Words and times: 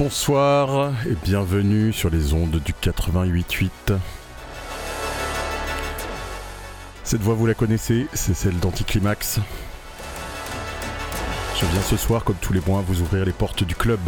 Bonsoir 0.00 0.92
et 1.06 1.14
bienvenue 1.24 1.92
sur 1.92 2.10
les 2.10 2.32
ondes 2.32 2.60
du 2.64 2.72
88.8. 2.72 3.98
Cette 7.10 7.22
voix, 7.22 7.34
vous 7.34 7.46
la 7.46 7.54
connaissez, 7.54 8.06
c'est 8.12 8.34
celle 8.34 8.56
d'Anticlimax. 8.60 9.40
Je 11.60 11.66
viens 11.66 11.82
ce 11.82 11.96
soir, 11.96 12.22
comme 12.22 12.36
tous 12.40 12.52
les 12.52 12.60
mois, 12.60 12.84
vous 12.86 13.00
ouvrir 13.00 13.24
les 13.24 13.32
portes 13.32 13.64
du 13.64 13.74
club. 13.74 13.98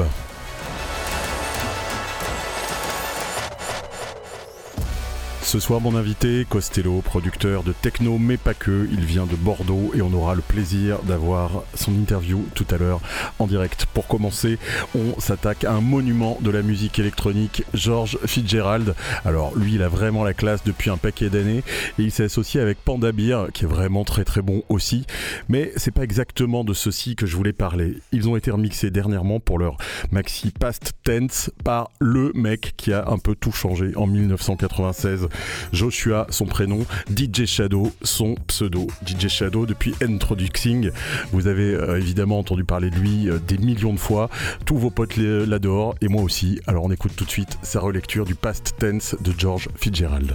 Ce 5.53 5.61
soir, 5.61 5.83
mon 5.83 5.97
invité, 5.97 6.47
Costello, 6.49 7.03
producteur 7.03 7.63
de 7.63 7.73
techno, 7.73 8.17
mais 8.17 8.39
pas 8.39 8.55
que. 8.55 8.89
Il 8.91 9.05
vient 9.05 9.27
de 9.27 9.37
Bordeaux 9.37 9.93
et 9.95 10.01
on 10.01 10.11
aura 10.15 10.35
le 10.35 10.41
plaisir 10.41 11.03
d'avoir 11.03 11.65
son 11.75 11.93
interview 11.93 12.47
tout 12.55 12.65
à 12.71 12.79
l'heure 12.79 13.03
en 13.39 13.47
direct. 13.47 13.85
Pour 13.93 14.07
commencer, 14.07 14.57
on 14.95 15.21
s'attaque 15.21 15.65
à 15.65 15.73
un 15.73 15.83
monument 15.83 16.39
de 16.41 16.51
la 16.51 16.63
musique 16.63 16.99
électronique, 16.99 17.65
George 17.75 18.19
Fitzgerald. 18.25 18.95
Alors, 19.27 19.55
lui, 19.55 19.75
il 19.75 19.83
a 19.83 19.91
vraiment 19.91 20.25
la 20.25 20.33
classe 20.33 20.65
depuis 20.65 20.89
un 20.89 20.97
paquet 20.97 21.29
d'années 21.29 21.63
et 21.99 22.03
il 22.03 22.11
s'est 22.11 22.25
associé 22.25 22.59
avec 22.59 22.79
Panda 22.83 23.11
qui 23.53 23.65
est 23.65 23.69
vraiment 23.69 24.05
très 24.05 24.25
très 24.25 24.41
bon 24.41 24.63
aussi. 24.71 25.05
Mais 25.51 25.71
c'est 25.77 25.91
pas 25.91 26.05
exactement 26.05 26.65
de 26.65 26.73
ceci 26.73 27.15
que 27.15 27.27
je 27.27 27.37
voulais 27.37 27.53
parler. 27.53 27.99
Ils 28.11 28.27
ont 28.27 28.37
été 28.37 28.51
remixés 28.51 28.91
dernièrement 28.91 29.39
pour 29.39 29.59
leur 29.59 29.77
maxi 30.13 30.51
Past 30.51 30.95
Tense 31.05 31.51
par 31.63 31.91
le 32.01 32.33
mec 32.35 32.73
qui 32.79 32.95
a 32.95 33.05
un 33.09 33.19
peu 33.19 33.35
tout 33.35 33.53
changé 33.53 33.93
en 33.97 34.07
1996. 34.07 35.29
Joshua, 35.73 36.27
son 36.31 36.47
prénom, 36.47 36.85
DJ 37.15 37.47
Shadow, 37.47 37.93
son 38.03 38.35
pseudo. 38.47 38.87
DJ 39.07 39.29
Shadow, 39.29 39.67
depuis 39.67 39.95
Introducing, 40.03 40.91
vous 41.33 41.47
avez 41.47 41.75
euh, 41.75 41.99
évidemment 41.99 42.39
entendu 42.39 42.65
parler 42.65 42.91
de 42.91 42.97
lui 42.97 43.29
euh, 43.29 43.39
des 43.47 43.59
millions 43.59 43.93
de 43.93 43.99
fois. 43.99 44.29
Tous 44.67 44.77
vos 44.77 44.91
potes 44.91 45.17
l'adorent, 45.17 45.95
et 46.01 46.09
moi 46.09 46.23
aussi. 46.23 46.61
Alors 46.67 46.85
on 46.85 46.91
écoute 46.91 47.13
tout 47.17 47.25
de 47.25 47.31
suite 47.31 47.59
sa 47.63 47.81
relecture 47.81 48.25
du 48.25 48.35
Past 48.35 48.75
Tense 48.79 49.17
de 49.21 49.33
George 49.37 49.69
Fitzgerald. 49.77 50.33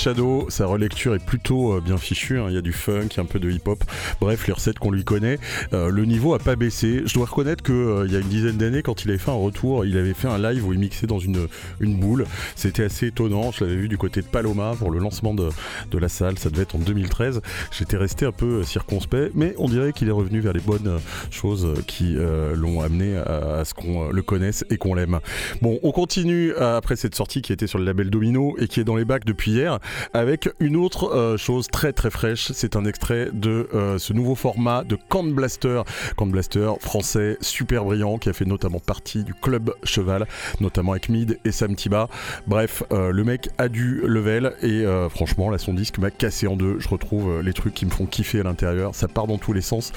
Shadow, 0.00 0.46
sa 0.48 0.64
relecture 0.64 1.14
est 1.14 1.22
plutôt 1.22 1.74
euh, 1.74 1.82
bien 1.82 1.98
fichue. 1.98 2.38
hein. 2.38 2.46
Il 2.48 2.54
y 2.54 2.56
a 2.56 2.62
du 2.62 2.72
funk, 2.72 3.08
un 3.18 3.26
peu 3.26 3.38
de 3.38 3.50
hip-hop. 3.50 3.84
Bref, 4.18 4.46
les 4.46 4.54
recettes 4.54 4.78
qu'on 4.78 4.90
lui 4.90 5.04
connaît. 5.04 5.38
Euh, 5.74 5.90
le 5.90 6.06
niveau 6.06 6.32
a 6.32 6.38
pas 6.38 6.56
baissé. 6.56 7.02
Je 7.04 7.12
dois 7.12 7.26
reconnaître 7.26 7.62
que 7.62 7.72
euh, 7.72 8.06
y 8.08 8.16
a 8.16 8.20
une 8.20 8.28
dizaine 8.28 8.56
d'années, 8.56 8.80
quand 8.82 9.04
il 9.04 9.10
avait 9.10 9.18
fait 9.18 9.30
un 9.30 9.34
retour, 9.34 9.84
il 9.84 9.98
avait 9.98 10.14
fait 10.14 10.28
un 10.28 10.38
live 10.38 10.66
où 10.66 10.72
il 10.72 10.78
mixait 10.78 11.06
dans 11.06 11.18
une, 11.18 11.48
une 11.80 11.96
boule. 12.00 12.24
C'était 12.56 12.84
assez 12.84 13.08
étonnant. 13.08 13.52
Je 13.52 13.62
l'avais 13.62 13.76
vu 13.76 13.88
du 13.88 13.98
côté 13.98 14.22
de 14.22 14.26
Paloma 14.26 14.72
pour 14.78 14.90
le 14.90 15.00
lancement 15.00 15.34
de, 15.34 15.50
de 15.90 15.98
la 15.98 16.08
salle. 16.08 16.38
Ça 16.38 16.48
devait 16.48 16.62
être 16.62 16.76
en 16.76 16.78
2013. 16.78 17.42
J'étais 17.70 17.98
resté 17.98 18.24
un 18.24 18.32
peu 18.32 18.62
circonspect, 18.62 19.32
mais 19.34 19.54
on 19.58 19.68
dirait 19.68 19.92
qu'il 19.92 20.08
est 20.08 20.12
revenu 20.12 20.40
vers 20.40 20.54
les 20.54 20.60
bonnes 20.60 20.98
choses 21.30 21.74
qui 21.86 22.16
l'ont 22.54 22.80
amené 22.80 23.18
à, 23.18 23.66
ce 23.66 23.74
qu'on 23.74 24.08
le 24.08 24.22
connaisse 24.22 24.64
et 24.70 24.78
qu'on 24.78 24.94
l'aime. 24.94 25.20
Bon, 25.60 25.78
on 25.82 25.92
continue 25.92 26.54
après 26.54 26.96
cette 26.96 27.14
sortie 27.14 27.42
qui 27.42 27.52
était 27.52 27.66
sur 27.66 27.78
le 27.78 27.84
label 27.84 28.08
Domino 28.08 28.56
et 28.58 28.66
qui 28.66 28.80
est 28.80 28.84
dans 28.84 28.96
les 28.96 29.04
bacs 29.04 29.26
depuis 29.26 29.50
hier 29.50 29.78
avec 30.12 30.48
une 30.60 30.76
autre 30.76 31.14
euh, 31.14 31.36
chose 31.36 31.68
très 31.68 31.92
très 31.92 32.10
fraîche. 32.10 32.52
C'est 32.52 32.76
un 32.76 32.84
extrait 32.84 33.28
de 33.32 33.68
euh, 33.74 33.98
ce 33.98 34.12
nouveau 34.12 34.34
format 34.34 34.84
de 34.84 34.96
Can 35.08 35.24
Blaster. 35.24 35.82
Can 36.16 36.26
Blaster 36.26 36.72
français 36.80 37.36
super 37.40 37.84
brillant 37.84 38.18
qui 38.18 38.28
a 38.28 38.32
fait 38.32 38.44
notamment 38.44 38.80
partie 38.80 39.24
du 39.24 39.34
club 39.34 39.72
Cheval, 39.84 40.26
notamment 40.60 40.92
avec 40.92 41.08
Mid 41.08 41.38
et 41.44 41.52
Sam 41.52 41.74
Tiba. 41.74 42.08
Bref, 42.46 42.82
euh, 42.92 43.10
le 43.10 43.24
mec 43.24 43.48
a 43.58 43.68
du 43.68 44.02
level 44.04 44.54
et 44.62 44.84
franchement 45.10 45.50
là 45.50 45.58
son 45.58 45.74
disque 45.74 45.98
m'a 45.98 46.10
cassé 46.10 46.46
en 46.46 46.56
deux. 46.56 46.78
Je 46.78 46.88
retrouve 46.88 47.40
les 47.40 47.52
trucs 47.52 47.74
qui 47.74 47.86
me 47.86 47.90
font 47.90 48.06
kiffer 48.06 48.40
à 48.40 48.42
l'intérieur. 48.42 48.94
Ça 48.94 49.08
part 49.08 49.26
dans 49.26 49.38
tous 49.38 49.52
les 49.52 49.60
sens 49.60 49.92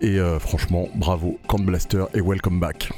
et 0.00 0.18
franchement 0.40 0.88
bravo 0.94 1.38
Can 1.46 1.60
Blaster 1.60 2.04
et 2.14 2.20
welcome 2.20 2.60
back. 2.60 2.90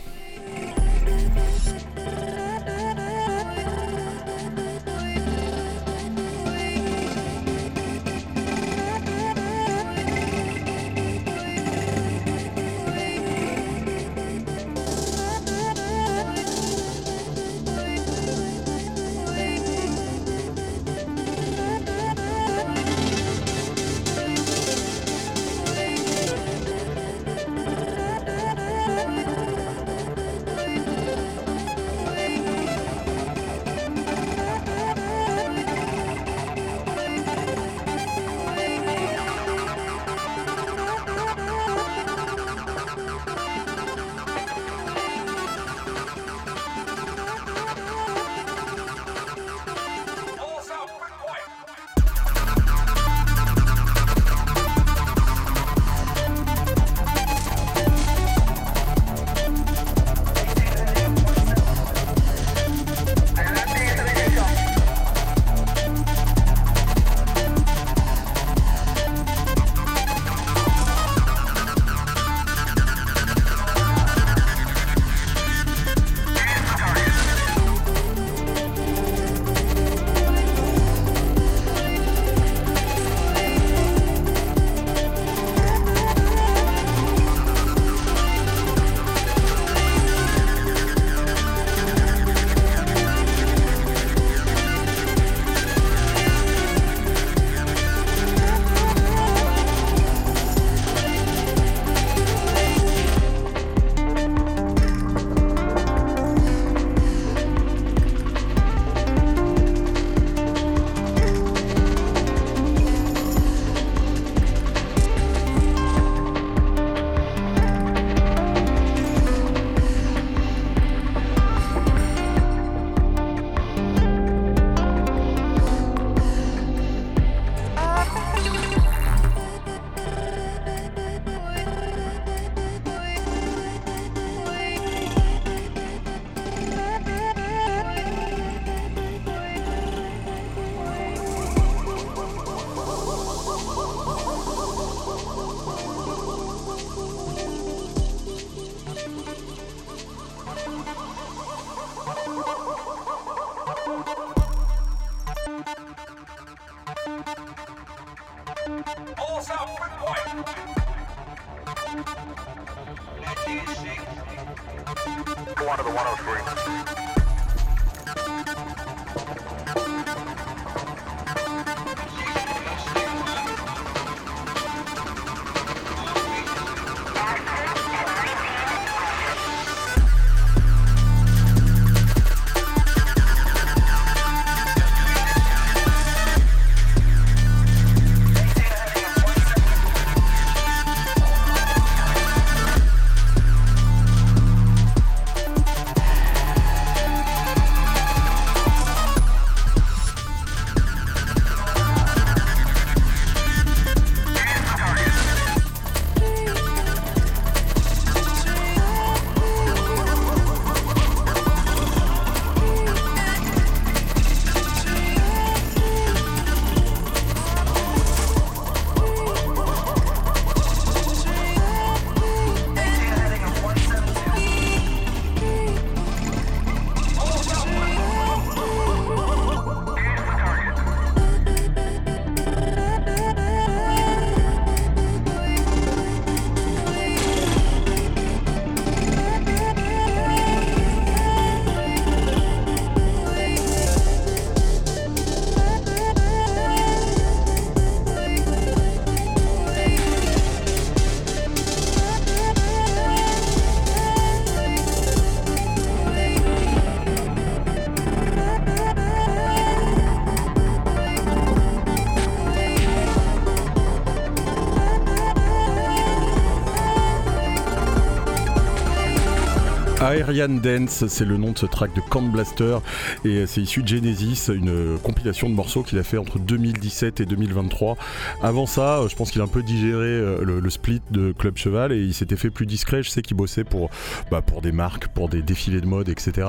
Aerian 270.28 270.48
Dance, 270.48 271.06
c'est 271.08 271.24
le 271.24 271.38
nom 271.38 271.52
de 271.52 271.58
ce 271.58 271.64
track 271.64 271.94
de 271.96 272.02
Camp 272.02 272.20
Blaster 272.20 272.76
et 273.24 273.46
c'est 273.46 273.62
issu 273.62 273.82
de 273.82 273.88
Genesis, 273.88 274.50
une 274.54 274.98
compilation 275.02 275.48
de 275.48 275.54
morceaux 275.54 275.82
qu'il 275.82 275.98
a 275.98 276.02
fait 276.02 276.18
entre 276.18 276.38
2017 276.38 277.20
et 277.20 277.24
2023. 277.24 277.96
Avant 278.42 278.66
ça, 278.66 279.00
je 279.08 279.16
pense 279.16 279.30
qu'il 279.30 279.40
a 279.40 279.44
un 279.44 279.48
peu 279.48 279.62
digéré 279.62 280.06
euh, 280.06 280.44
le, 280.44 280.70
split 280.70 281.00
de 281.10 281.32
Club 281.32 281.56
Cheval 281.56 281.92
et 281.92 282.02
il 282.02 282.12
s'était 282.12 282.36
fait 282.36 282.50
plus 282.50 282.66
discret. 282.66 283.02
Je 283.02 283.08
sais 283.08 283.22
qu'il 283.22 283.38
bossait 283.38 283.64
pour, 283.64 283.88
bah, 284.30 284.42
des 284.62 284.70
marques, 284.70 285.08
pour 285.08 285.30
des 285.30 285.40
défilés 285.40 285.80
de 285.80 285.86
mode, 285.86 286.10
etc. 286.10 286.46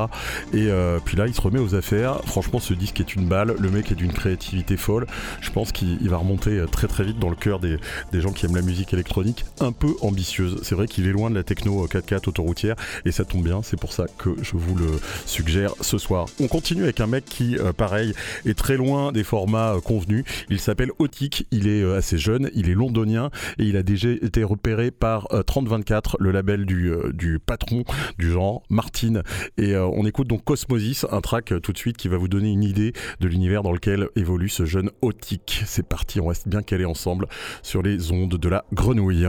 Et 0.52 0.68
euh, 0.68 1.00
puis 1.04 1.16
là, 1.16 1.28
il 1.28 1.34
se 1.34 1.40
remet 1.40 1.60
aux 1.60 1.74
affaires. 1.74 2.22
Franchement, 2.26 2.60
ce 2.60 2.74
disque 2.74 3.00
est 3.00 3.16
une 3.16 3.28
balle. 3.28 3.56
Le 3.58 3.72
mec 3.72 3.94
est 3.94 3.96
d'une 3.96 4.12
créativité 4.12 4.76
folle. 4.76 5.08
Je 5.40 5.52
pense 5.52 5.72
qu'il 5.72 6.10
va 6.10 6.18
remonter 6.18 6.60
euh, 6.60 6.66
très 6.66 6.88
très 6.88 7.06
vite 7.06 7.20
dans 7.20 7.30
le 7.30 7.38
cœur 7.38 7.60
des, 7.60 7.78
des 8.12 8.20
gens 8.20 8.34
qui 8.34 8.46
aiment 8.46 8.58
la 8.58 8.62
musique 8.62 8.94
électronique, 8.94 9.46
un 9.62 9.72
peu 9.72 9.96
ambitieuse. 10.02 10.60
C'est 10.64 10.76
vrai 10.76 10.88
qu'il 10.88 11.08
est 11.08 11.14
loin 11.14 11.30
de 11.30 11.36
la 11.36 11.44
techno 11.44 11.88
4x4 11.88 12.28
autoroutière 12.28 12.76
et 13.06 13.14
ça 13.14 13.24
tombe 13.24 13.44
bien, 13.44 13.62
c'est 13.70 13.80
pour 13.80 13.94
ça 13.94 14.06
que 14.18 14.32
je 14.42 14.58
vous 14.58 14.76
le 14.76 15.00
suggère 15.28 15.74
ce 15.82 16.00
soir. 16.00 16.26
On 16.40 16.48
continue 16.48 16.84
avec 16.84 17.00
un 17.02 17.08
mec 17.08 17.26
qui, 17.26 17.56
euh, 17.56 17.72
pareil, 17.72 18.14
est 18.46 18.58
très 18.58 18.78
loin 18.78 19.12
des 19.12 19.24
formats 19.24 19.76
euh, 19.76 19.80
convenus. 19.80 20.24
Il 20.50 20.60
s'appelle 20.60 20.90
Otik, 20.98 21.46
il 21.52 21.68
est 21.68 21.84
euh, 21.84 21.98
assez 21.98 22.18
jeune, 22.18 22.50
il 22.56 22.68
est 22.70 22.74
londonien 22.74 23.30
et 23.60 23.66
il 23.66 23.78
a 23.78 23.84
déjà 23.84 24.10
été 24.10 24.44
repéré 24.44 24.90
par 24.90 25.28
3024, 25.46 26.18
le 26.20 26.32
label 26.32 26.66
du, 26.66 27.40
patron 27.46 27.84
du 28.18 28.32
genre, 28.32 28.64
Martin. 28.70 29.22
Et 29.58 29.76
on 29.76 30.06
écoute 30.06 30.28
donc 30.28 30.44
Cosmosis, 30.44 31.06
un 31.12 31.22
track 31.22 31.54
tout 31.62 31.74
de 31.74 31.78
suite 31.78 31.98
qui 31.98 32.08
va 32.08 32.18
vous 32.18 32.28
donner 32.28 32.52
une 32.52 32.64
idée 32.64 32.94
de 33.20 33.28
l'univers 33.28 33.62
dans 33.62 33.72
lequel 33.72 34.08
évolue 34.16 34.50
ce 34.50 34.66
jeune 34.66 34.90
Otik. 35.02 35.64
C'est 35.66 35.88
parti, 35.88 36.20
on 36.20 36.28
reste 36.28 36.48
bien 36.48 36.64
calé 36.64 36.86
ensemble 36.86 37.28
sur 37.62 37.84
les 37.84 38.12
ondes 38.12 38.36
de 38.36 38.50
la 38.50 38.66
grenouille. 38.74 39.28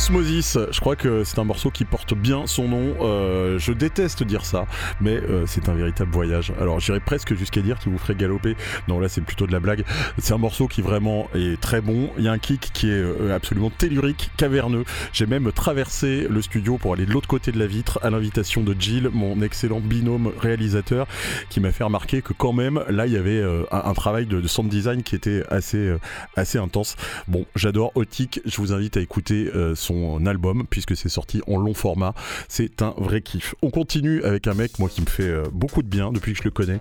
Osmosis, 0.00 0.56
je 0.70 0.80
crois 0.80 0.96
que 0.96 1.24
c'est 1.24 1.38
un 1.38 1.44
morceau 1.44 1.70
qui 1.70 1.84
porte 1.84 1.99
bien 2.14 2.46
son 2.46 2.68
nom. 2.68 2.94
Euh, 3.00 3.58
je 3.58 3.72
déteste 3.72 4.22
dire 4.22 4.44
ça, 4.44 4.66
mais 5.00 5.16
euh, 5.16 5.44
c'est 5.46 5.68
un 5.68 5.74
véritable 5.74 6.10
voyage. 6.10 6.52
Alors 6.60 6.80
j'irais 6.80 7.00
presque 7.00 7.34
jusqu'à 7.34 7.60
dire 7.60 7.78
qu'il 7.78 7.92
vous 7.92 7.98
ferait 7.98 8.14
galoper. 8.14 8.56
Non, 8.88 9.00
là 9.00 9.08
c'est 9.08 9.20
plutôt 9.20 9.46
de 9.46 9.52
la 9.52 9.60
blague. 9.60 9.84
C'est 10.18 10.32
un 10.32 10.38
morceau 10.38 10.68
qui 10.68 10.82
vraiment 10.82 11.28
est 11.34 11.60
très 11.60 11.80
bon. 11.80 12.10
Il 12.18 12.24
y 12.24 12.28
a 12.28 12.32
un 12.32 12.38
kick 12.38 12.70
qui 12.72 12.88
est 12.88 12.92
euh, 12.92 13.34
absolument 13.34 13.70
tellurique, 13.70 14.30
caverneux. 14.36 14.84
J'ai 15.12 15.26
même 15.26 15.52
traversé 15.52 16.26
le 16.28 16.42
studio 16.42 16.78
pour 16.78 16.94
aller 16.94 17.06
de 17.06 17.12
l'autre 17.12 17.28
côté 17.28 17.52
de 17.52 17.58
la 17.58 17.66
vitre 17.66 17.98
à 18.02 18.10
l'invitation 18.10 18.62
de 18.62 18.74
Jill, 18.78 19.10
mon 19.12 19.40
excellent 19.42 19.80
binôme 19.80 20.32
réalisateur, 20.38 21.06
qui 21.48 21.60
m'a 21.60 21.72
fait 21.72 21.84
remarquer 21.84 22.22
que 22.22 22.32
quand 22.32 22.52
même 22.52 22.82
là 22.88 23.06
il 23.06 23.12
y 23.12 23.16
avait 23.16 23.42
un, 23.70 23.92
travail 23.94 24.26
de, 24.26 24.40
de, 24.40 24.48
sound 24.48 24.68
design 24.68 25.02
qui 25.02 25.14
était 25.14 25.42
assez 25.48 25.94
assez 26.36 26.58
intense. 26.58 26.96
Bon, 27.28 27.46
j'adore 27.54 27.92
Otik. 27.94 28.40
Je 28.44 28.56
vous 28.58 28.72
invite 28.72 28.96
à 28.96 29.00
écouter 29.00 29.50
son 29.74 30.26
album 30.26 30.64
puisque 30.68 30.96
c'est 30.96 31.08
sorti 31.08 31.42
en 31.46 31.56
long 31.56 31.74
format. 31.74 31.99
C'est 32.48 32.82
un 32.82 32.94
vrai 32.96 33.20
kiff. 33.20 33.54
On 33.62 33.70
continue 33.70 34.22
avec 34.24 34.46
un 34.46 34.54
mec 34.54 34.78
moi 34.78 34.88
qui 34.88 35.00
me 35.00 35.06
fait 35.06 35.22
euh, 35.22 35.44
beaucoup 35.52 35.82
de 35.82 35.88
bien 35.88 36.12
depuis 36.12 36.32
que 36.32 36.38
je 36.38 36.44
le 36.44 36.50
connais. 36.50 36.80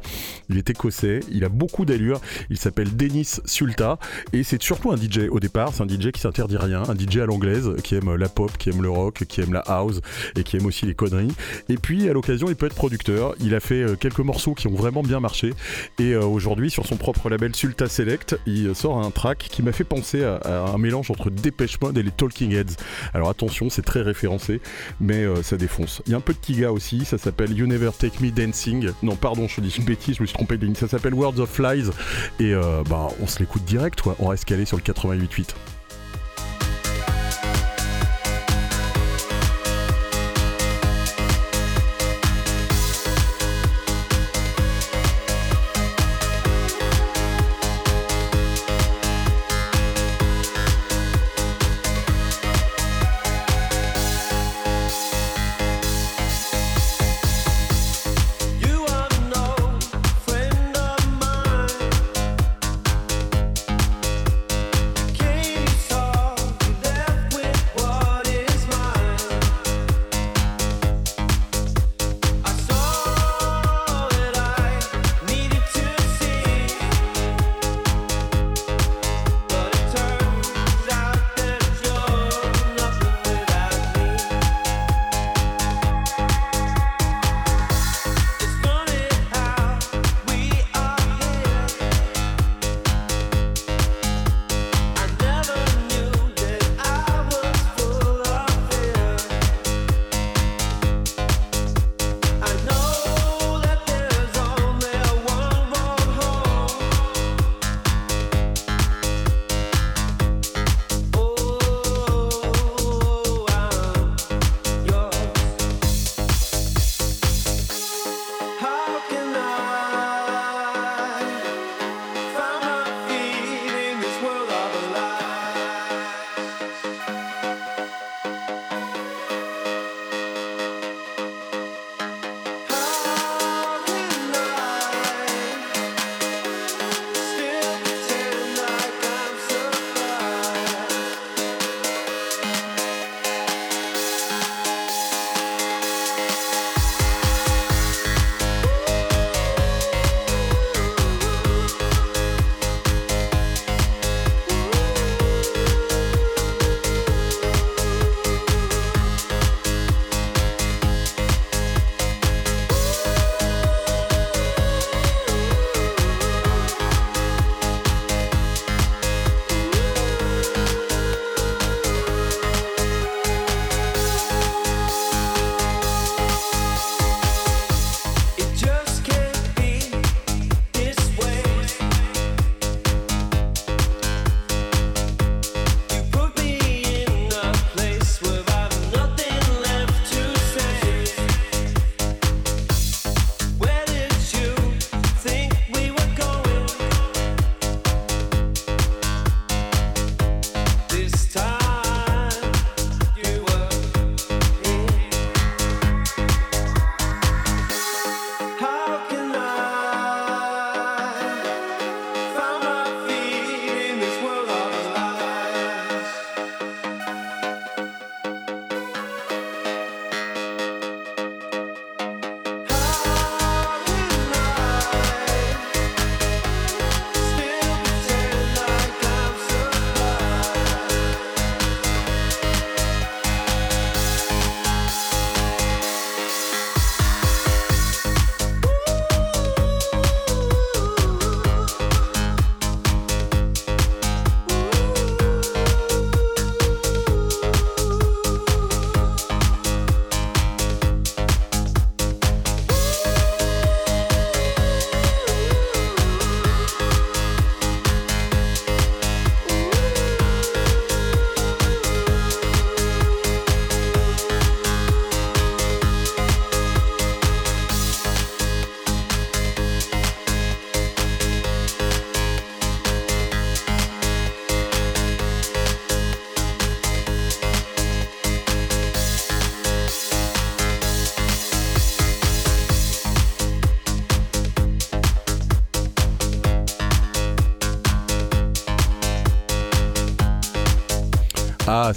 Il 0.50 0.58
est 0.58 0.70
écossais, 0.70 1.22
il 1.32 1.44
a 1.44 1.50
beaucoup 1.50 1.86
d'allure. 1.86 2.22
Il 2.50 2.58
s'appelle 2.58 2.96
Denis 2.96 3.40
Sulta 3.46 4.00
et 4.34 4.44
c'est 4.44 4.62
surtout 4.62 4.92
un 4.92 4.98
DJ 4.98 5.30
au 5.30 5.40
départ. 5.40 5.74
C'est 5.74 5.84
un 5.84 5.88
DJ 5.88 6.12
qui 6.12 6.22
s'interdit 6.22 6.58
rien, 6.58 6.84
un 6.88 6.96
DJ 6.96 7.18
à 7.18 7.26
l'anglaise 7.26 7.70
qui 7.84 7.96
aime 7.96 8.16
la 8.16 8.30
pop, 8.30 8.52
qui 8.58 8.70
aime 8.70 8.82
le 8.82 8.90
rock, 8.90 9.26
qui 9.28 9.42
aime 9.42 9.54
la 9.54 9.62
house 9.62 10.02
et 10.36 10.44
qui 10.44 10.58
aime 10.58 10.66
aussi 10.66 10.86
les 10.86 10.96
conneries. 10.96 11.34
Et 11.68 11.78
puis 11.78 12.10
à 12.10 12.14
l'occasion, 12.14 12.50
il 12.50 12.56
peut 12.56 12.66
être 12.66 12.76
producteur. 12.76 13.36
Il 13.40 13.56
a 13.56 13.60
fait 13.60 13.84
euh, 13.84 13.96
quelques 13.96 14.20
morceaux 14.20 14.54
qui 14.54 14.68
ont 14.68 14.76
vraiment 14.76 15.04
bien 15.04 15.20
marché 15.20 15.54
et 16.00 16.14
euh, 16.14 16.24
aujourd'hui 16.24 16.70
sur 16.70 16.86
son 16.86 16.96
propre 16.96 17.30
label 17.30 17.56
Sulta 17.56 17.88
Select, 17.88 18.38
il 18.46 18.76
sort 18.76 19.00
un 19.00 19.12
track 19.12 19.48
qui 19.50 19.64
m'a 19.64 19.72
fait 19.72 19.84
penser 19.84 20.24
à, 20.24 20.40
un 20.74 20.78
mélange 20.78 21.12
entre 21.12 21.30
Dépêche 21.30 21.80
Mode 21.82 21.98
et 21.98 22.04
les 22.04 22.12
Talking 22.12 22.54
Heads. 22.54 22.76
Alors 23.14 23.30
attention, 23.30 23.70
c'est 23.70 23.82
très 23.82 24.02
référencé, 24.02 24.62
euh, 25.16 25.44
ça 25.44 25.58
défonce. 25.58 26.02
Il 26.06 26.12
y 26.12 26.16
a 26.16 26.18
un 26.18 26.22
peu 26.22 26.34
de 26.34 26.40
Tiga 26.40 26.72
aussi, 26.72 27.06
ça 27.06 27.18
s'appelle 27.18 27.52
You 27.52 27.68
Never 27.68 27.92
Take 27.98 28.24
Me 28.24 28.32
Dancing. 28.32 28.92
Non, 29.04 29.16
pardon, 29.16 29.48
je 29.48 29.62
dis 29.62 29.74
une 29.78 29.86
bêtise, 29.86 30.18
je 30.18 30.22
me 30.22 30.28
suis 30.28 30.36
trompé 30.36 30.58
de 30.58 30.66
ligne. 30.66 30.76
Ça 30.76 30.88
s'appelle 30.88 31.14
Words 31.14 31.40
of 31.40 31.50
Flies. 31.50 31.90
Et 32.40 32.54
euh, 32.54 32.84
bah, 32.90 33.08
on 33.22 33.28
se 33.28 33.40
l'écoute 33.40 33.64
direct. 33.66 34.02
On 34.20 34.28
reste 34.28 34.46
calé 34.46 34.66
sur 34.66 34.78
le 34.78 34.84
88.8. 34.84 35.50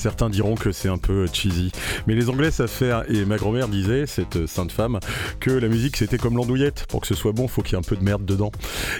certains 0.03 0.31
diront 0.31 0.57
que 0.57 0.73
c'est 0.73 0.89
un 0.89 0.99
peu 0.99 1.27
cheesy. 1.33 1.71
Mais 2.09 2.15
les 2.15 2.29
Anglais 2.29 2.51
savent 2.51 2.69
faire, 2.69 3.05
et 3.09 3.25
ma 3.25 3.37
grand-mère 3.37 3.69
disait, 3.69 4.07
cette 4.07 4.47
sainte 4.47 4.73
femme, 4.73 4.99
que 5.39 5.51
la 5.51 5.69
musique 5.69 5.97
c'était 5.97 6.19
comme 6.19 6.37
l'andouillette. 6.37 6.87
Pour 6.89 7.01
que 7.01 7.07
ce 7.07 7.15
soit 7.15 7.31
bon, 7.31 7.47
faut 7.47 7.63
qu'il 7.63 7.75
y 7.75 7.77
ait 7.77 7.79
un 7.79 7.89
peu 7.89 7.95
de 7.95 8.03
merde 8.03 8.25
dedans. 8.25 8.51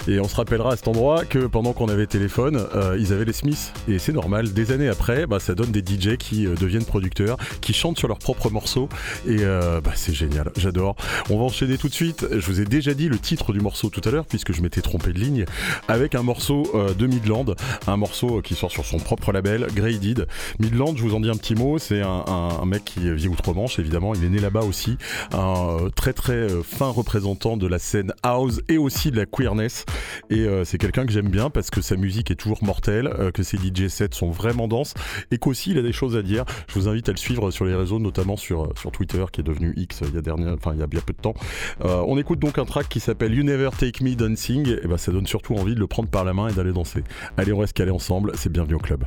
Et 0.07 0.21
on 0.21 0.29
se 0.29 0.37
rappellera 0.37 0.73
à 0.73 0.77
cet 0.77 0.87
endroit 0.87 1.25
que 1.25 1.47
pendant 1.47 1.73
qu'on 1.73 1.89
avait 1.89 2.07
téléphone, 2.07 2.65
euh, 2.77 2.97
ils 3.01 3.13
avaient 3.13 3.25
les 3.25 3.33
Smiths. 3.33 3.73
Et 3.89 3.99
c'est 3.99 4.13
normal, 4.13 4.53
des 4.53 4.71
années 4.71 4.89
après, 4.89 5.27
bah, 5.27 5.41
ça 5.41 5.57
donne 5.57 5.73
des 5.73 5.81
DJ 5.81 6.17
qui 6.17 6.47
euh, 6.47 6.55
deviennent 6.55 6.85
producteurs, 6.85 7.37
qui 7.61 7.73
chantent 7.73 7.99
sur 7.99 8.07
leurs 8.07 8.21
propres 8.21 8.51
morceaux. 8.51 8.89
Et 9.27 9.39
euh, 9.41 9.81
bah, 9.81 9.93
c'est 9.97 10.15
génial, 10.15 10.53
j'adore. 10.57 10.95
On 11.31 11.39
va 11.39 11.45
enchaîner 11.45 11.79
tout 11.79 11.89
de 11.89 11.95
suite. 11.95 12.27
Je 12.31 12.47
vous 12.47 12.61
ai 12.61 12.65
déjà 12.65 12.95
dit 12.95 13.09
le 13.09 13.19
titre 13.19 13.53
du 13.53 13.61
morceau 13.61 13.91
tout 13.91 14.03
à 14.05 14.13
l'heure, 14.13 14.27
puisque 14.27 14.53
je 14.53 14.63
m'étais 14.63 14.83
trompé 14.83 15.13
de 15.13 15.19
ligne, 15.19 15.47
avec 15.89 16.15
un 16.15 16.23
morceau 16.23 16.71
de 16.97 17.07
Midland, 17.09 17.47
un 17.89 17.97
morceau 17.97 18.41
qui 18.41 18.55
sort 18.55 18.71
sur 18.71 18.85
son 18.85 18.99
propre 18.99 19.33
label, 19.33 19.67
Graded. 19.75 20.29
Midland, 20.61 20.92
je 20.97 21.03
vous 21.03 21.15
en 21.15 21.21
dis 21.21 21.29
un 21.29 21.37
petit 21.37 21.55
mot, 21.55 21.79
c'est 21.79 22.03
un, 22.03 22.65
mec 22.67 22.85
qui 22.85 23.13
vit 23.13 23.29
outre-Manche, 23.29 23.79
évidemment. 23.79 24.15
Il 24.15 24.25
est 24.25 24.29
né 24.29 24.39
là-bas 24.39 24.63
aussi. 24.63 24.97
Un 25.33 25.89
très 25.95 26.13
très 26.13 26.49
fin 26.63 26.89
représentant 26.89 27.57
de 27.57 27.67
la 27.67 27.79
scène 27.79 28.13
house 28.23 28.61
et 28.69 28.79
aussi 28.79 29.11
de 29.11 29.17
la 29.17 29.27
queerness. 29.27 29.85
Et 30.31 30.47
c'est 30.65 30.79
quelqu'un 30.79 31.07
que 31.07 31.13
j'aime 31.13 31.29
bien 31.29 31.51
parce 31.51 31.71
que 31.71 31.81
sa 31.81 31.97
musique 31.97 32.31
est 32.31 32.37
toujours 32.37 32.63
mortelle, 32.63 33.11
que 33.35 33.43
ses 33.43 33.57
DJ 33.57 33.89
sets 33.89 34.09
sont 34.13 34.31
vraiment 34.31 34.69
denses 34.69 34.95
et 35.31 35.39
qu'aussi 35.39 35.71
il 35.73 35.79
a 35.79 35.83
des 35.83 35.93
choses 35.93 36.17
à 36.17 36.23
dire. 36.23 36.45
Je 36.69 36.75
vous 36.79 36.89
invite 36.89 37.09
à 37.09 37.13
le 37.13 37.19
suivre 37.19 37.51
sur 37.51 37.65
les 37.65 37.75
réseaux, 37.75 37.99
notamment 37.99 38.37
sur, 38.37 38.73
Twitter 38.93 39.25
qui 39.33 39.41
est 39.41 39.45
devenu 39.45 39.73
X 39.77 40.03
il 40.07 40.15
y 40.15 40.19
a, 40.19 40.21
dernière, 40.21 40.57
il 40.73 40.79
y 40.79 40.83
a 40.83 40.87
bien 40.87 41.01
peu 41.05 41.13
de 41.13 41.21
temps. 41.21 41.35
on 41.81 42.19
écoute 42.19 42.39
donc 42.39 42.59
un 42.59 42.65
track 42.65 42.89
qui 42.89 43.01
s'appelle 43.01 43.35
You 43.35 43.43
Never 43.43 43.71
Take 43.79 44.03
Me 44.05 44.15
Dancing. 44.15 44.69
Et 44.83 44.87
ben 44.87 44.97
ça 44.97 45.13
donne 45.13 45.27
surtout 45.27 45.55
envie 45.55 45.75
de 45.75 45.81
le 45.81 45.87
prendre 45.87 46.09
par 46.09 46.25
la 46.25 46.33
main 46.33 46.49
et 46.49 46.53
d'aller 46.53 46.73
danser. 46.73 47.05
Allez, 47.37 47.53
on 47.53 47.59
reste 47.59 47.75
calé 47.75 47.91
ensemble. 47.91 48.33
C'est 48.35 48.51
bienvenu 48.51 48.75
au 48.75 48.79
club. 48.79 49.05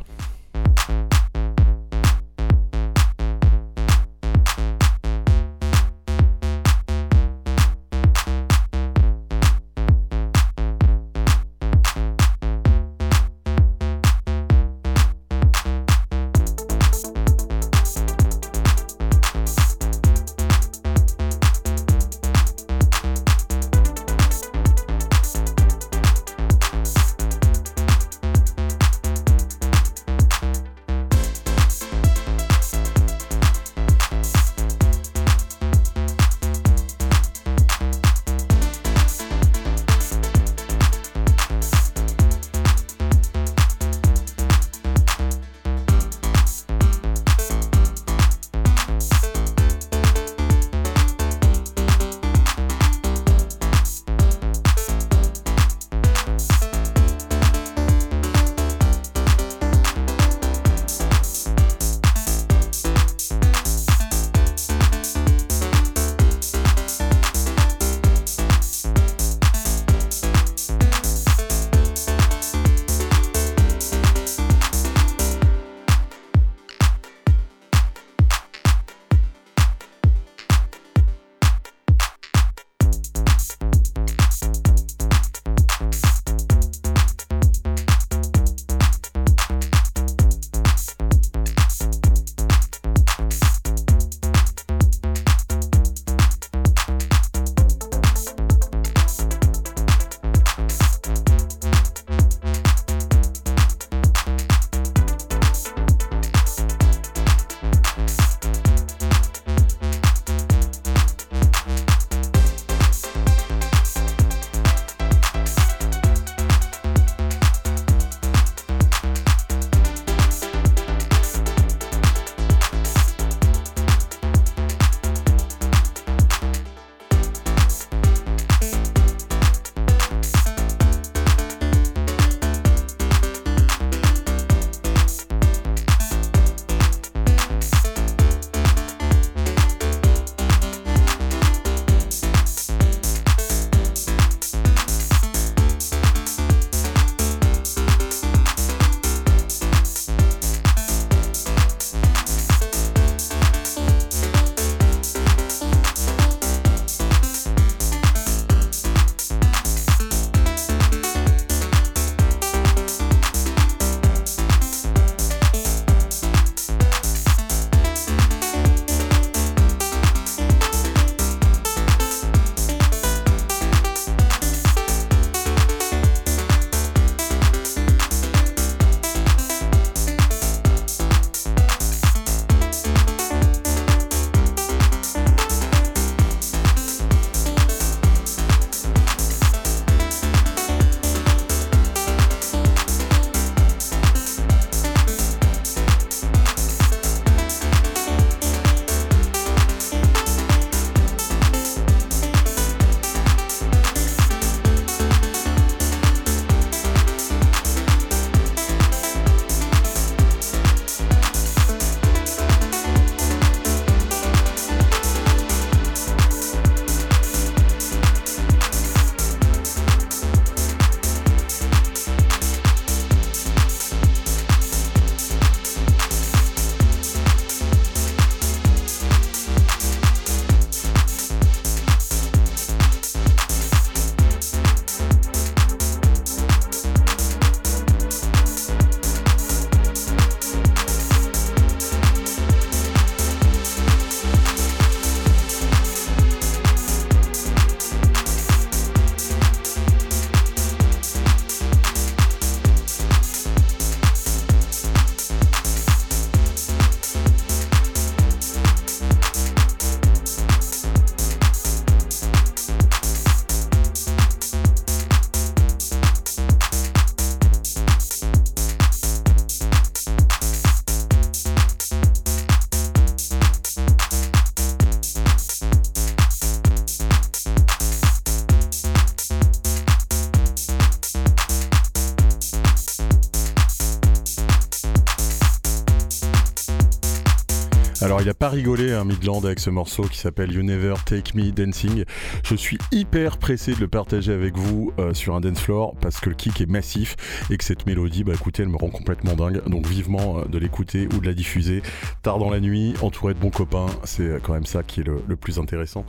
Pas 288.66 288.72
rigolé 288.72 288.94
hein, 288.94 289.06
Midland 289.06 289.42
avec 289.46 289.60
ce 289.60 289.70
morceau 289.70 290.02
qui 290.06 290.18
s'appelle 290.18 290.52
You 290.52 290.64
Never 290.64 290.96
Take 291.06 291.38
Me 291.38 291.52
Dancing. 291.52 292.04
Je 292.44 292.56
suis 292.56 292.80
hyper 292.92 293.38
pressé 293.38 293.76
de 293.76 293.80
le 293.80 293.88
partager 293.88 294.34
avec 294.34 294.58
vous 294.58 294.92
euh, 294.98 295.14
sur 295.14 295.36
un 295.36 295.40
dance 295.40 295.60
floor 295.62 295.94
parce 296.02 296.20
que 296.20 296.30
le 296.30 296.36
kick 296.36 296.62
est 296.62 296.66
massif 296.66 297.16
et 297.52 297.58
que 297.58 297.64
cette 297.64 297.86
mélodie, 297.86 298.24
bah 298.24 298.32
écoutez, 298.34 298.64
elle 298.64 298.70
me 298.70 298.78
rend 298.78 298.90
complètement 298.90 299.36
dingue. 299.36 299.62
Donc 299.70 299.86
vivement 299.86 300.40
euh, 300.40 300.46
de 300.46 300.58
l'écouter 300.58 301.08
ou 301.14 301.20
de 301.20 301.28
la 301.28 301.36
diffuser 301.36 301.84
tard 302.24 302.40
dans 302.40 302.50
la 302.50 302.60
nuit, 302.60 302.96
entouré 303.04 303.36
de 303.36 303.40
bons 303.40 303.52
copains. 303.52 303.86
C'est 304.04 304.24
euh, 304.24 304.40
quand 304.42 304.54
même 304.54 304.66
ça 304.66 304.82
qui 304.82 305.02
est 305.02 305.04
le, 305.04 305.22
le 305.28 305.36
plus 305.36 305.60
intéressant. 305.60 306.04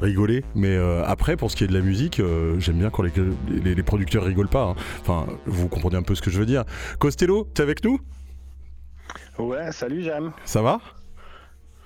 Rigoler. 0.00 0.44
Mais 0.54 0.76
euh, 0.76 1.04
après, 1.04 1.36
pour 1.36 1.50
ce 1.50 1.56
qui 1.56 1.64
est 1.64 1.68
de 1.68 1.74
la 1.74 1.82
musique, 1.82 2.22
j'aime 2.58 2.78
bien 2.78 2.88
quand 2.88 3.02
les, 3.02 3.12
les- 3.50 3.74
les 3.74 3.82
producteurs 3.82 4.24
rigolent 4.24 4.48
pas. 4.48 4.64
hein. 4.64 4.74
Enfin, 5.02 5.26
vous 5.44 5.68
comprenez 5.68 5.96
un 5.96 6.02
peu 6.02 6.14
ce 6.14 6.22
que 6.22 6.30
je 6.30 6.38
veux 6.38 6.46
dire. 6.46 6.64
Costello, 7.00 7.46
t'es 7.52 7.62
avec 7.62 7.84
nous? 7.84 8.00
Ouais, 9.38 9.70
salut, 9.72 10.02
j'aime. 10.02 10.32
Ça 10.46 10.62
va? 10.62 10.80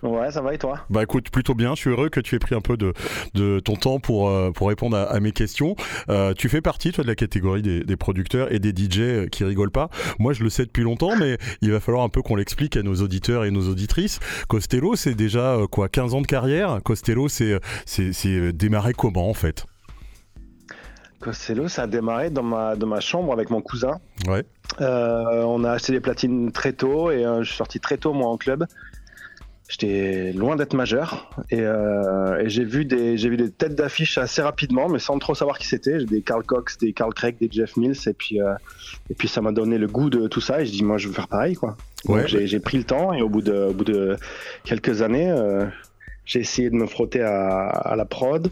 Ouais, 0.02 0.32
ça 0.32 0.42
va 0.42 0.52
et 0.52 0.58
toi? 0.58 0.80
Bah 0.90 1.04
écoute, 1.04 1.30
plutôt 1.30 1.54
bien. 1.54 1.74
Je 1.76 1.80
suis 1.80 1.90
heureux 1.90 2.08
que 2.08 2.18
tu 2.18 2.34
aies 2.34 2.40
pris 2.40 2.56
un 2.56 2.60
peu 2.60 2.76
de, 2.76 2.92
de 3.34 3.60
ton 3.60 3.76
temps 3.76 4.00
pour, 4.00 4.28
euh, 4.28 4.50
pour 4.50 4.68
répondre 4.68 4.96
à, 4.96 5.04
à 5.04 5.20
mes 5.20 5.30
questions. 5.30 5.76
Euh, 6.08 6.34
tu 6.34 6.48
fais 6.48 6.60
partie, 6.60 6.90
toi, 6.90 7.04
de 7.04 7.08
la 7.08 7.14
catégorie 7.14 7.62
des, 7.62 7.84
des 7.84 7.96
producteurs 7.96 8.52
et 8.52 8.58
des 8.58 8.70
DJ 8.70 9.28
qui 9.30 9.44
rigolent 9.44 9.70
pas. 9.70 9.90
Moi, 10.18 10.32
je 10.32 10.42
le 10.42 10.50
sais 10.50 10.64
depuis 10.64 10.82
longtemps, 10.82 11.14
mais 11.16 11.38
il 11.60 11.70
va 11.70 11.78
falloir 11.78 12.02
un 12.02 12.08
peu 12.08 12.20
qu'on 12.20 12.34
l'explique 12.34 12.76
à 12.76 12.82
nos 12.82 12.96
auditeurs 12.96 13.44
et 13.44 13.52
nos 13.52 13.68
auditrices. 13.68 14.18
Costello, 14.48 14.96
c'est 14.96 15.14
déjà 15.14 15.54
euh, 15.54 15.66
quoi, 15.68 15.88
15 15.88 16.14
ans 16.14 16.20
de 16.20 16.26
carrière? 16.26 16.80
Costello, 16.84 17.28
c'est 17.28 17.58
euh, 18.26 18.52
démarré 18.52 18.94
comment 18.94 19.30
en 19.30 19.34
fait? 19.34 19.66
Costello, 21.20 21.68
ça 21.68 21.82
a 21.82 21.86
démarré 21.86 22.30
dans 22.30 22.42
ma, 22.42 22.74
dans 22.74 22.88
ma 22.88 22.98
chambre 22.98 23.32
avec 23.32 23.50
mon 23.50 23.60
cousin. 23.60 24.00
Ouais. 24.26 24.42
Euh, 24.80 25.44
on 25.44 25.62
a 25.62 25.70
acheté 25.70 25.92
des 25.92 26.00
platines 26.00 26.50
très 26.50 26.72
tôt 26.72 27.12
et 27.12 27.24
euh, 27.24 27.44
je 27.44 27.48
suis 27.48 27.56
sorti 27.56 27.78
très 27.78 27.96
tôt, 27.96 28.12
moi, 28.12 28.28
en 28.28 28.36
club. 28.36 28.66
J'étais 29.72 30.34
loin 30.34 30.54
d'être 30.54 30.74
majeur 30.74 31.30
et, 31.50 31.62
euh, 31.62 32.38
et 32.38 32.50
j'ai 32.50 32.62
vu 32.62 32.84
des 32.84 33.16
j'ai 33.16 33.30
vu 33.30 33.38
des 33.38 33.50
têtes 33.50 33.74
d'affiche 33.74 34.18
assez 34.18 34.42
rapidement, 34.42 34.86
mais 34.90 34.98
sans 34.98 35.18
trop 35.18 35.34
savoir 35.34 35.56
qui 35.56 35.66
c'était. 35.66 35.98
J'ai 35.98 36.04
des 36.04 36.20
Carl 36.20 36.42
Cox, 36.42 36.76
des 36.76 36.92
Carl 36.92 37.14
Craig, 37.14 37.38
des 37.40 37.48
Jeff 37.50 37.78
Mills 37.78 37.96
et 38.06 38.12
puis 38.12 38.42
euh, 38.42 38.52
et 39.08 39.14
puis 39.14 39.28
ça 39.28 39.40
m'a 39.40 39.50
donné 39.50 39.78
le 39.78 39.86
goût 39.86 40.10
de 40.10 40.28
tout 40.28 40.42
ça 40.42 40.60
et 40.60 40.66
je 40.66 40.72
dis 40.72 40.84
moi 40.84 40.98
je 40.98 41.08
veux 41.08 41.14
faire 41.14 41.26
pareil 41.26 41.54
quoi. 41.54 41.78
Ouais. 42.04 42.28
j'ai 42.28 42.46
j'ai 42.46 42.60
pris 42.60 42.76
le 42.76 42.84
temps 42.84 43.14
et 43.14 43.22
au 43.22 43.30
bout 43.30 43.40
de 43.40 43.68
au 43.70 43.72
bout 43.72 43.84
de 43.84 44.18
quelques 44.64 45.00
années, 45.00 45.30
euh, 45.30 45.64
j'ai 46.26 46.40
essayé 46.40 46.68
de 46.68 46.74
me 46.74 46.86
frotter 46.86 47.22
à, 47.22 47.68
à 47.68 47.96
la 47.96 48.04
prod. 48.04 48.50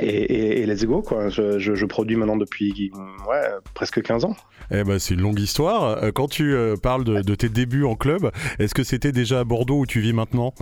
Et, 0.00 0.08
et, 0.08 0.60
et 0.60 0.66
let's 0.66 0.84
go 0.84 1.02
quoi. 1.02 1.28
Je, 1.28 1.58
je, 1.58 1.74
je 1.74 1.86
produis 1.86 2.16
maintenant 2.16 2.36
depuis 2.36 2.90
ouais, 3.28 3.40
presque 3.74 4.02
15 4.02 4.24
ans. 4.24 4.36
Eh 4.70 4.82
ben, 4.84 4.98
c'est 4.98 5.14
une 5.14 5.20
longue 5.20 5.38
histoire. 5.38 6.02
Euh, 6.02 6.10
Quand 6.12 6.28
tu 6.28 6.54
euh, 6.54 6.76
parles 6.76 7.04
de, 7.04 7.22
de 7.22 7.34
tes 7.34 7.48
débuts 7.48 7.84
en 7.84 7.94
club, 7.94 8.30
est-ce 8.58 8.74
que 8.74 8.82
c'était 8.82 9.12
déjà 9.12 9.40
à 9.40 9.44
Bordeaux 9.44 9.78
où 9.80 9.86
tu 9.86 10.00
vis 10.00 10.12
maintenant? 10.12 10.54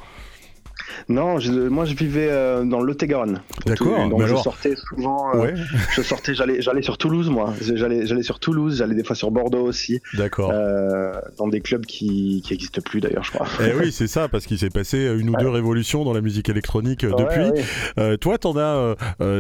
Non, 1.09 1.39
je- 1.39 1.51
moi 1.69 1.85
je 1.85 1.95
vivais 1.95 2.29
euh, 2.31 2.65
dans 2.65 2.81
le 2.81 2.87
Lot-et-Garonne. 2.87 3.41
D'accord. 3.67 4.09
Donc 4.09 4.21
je 4.21 4.27
alors- 4.27 4.43
sortais 4.43 4.75
souvent. 4.77 5.35
euh, 5.35 5.39
Ouais, 5.41 5.55
Je 5.95 6.03
sortais, 6.03 6.35
j'allais, 6.35 6.61
j'allais 6.63 6.83
sur 6.83 6.99
Toulouse 6.99 7.29
moi. 7.31 7.53
J'allais, 7.61 8.07
j'allais 8.07 8.23
sur 8.23 8.39
Toulouse, 8.41 8.77
j'allais 8.79 8.95
des 8.95 9.05
fois 9.05 9.17
sur 9.17 9.31
Bordeaux 9.31 9.63
aussi, 9.65 10.01
d'accord. 10.15 10.51
euh, 10.53 11.13
dans 11.39 11.49
des 11.49 11.61
clubs 11.61 11.85
qui, 11.87 12.43
qui 12.45 12.55
existent 12.55 12.81
plus 12.83 13.01
d'ailleurs, 13.01 13.25
je 13.25 13.31
crois. 13.33 13.47
Eh 13.61 13.75
oui, 13.79 13.93
c'est 13.93 14.07
ça, 14.07 14.29
parce 14.29 14.47
qu'il 14.47 14.59
s'est 14.59 14.71
passé 14.71 14.99
une 15.19 15.31
ou 15.31 15.37
deux 15.37 15.49
révolutions 15.49 16.05
dans 16.05 16.13
la 16.13 16.21
musique 16.21 16.49
électronique 16.49 17.05
euh, 17.05 17.13
depuis. 17.17 17.63
Ouais, 17.97 18.17
toi, 18.19 18.39
t'en 18.39 18.57
as 18.57 18.95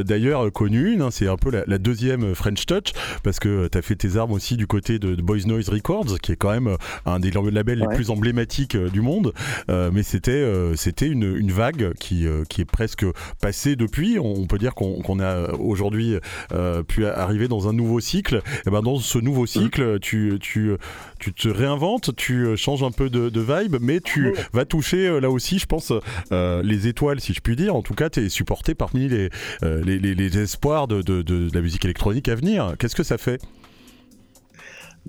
d'ailleurs 0.05 0.51
connu 0.53 0.93
une, 0.93 1.03
hein, 1.03 1.09
c'est 1.11 1.29
un 1.29 1.37
peu 1.37 1.51
la, 1.51 1.65
la 1.67 1.79
deuxième 1.79 2.35
French 2.35 2.67
Touch, 2.67 2.93
parce 3.23 3.39
que 3.39 3.67
t'as 3.69 3.83
fait 3.83 3.97
tes 3.97 4.17
armes 4.17 4.33
aussi 4.33 4.57
du 4.57 4.67
côté 4.67 4.99
de, 4.99 5.15
de 5.15 5.23
Boys 5.23 5.47
Noise 5.47 5.69
Records, 5.69 6.19
qui 6.23 6.33
est 6.33 6.37
quand 6.37 6.51
même 6.51 6.77
un 7.07 7.21
des 7.21 7.31
labels 7.31 7.79
les 7.79 7.95
plus 7.95 8.11
emblématiques 8.11 8.77
du 8.77 9.01
monde. 9.01 9.33
Mais 9.69 10.03
c'était 10.03 10.45
c'était 10.77 11.07
une, 11.07 11.34
une 11.37 11.53
vague 11.53 11.95
qui, 11.95 12.27
euh, 12.27 12.45
qui 12.49 12.61
est 12.61 12.65
presque 12.65 13.05
passée 13.41 13.77
depuis. 13.77 14.19
On, 14.19 14.47
peut 14.47 14.59
dire 14.59 14.75
qu'on 14.75 15.21
a 15.21 15.53
aujourd'hui 15.55 16.17
euh, 16.53 16.83
pu 16.83 17.07
arriver 17.07 17.49
dans 17.49 17.69
un 17.69 17.73
nouveau 17.73 18.01
cycle. 18.01 18.43
Et 18.67 18.71
ben 18.71 18.83
dans 18.83 18.99
ce 18.99 19.19
nouveau 19.19 19.47
cycle, 19.47 19.99
tu, 20.01 20.39
tu, 20.41 20.73
tu 21.19 21.33
te 21.33 21.49
réinventes, 21.49 22.15
tu 22.17 22.57
changes 22.57 22.83
un 22.83 22.91
peu 22.91 23.11
de, 23.11 23.41
vibe, 23.41 23.77
mais 23.81 24.01
tu 24.01 24.35
vas 24.53 24.65
toucher 24.65 25.07
euh, 25.07 25.21
là 25.21 25.31
aussi, 25.31 25.59
je 25.59 25.67
pense, 25.67 25.93
les 26.31 26.89
étoiles, 26.89 27.21
si 27.21 27.33
je 27.33 27.41
puis 27.41 27.57
dire. 27.57 27.75
En 27.75 27.83
tout 27.83 27.95
cas, 27.95 28.11
tu 28.11 28.25
es 28.25 28.29
supporté 28.29 28.75
parmi 28.75 29.09
les, 29.09 29.31
les, 29.63 30.39
espoirs 30.39 30.89
de, 30.89 31.03
de- 31.03 31.49
la 31.55 31.61
musique 31.61 31.85
électronique 31.85 32.29
à 32.29 32.35
venir. 32.35 32.75
Qu'est-ce 32.79 32.97
que 32.97 33.03
ça 33.03 33.19
fait? 33.19 33.41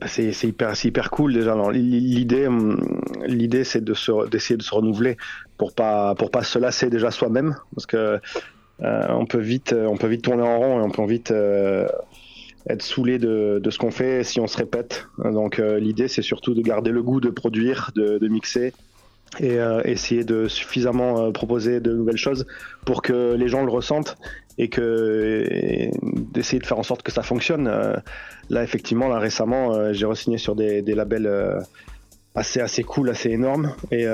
C'est, 0.05 0.33
c'est 0.33 0.47
hyper, 0.47 1.09
cool 1.09 1.33
déjà. 1.33 1.55
Hum, 1.55 1.71
l'idée, 3.25 3.63
c'est 3.63 3.83
d'essayer 3.83 4.57
de 4.57 4.63
se 4.63 4.73
renouveler 4.73 5.17
pour 5.57 5.73
pas, 5.73 6.15
pour 6.15 6.31
pas 6.31 6.43
se 6.43 6.59
lasser 6.59 6.89
déjà 6.89 7.11
soi-même, 7.11 7.55
parce 7.73 7.85
que 7.85 8.19
euh, 8.81 9.05
on 9.09 9.25
peut 9.25 9.39
vite, 9.39 9.73
euh, 9.73 9.95
peut 9.95 10.07
vite 10.07 10.23
tourner 10.23 10.43
en 10.43 10.59
rond 10.59 10.79
et 10.79 10.83
on 10.83 10.89
peut 10.89 11.05
vite 11.05 11.31
euh, 11.31 11.87
être 12.69 12.81
saoulé 12.81 13.19
de, 13.19 13.61
ce 13.69 13.77
qu'on 13.77 13.91
fait 13.91 14.23
si 14.23 14.39
on 14.39 14.47
se 14.47 14.57
répète. 14.57 15.07
Donc 15.17 15.59
euh, 15.59 15.79
l'idée, 15.79 16.09
c'est 16.09 16.21
surtout 16.21 16.53
de 16.53 16.61
garder 16.61 16.91
le 16.91 17.01
goût 17.01 17.21
de 17.21 17.29
produire, 17.29 17.91
de, 17.95 18.17
de 18.17 18.27
mixer 18.27 18.73
et 19.39 19.57
essayer 19.83 20.23
de 20.23 20.47
suffisamment 20.47 21.29
proposer 21.33 21.81
de 21.81 21.91
nouvelles 21.91 22.15
choses 22.15 22.45
pour 22.85 23.01
que 23.01 23.33
les 23.33 23.49
gens 23.49 23.65
le 23.65 23.71
ressentent 23.71 24.15
et 24.57 24.69
que 24.69 25.89
d'essayer 26.03 26.59
de 26.59 26.65
faire 26.65 26.79
en 26.79 26.83
sorte 26.83 27.03
que 27.03 27.11
ça 27.11 27.23
fonctionne. 27.23 27.67
Euh, 27.67 27.95
là, 28.49 28.63
effectivement, 28.63 29.07
là 29.07 29.19
récemment, 29.19 29.73
euh, 29.73 29.93
j'ai 29.93 30.05
re-signé 30.05 30.37
sur 30.37 30.55
des, 30.55 30.81
labels 30.81 31.27
euh, 31.27 31.59
assez 32.35 32.59
assez 32.59 32.83
cool, 32.83 33.09
assez 33.09 33.29
énormes 33.29 33.73
et, 33.91 34.05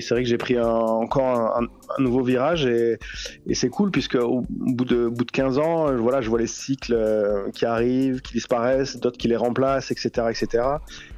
c'est 0.00 0.14
vrai 0.14 0.22
que 0.24 0.28
j'ai 0.28 0.38
pris 0.38 0.58
encore 0.60 1.28
un, 1.28 1.68
nouveau 2.02 2.22
virage 2.24 2.66
et, 2.66 2.98
et 3.46 3.54
c'est 3.54 3.68
cool 3.68 3.90
puisque 3.92 4.16
au 4.16 4.44
bout 4.48 4.84
de, 4.84 5.06
bout 5.06 5.24
de 5.24 5.30
15 5.30 5.58
ans, 5.58 5.94
voilà, 5.96 6.20
je 6.20 6.28
vois 6.28 6.40
les 6.40 6.48
cycles 6.48 6.96
qui 7.54 7.66
arrivent, 7.66 8.20
qui 8.20 8.32
disparaissent, 8.32 8.96
d'autres 8.96 9.18
qui 9.18 9.28
les 9.28 9.36
remplacent, 9.36 9.92
etc., 9.92 10.26
etc. 10.30 10.64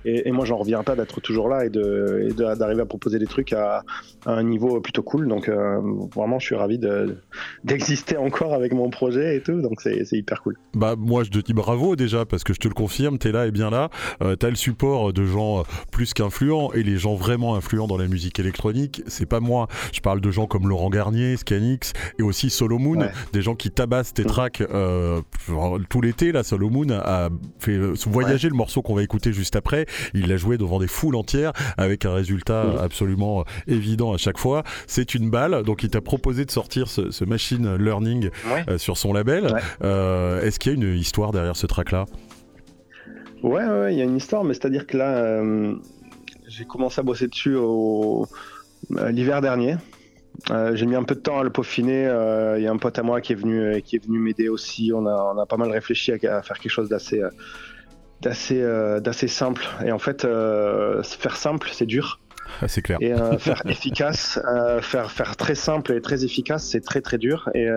Et, 0.04 0.28
et 0.28 0.32
moi, 0.32 0.44
j'en 0.44 0.56
reviens 0.56 0.82
pas 0.82 0.96
d'être 0.96 1.20
toujours 1.20 1.48
là 1.48 1.64
et 1.64 1.70
de- 1.70 2.26
et 2.28 2.32
de- 2.32 2.54
d'arriver 2.58 2.82
à 2.82 2.86
proposer 2.86 3.18
des 3.18 3.26
trucs 3.26 3.52
à, 3.52 3.82
à 4.26 4.32
un 4.32 4.42
niveau 4.42 4.80
plutôt 4.80 5.02
cool. 5.02 5.28
Donc 5.28 5.48
euh, 5.48 5.80
vraiment, 6.14 6.38
je 6.38 6.46
suis 6.46 6.54
ravi 6.54 6.78
de- 6.78 7.16
d'exister 7.64 8.16
encore 8.16 8.54
avec 8.54 8.72
mon 8.72 8.90
projet 8.90 9.36
et 9.36 9.40
tout. 9.42 9.60
Donc 9.60 9.80
c'est 9.80 10.04
hyper 10.12 10.42
cool. 10.42 10.56
Bah 10.74 10.94
moi 10.98 11.24
je 11.24 11.30
te 11.30 11.38
dis 11.38 11.52
bravo 11.54 11.96
déjà 11.96 12.24
parce 12.24 12.44
que 12.44 12.52
je 12.52 12.58
te 12.60 12.68
le 12.68 12.74
confirme, 12.74 13.18
t'es 13.18 13.32
là 13.32 13.46
et 13.46 13.50
bien 13.50 13.70
là. 13.70 13.90
Euh, 14.22 14.36
T'as 14.36 14.50
le 14.50 14.56
support 14.56 15.12
de 15.12 15.24
gens 15.24 15.62
plus 15.92 16.12
qu'influents 16.12 16.72
et 16.72 16.82
les 16.82 16.96
gens 16.98 17.14
vraiment 17.14 17.54
influents 17.56 17.86
dans 17.86 17.96
la 17.96 18.08
musique 18.08 18.38
électronique, 18.40 19.02
c'est 19.06 19.26
pas 19.26 19.40
moi. 19.40 19.68
Je 19.92 20.00
parle 20.00 20.20
de 20.20 20.30
gens 20.30 20.46
comme 20.46 20.68
Laurent 20.68 20.90
Garnier, 20.90 21.36
Scanix 21.36 21.92
et 22.18 22.22
aussi 22.22 22.50
Solomon, 22.50 23.00
Ouais. 23.00 23.10
des 23.32 23.42
gens 23.42 23.54
qui 23.54 23.70
tabassent 23.70 24.12
tes 24.12 24.24
tracks 24.24 24.60
euh, 24.60 25.20
tout 25.88 26.00
l'été. 26.00 26.32
Là, 26.32 26.42
Solomon 26.42 26.86
a 26.90 27.28
fait 27.58 27.78
voyager 28.06 28.48
le 28.48 28.54
morceau 28.54 28.82
qu'on 28.82 28.94
va 28.94 29.02
écouter 29.02 29.32
juste 29.32 29.56
après. 29.56 29.86
Il 30.14 30.28
l'a 30.28 30.36
joué 30.36 30.58
devant 30.58 30.78
des 30.78 30.86
foules 30.88 31.16
entières 31.16 31.52
avec 31.76 32.04
un 32.04 32.14
résultat 32.14 32.64
absolument 32.80 33.40
euh, 33.40 33.44
évident 33.66 34.12
à 34.12 34.16
chaque 34.18 34.38
fois. 34.38 34.62
C'est 34.86 35.14
une 35.14 35.30
balle, 35.30 35.62
donc 35.64 35.82
il 35.82 35.90
t'a 35.90 36.00
proposé 36.00 36.44
de 36.44 36.50
sortir 36.50 36.88
ce, 36.88 37.10
ce 37.10 37.24
machine 37.24 37.76
learning 37.76 38.30
Ouais. 38.50 38.64
euh, 38.68 38.78
sur 38.78 38.96
son 38.98 39.12
label. 39.12 39.44
Ouais. 39.46 39.60
Euh, 39.82 40.42
Est-ce 40.42 40.58
qu'il 40.58 40.72
y 40.72 40.74
a 40.74 40.78
une 40.90 40.96
histoire 40.98 41.32
derrière 41.32 41.56
ce 41.56 41.66
track-là? 41.66 42.06
Ouais, 43.42 43.92
il 43.92 43.98
y 43.98 44.00
a 44.00 44.04
une 44.04 44.16
histoire, 44.16 44.44
mais 44.44 44.54
c'est-à-dire 44.54 44.86
que 44.86 44.96
là, 44.96 45.16
euh, 45.16 45.74
j'ai 46.48 46.64
commencé 46.64 47.00
à 47.00 47.02
bosser 47.02 47.28
dessus 47.28 47.54
au, 47.56 48.26
l'hiver 48.90 49.40
dernier. 49.42 49.76
Euh, 50.50 50.74
j'ai 50.74 50.86
mis 50.86 50.96
un 50.96 51.04
peu 51.04 51.14
de 51.14 51.20
temps 51.20 51.38
à 51.38 51.44
le 51.44 51.50
peaufiner. 51.50 52.06
euh, 52.06 52.58
Il 52.58 52.64
y 52.64 52.66
a 52.66 52.70
un 52.72 52.76
pote 52.78 52.98
à 52.98 53.02
moi 53.02 53.20
qui 53.20 53.32
est 53.32 53.36
venu, 53.36 53.80
qui 53.82 53.96
est 53.96 54.04
venu 54.04 54.18
m'aider 54.18 54.48
aussi. 54.48 54.92
On 54.94 55.06
a, 55.06 55.32
on 55.34 55.38
a 55.38 55.46
pas 55.46 55.56
mal 55.56 55.70
réfléchi 55.70 56.12
à, 56.12 56.36
à 56.38 56.42
faire 56.42 56.58
quelque 56.58 56.72
chose 56.72 56.88
d'assez, 56.88 57.22
d'assez, 58.24 58.60
euh, 58.60 58.98
d'assez 59.00 59.28
simple. 59.28 59.64
Et 59.86 59.92
en 59.92 59.98
fait, 60.00 60.24
euh, 60.24 61.02
faire 61.02 61.36
simple, 61.36 61.68
c'est 61.72 61.86
dur. 61.86 62.18
Ah, 62.60 62.68
C'est 62.68 62.82
clair. 62.82 62.98
Et 63.00 63.12
euh, 63.12 63.38
faire 63.38 63.62
efficace, 63.68 64.40
faire, 64.82 65.10
faire 65.10 65.36
très 65.36 65.54
simple 65.54 65.92
et 65.92 66.00
très 66.00 66.24
efficace, 66.24 66.66
c'est 66.68 66.80
très 66.84 67.00
très 67.00 67.18
dur. 67.18 67.48
Et 67.54 67.68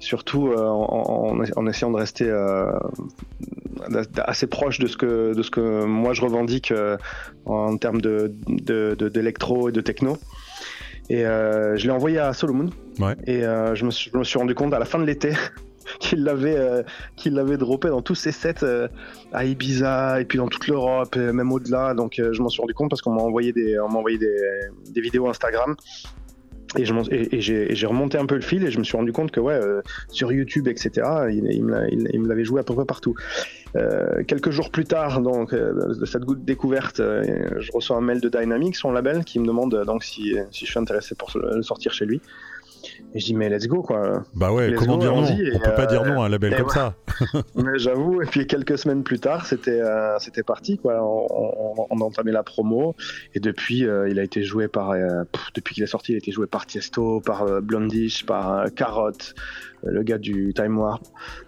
surtout 0.00 0.52
en, 0.56 1.34
en- 1.38 1.44
en 1.56 1.66
essayant 1.66 1.90
de 1.90 1.96
rester 1.98 2.28
assez 4.24 4.46
proche 4.46 4.78
de 4.78 4.86
ce 4.86 4.96
que, 4.96 5.34
de 5.34 5.42
ce 5.42 5.50
que 5.50 5.84
moi 5.84 6.12
je 6.12 6.22
revendique 6.22 6.72
en 7.46 7.76
termes 7.76 8.00
de, 8.00 8.32
d'électro 9.08 9.68
et 9.68 9.72
de 9.72 9.80
techno. 9.80 10.16
Et 11.08 11.22
je 11.22 11.82
l'ai 11.84 11.90
envoyé 11.90 12.18
à 12.18 12.32
Solomon. 12.32 12.70
Ouais. 12.98 13.14
Et 13.26 13.40
je, 13.42 13.84
me 13.84 13.90
suis, 13.90 14.10
je 14.12 14.18
me 14.18 14.24
suis 14.24 14.38
rendu 14.38 14.54
compte 14.54 14.72
à 14.74 14.78
la 14.78 14.84
fin 14.84 14.98
de 14.98 15.04
l'été 15.04 15.32
qu'il 16.00 16.24
l'avait, 16.24 16.56
euh, 16.56 16.82
qu'il 17.16 17.34
l'avait 17.34 17.56
droppé 17.56 17.88
dans 17.88 18.02
tous 18.02 18.14
ses 18.14 18.32
sets 18.32 18.62
euh, 18.62 18.88
à 19.32 19.44
Ibiza 19.44 20.20
et 20.20 20.24
puis 20.24 20.38
dans 20.38 20.48
toute 20.48 20.66
l'Europe, 20.68 21.16
et 21.16 21.32
même 21.32 21.52
au-delà. 21.52 21.94
Donc 21.94 22.18
euh, 22.18 22.32
je 22.32 22.42
m'en 22.42 22.48
suis 22.48 22.60
rendu 22.60 22.74
compte 22.74 22.90
parce 22.90 23.02
qu'on 23.02 23.12
m'a 23.12 23.22
envoyé 23.22 23.52
des, 23.52 23.78
on 23.78 23.88
m'a 23.88 23.98
envoyé 23.98 24.18
des, 24.18 24.36
des 24.90 25.00
vidéos 25.00 25.28
Instagram. 25.28 25.74
Et, 26.78 26.84
je 26.84 26.94
et- 27.10 27.34
et 27.36 27.40
j'ai 27.74 27.86
remonté 27.86 28.16
un 28.16 28.26
peu 28.26 28.36
le 28.36 28.42
fil 28.42 28.64
et 28.64 28.70
je 28.70 28.78
me 28.78 28.84
suis 28.84 28.96
rendu 28.96 29.12
compte 29.12 29.32
que 29.32 29.40
ouais, 29.40 29.54
euh, 29.54 29.82
sur 30.08 30.30
YouTube, 30.30 30.68
etc., 30.68 30.90
il, 31.28 31.64
me 31.64 32.28
l'avait 32.28 32.44
joué 32.44 32.60
à 32.60 32.62
peu 32.62 32.74
près 32.74 32.84
partout. 32.84 33.16
Quelques 34.28 34.50
jours 34.50 34.70
plus 34.70 34.84
tard, 34.84 35.20
donc, 35.20 35.52
de 35.52 36.04
cette 36.04 36.22
goutte 36.22 36.44
découverte, 36.44 36.98
je 36.98 37.72
reçois 37.72 37.96
un 37.96 38.00
mail 38.00 38.20
de 38.20 38.28
Dynamic, 38.28 38.76
son 38.76 38.92
label, 38.92 39.24
qui 39.24 39.40
me 39.40 39.46
demande 39.46 39.82
donc 39.84 40.04
si, 40.04 40.36
si 40.52 40.64
je 40.64 40.70
suis 40.70 40.78
intéressé 40.78 41.16
pour 41.16 41.30
le 41.34 41.60
sortir 41.62 41.92
chez 41.92 42.06
lui. 42.06 42.20
Et 43.12 43.18
je 43.18 43.24
dis, 43.24 43.34
mais 43.34 43.48
let's 43.48 43.66
go, 43.66 43.82
quoi. 43.82 44.22
Bah 44.34 44.52
ouais, 44.52 44.70
Let's 44.70 44.78
comment 44.78 44.96
go, 44.96 45.00
dire 45.02 45.12
non 45.14 45.22
On 45.24 45.58
peut 45.58 45.74
pas 45.74 45.82
euh, 45.82 45.86
dire 45.86 46.04
non 46.04 46.22
à 46.22 46.26
un 46.26 46.28
label 46.28 46.52
et 46.52 46.56
comme 46.56 46.68
ça. 46.68 46.94
Mais 47.56 47.76
J'avoue, 47.78 48.22
et 48.22 48.26
puis 48.26 48.46
quelques 48.46 48.78
semaines 48.78 49.02
plus 49.02 49.18
tard, 49.18 49.46
c'était 49.46 49.80
euh, 49.80 50.16
c'était 50.20 50.44
parti, 50.44 50.78
quoi. 50.78 51.02
On, 51.02 51.26
on- 51.30 51.86
on 51.90 52.00
a 52.00 52.04
entamé 52.04 52.30
la 52.30 52.42
promo, 52.44 52.94
et 53.34 53.40
depuis, 53.40 53.84
euh, 53.84 54.08
il 54.08 54.18
a 54.20 54.22
été 54.22 54.42
joué 54.44 54.68
par, 54.68 54.90
euh, 54.90 55.24
pff, 55.32 55.48
depuis 55.54 55.74
qu'il 55.74 55.82
est 55.82 55.88
sorti, 55.88 56.12
il 56.12 56.14
a 56.14 56.18
été 56.18 56.30
joué 56.30 56.46
par 56.46 56.66
Tiesto, 56.66 57.20
par 57.20 57.42
euh, 57.42 57.60
Blondish, 57.60 58.24
par 58.26 58.52
euh, 58.52 58.66
Carrot, 58.68 59.08
euh, 59.10 59.90
le 59.90 60.02
gars 60.04 60.18
du 60.18 60.52
Time 60.54 60.78
Warp, 60.78 61.02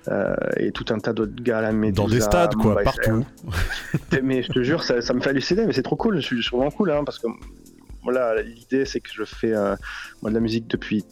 euh, 0.09 0.35
et 0.57 0.73
tout 0.73 0.87
un 0.91 0.99
tas 0.99 1.12
d'autres 1.12 1.41
gars, 1.43 1.61
la 1.61 1.71
Medusa, 1.73 2.03
Dans 2.03 2.09
des 2.09 2.21
stades, 2.21 2.55
quoi, 2.57 2.71
Mumbai 2.75 2.85
partout. 2.85 3.25
Mais 4.23 4.43
je 4.43 4.51
te 4.51 4.62
jure, 4.65 4.83
ça, 4.83 5.01
ça 5.01 5.15
me 5.15 5.21
fait 5.21 5.31
halluciner, 5.31 5.65
mais 5.67 5.73
c'est 5.73 5.83
trop 5.83 5.97
cool, 5.97 6.17
je 6.17 6.21
suis, 6.23 6.37
je 6.38 6.43
suis 6.49 6.57
vraiment 6.57 6.71
cool, 6.73 6.91
hein, 6.91 7.05
parce 7.05 7.19
que 7.21 7.29
voilà, 8.03 8.43
l'idée, 8.43 8.85
c'est 8.85 8.99
que 9.01 9.11
je 9.12 9.23
fais 9.25 9.55
euh, 9.55 9.77
moi, 10.23 10.31
de 10.31 10.35
la 10.35 10.41
musique 10.41 10.67
depuis 10.69 11.05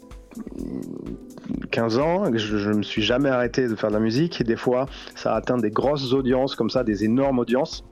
15 1.71 1.99
ans, 1.99 2.25
je, 2.33 2.59
je 2.59 2.71
me 2.71 2.83
suis 2.83 3.03
jamais 3.03 3.29
arrêté 3.29 3.69
de 3.69 3.75
faire 3.75 3.91
de 3.91 3.95
la 3.95 4.01
musique 4.01 4.41
et 4.41 4.45
des 4.45 4.57
fois 4.57 4.87
ça 5.15 5.35
atteint 5.35 5.59
des 5.59 5.71
grosses 5.71 6.13
audiences 6.13 6.55
comme 6.55 6.71
ça, 6.71 6.85
des 6.85 7.05
énormes 7.05 7.39
audiences. 7.39 7.85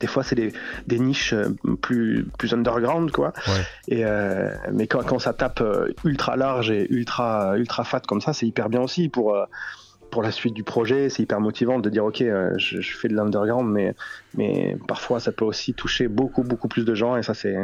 Des 0.00 0.06
fois 0.06 0.22
c'est 0.22 0.36
des, 0.36 0.52
des 0.86 0.98
niches 0.98 1.32
euh, 1.32 1.48
plus, 1.80 2.26
plus 2.38 2.52
underground 2.54 3.10
quoi. 3.10 3.32
Ouais. 3.48 3.62
Et 3.88 4.04
euh, 4.04 4.50
mais 4.72 4.86
quand, 4.86 5.04
quand 5.04 5.18
ça 5.18 5.32
tape 5.32 5.60
euh, 5.60 5.92
ultra 6.04 6.36
large 6.36 6.70
et 6.70 6.86
ultra 6.90 7.56
ultra 7.56 7.84
fat 7.84 8.00
comme 8.00 8.20
ça, 8.20 8.32
c'est 8.32 8.46
hyper 8.46 8.68
bien 8.68 8.80
aussi 8.80 9.08
pour 9.08 9.36
pour 10.10 10.22
la 10.22 10.30
suite 10.30 10.54
du 10.54 10.62
projet. 10.62 11.08
C'est 11.08 11.22
hyper 11.22 11.40
motivant 11.40 11.80
de 11.80 11.90
dire 11.90 12.04
ok, 12.04 12.18
je, 12.18 12.80
je 12.80 12.96
fais 12.96 13.08
de 13.08 13.14
l'underground, 13.14 13.70
mais 13.70 13.94
mais 14.36 14.76
parfois 14.86 15.20
ça 15.20 15.32
peut 15.32 15.44
aussi 15.44 15.74
toucher 15.74 16.06
beaucoup 16.06 16.44
beaucoup 16.44 16.68
plus 16.68 16.84
de 16.84 16.94
gens 16.94 17.16
et 17.16 17.22
ça 17.22 17.34
c'est 17.34 17.56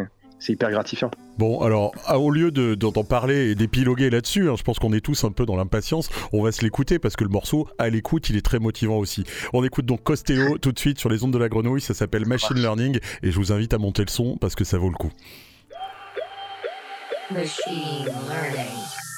c'est 0.45 0.53
hyper 0.53 0.71
gratifiant. 0.71 1.11
Bon, 1.39 1.63
alors, 1.63 1.93
ah, 2.07 2.19
au 2.19 2.31
lieu 2.31 2.51
de- 2.51 2.75
d'en 2.75 2.93
d'en 2.93 3.03
parler 3.03 3.51
et 3.51 3.55
d'épiloguer 3.55 4.11
là-dessus, 4.11 4.51
hein, 4.51 4.55
je 4.57 4.63
pense 4.63 4.79
qu'on 4.79 4.93
est 4.93 5.01
tous 5.01 5.25
un 5.25 5.33
peu 5.33 5.47
dans 5.47 5.57
l'impatience, 5.57 6.11
on 6.33 6.43
va 6.43 6.53
se 6.53 6.63
l'écouter 6.63 6.99
parce 6.99 7.17
que 7.17 7.25
le 7.25 7.31
morceau, 7.31 7.67
à 7.79 7.89
l'écoute, 7.89 8.29
il 8.29 8.37
est 8.37 8.45
très 8.45 8.59
motivant 8.59 8.99
aussi. 8.99 9.25
On 9.55 9.65
écoute 9.65 9.87
donc 9.87 10.03
Costello 10.03 10.59
tout 10.59 10.73
de 10.73 10.79
suite 10.79 10.99
sur 10.99 11.09
les 11.09 11.25
ondes 11.25 11.33
de 11.33 11.39
la 11.39 11.49
grenouille, 11.49 11.81
ça 11.81 11.95
s'appelle 11.95 12.27
Machine 12.27 12.57
Learning 12.59 12.99
et 13.23 13.31
je 13.33 13.37
vous 13.37 13.53
invite 13.53 13.73
à 13.75 13.79
monter 13.79 14.03
le 14.05 14.11
son 14.11 14.37
parce 14.37 14.55
que 14.55 14.65
ça 14.65 14.77
vaut 14.79 14.91
le 14.91 14.97
coup. 14.97 15.11
Machine 17.31 18.05
learning. 18.05 19.14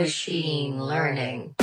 Machine 0.00 0.82
learning. 0.82 1.54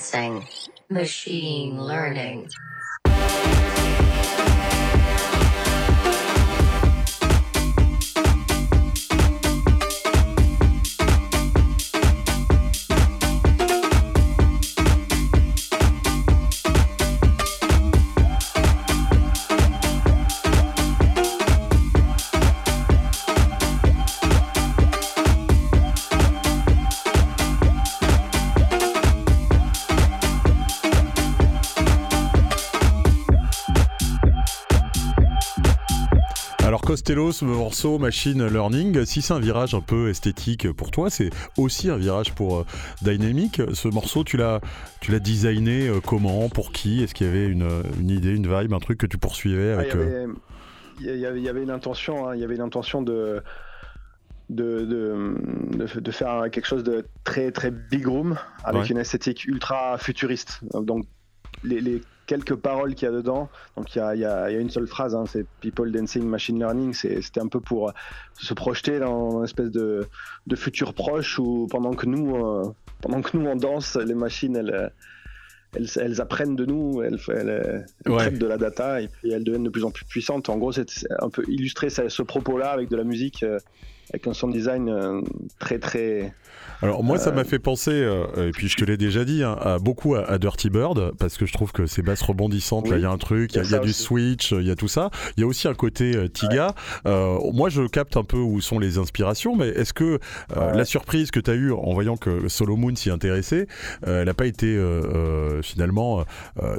People 0.00 0.20
dancing. 0.20 0.48
Machine 0.90 1.80
learning. 1.82 2.48
Costello, 37.12 37.30
ce 37.32 37.44
morceau 37.44 37.98
Machine 37.98 38.46
Learning, 38.46 39.04
si 39.04 39.20
c'est 39.20 39.34
un 39.34 39.38
virage 39.38 39.74
un 39.74 39.82
peu 39.82 40.08
esthétique 40.08 40.72
pour 40.72 40.90
toi, 40.90 41.10
c'est 41.10 41.28
aussi 41.58 41.90
un 41.90 41.98
virage 41.98 42.32
pour 42.32 42.60
euh, 42.60 42.64
Dynamic. 43.02 43.60
Ce 43.74 43.86
morceau, 43.88 44.24
tu 44.24 44.38
l'as, 44.38 44.62
tu 45.02 45.12
l'as 45.12 45.18
designé 45.18 45.88
euh, 45.88 46.00
comment, 46.00 46.48
pour 46.48 46.72
qui? 46.72 47.02
Est-ce 47.02 47.12
qu'il 47.12 47.26
y 47.26 47.30
avait 47.30 47.48
une, 47.48 47.68
une 48.00 48.08
idée, 48.08 48.34
une 48.34 48.46
vibe, 48.46 48.72
un 48.72 48.78
truc 48.78 48.96
que 48.96 49.04
tu 49.06 49.18
poursuivais 49.18 49.72
Ah, 49.74 49.80
avec 49.80 49.92
il, 49.92 49.98
y 49.98 50.02
avait, 50.02 50.26
il 51.00 51.20
y 51.20 51.26
avait- 51.26 51.38
il 51.40 51.44
y 51.44 51.48
avait 51.50 51.62
une 51.62 51.70
intention, 51.70 52.28
hein, 52.30 52.34
il 52.34 52.40
y 52.40 52.44
avait 52.44 52.54
une 52.54 52.62
intention 52.62 53.02
de, 53.02 53.42
de, 54.48 55.36
de, 56.00 56.10
faire 56.12 56.44
quelque 56.50 56.66
chose 56.66 56.82
de 56.82 57.04
très 57.24 57.52
très 57.52 57.70
big 57.70 58.06
room 58.06 58.38
avec 58.64 58.82
Ouais. 58.84 58.88
une 58.88 58.98
esthétique 58.98 59.44
ultra 59.44 59.98
futuriste. 59.98 60.60
Donc 60.72 61.04
les, 61.62 61.82
les 61.82 62.00
quelques 62.32 62.56
paroles 62.56 62.94
qu'il 62.94 63.06
y 63.06 63.10
a 63.10 63.14
dedans, 63.14 63.48
donc 63.76 63.94
il 63.94 63.98
y 63.98 64.00
a, 64.00 64.14
il 64.14 64.20
y 64.20 64.24
a- 64.24 64.50
il 64.50 64.54
y 64.54 64.56
a 64.56 64.60
une 64.60 64.70
seule 64.70 64.86
phrase, 64.86 65.14
hein, 65.14 65.24
c'est 65.32 65.44
People 65.60 65.90
Dancing 65.92 66.24
Machine 66.24 66.58
Learning, 66.58 66.92
c'était 66.94 67.40
un 67.40 67.48
peu 67.48 67.60
pour 67.60 67.88
euh, 67.88 67.92
se 68.48 68.54
projeter 68.54 68.98
dans 69.00 69.38
une 69.38 69.44
espèce 69.44 69.70
de, 69.70 70.08
de 70.46 70.56
futur 70.56 70.94
proche 70.94 71.38
où 71.38 71.66
pendant 71.70 71.92
que 71.94 72.06
nous, 72.06 72.34
euh, 72.36 72.62
pendant 73.02 73.20
que 73.20 73.36
nous 73.36 73.46
on 73.46 73.56
danse, 73.56 73.96
les 73.96 74.14
machines 74.14 74.56
elles, 74.56 74.74
euh, 74.74 74.88
elles, 75.74 75.88
elles 76.04 76.20
apprennent 76.20 76.56
de 76.56 76.66
nous, 76.66 77.02
elles, 77.02 77.18
elles, 77.28 77.84
elles 78.04 78.12
Ouais. 78.12 78.18
traitent 78.18 78.38
de 78.38 78.46
la 78.46 78.58
data 78.58 79.00
et 79.02 79.08
puis 79.08 79.30
elles 79.32 79.44
deviennent 79.44 79.64
de 79.64 79.70
plus 79.70 79.84
en 79.84 79.90
plus 79.90 80.04
puissantes. 80.06 80.48
En 80.48 80.58
gros, 80.58 80.72
c'est 80.72 80.88
c'est 80.90 81.06
un 81.20 81.30
peu 81.30 81.42
illustrer 81.48 81.88
ce, 81.90 82.08
ce 82.08 82.22
propos-là 82.22 82.68
avec 82.70 82.88
de 82.90 82.96
la 82.96 83.04
musique 83.04 83.42
euh, 83.42 83.58
avec 84.12 84.26
un 84.26 84.34
sound 84.34 84.52
design 84.54 84.88
euh, 84.88 85.20
très 85.58 85.78
très 85.78 86.34
Alors 86.82 87.02
moi, 87.02 87.16
ça 87.18 87.30
Euh, 87.30 87.34
m'a 87.34 87.44
fait 87.44 87.58
penser, 87.58 87.92
euh, 87.92 88.48
et 88.48 88.50
puis 88.50 88.68
je 88.68 88.76
te 88.76 88.84
l'ai 88.84 88.96
déjà 88.98 89.24
dit, 89.24 89.42
hein, 89.42 89.56
à, 89.60 89.78
beaucoup 89.78 90.14
à, 90.16 90.28
à 90.28 90.36
Dirty 90.38 90.68
Bird, 90.68 91.12
parce 91.18 91.38
que 91.38 91.46
je 91.46 91.52
trouve 91.52 91.72
que 91.72 91.86
ces 91.86 92.02
basses 92.02 92.20
rebondissantes, 92.22 92.88
là, 92.90 92.96
il 92.96 93.02
y 93.02 93.06
a 93.06 93.10
un 93.10 93.16
truc, 93.18 93.52
il 93.52 93.56
y 93.56 93.60
a, 93.60 93.62
il 93.62 93.64
y 93.64 93.68
a 93.68 93.68
il 93.68 93.72
y 93.72 93.74
a 93.74 93.78
ça 93.78 93.84
du 93.86 93.92
switch, 93.92 94.52
il 94.52 94.66
y 94.66 94.70
a 94.70 94.74
tout 94.76 94.88
ça. 94.88 95.10
Il 95.36 95.40
y 95.40 95.44
a 95.44 95.46
aussi 95.46 95.66
un 95.66 95.74
côté 95.74 96.28
Tiga. 96.30 96.74
Moi, 97.06 97.68
je 97.70 97.86
capte 97.86 98.16
un 98.18 98.24
peu 98.24 98.36
où 98.36 98.60
sont 98.60 98.78
les 98.78 98.98
inspirations, 98.98 99.56
mais 99.56 99.68
est-ce 99.68 99.94
que 99.94 100.18
Ouais. 100.54 100.76
la 100.76 100.84
surprise 100.84 101.30
que 101.30 101.40
tu 101.40 101.50
as 101.50 101.54
eue 101.54 101.72
en 101.72 101.92
voyant 101.94 102.16
que 102.18 102.48
Solomon 102.48 102.94
s'y 102.96 103.08
intéressait, 103.10 103.66
elle 104.06 104.26
n'a 104.26 104.34
pas 104.34 104.46
été 104.46 104.78
finalement 105.62 106.24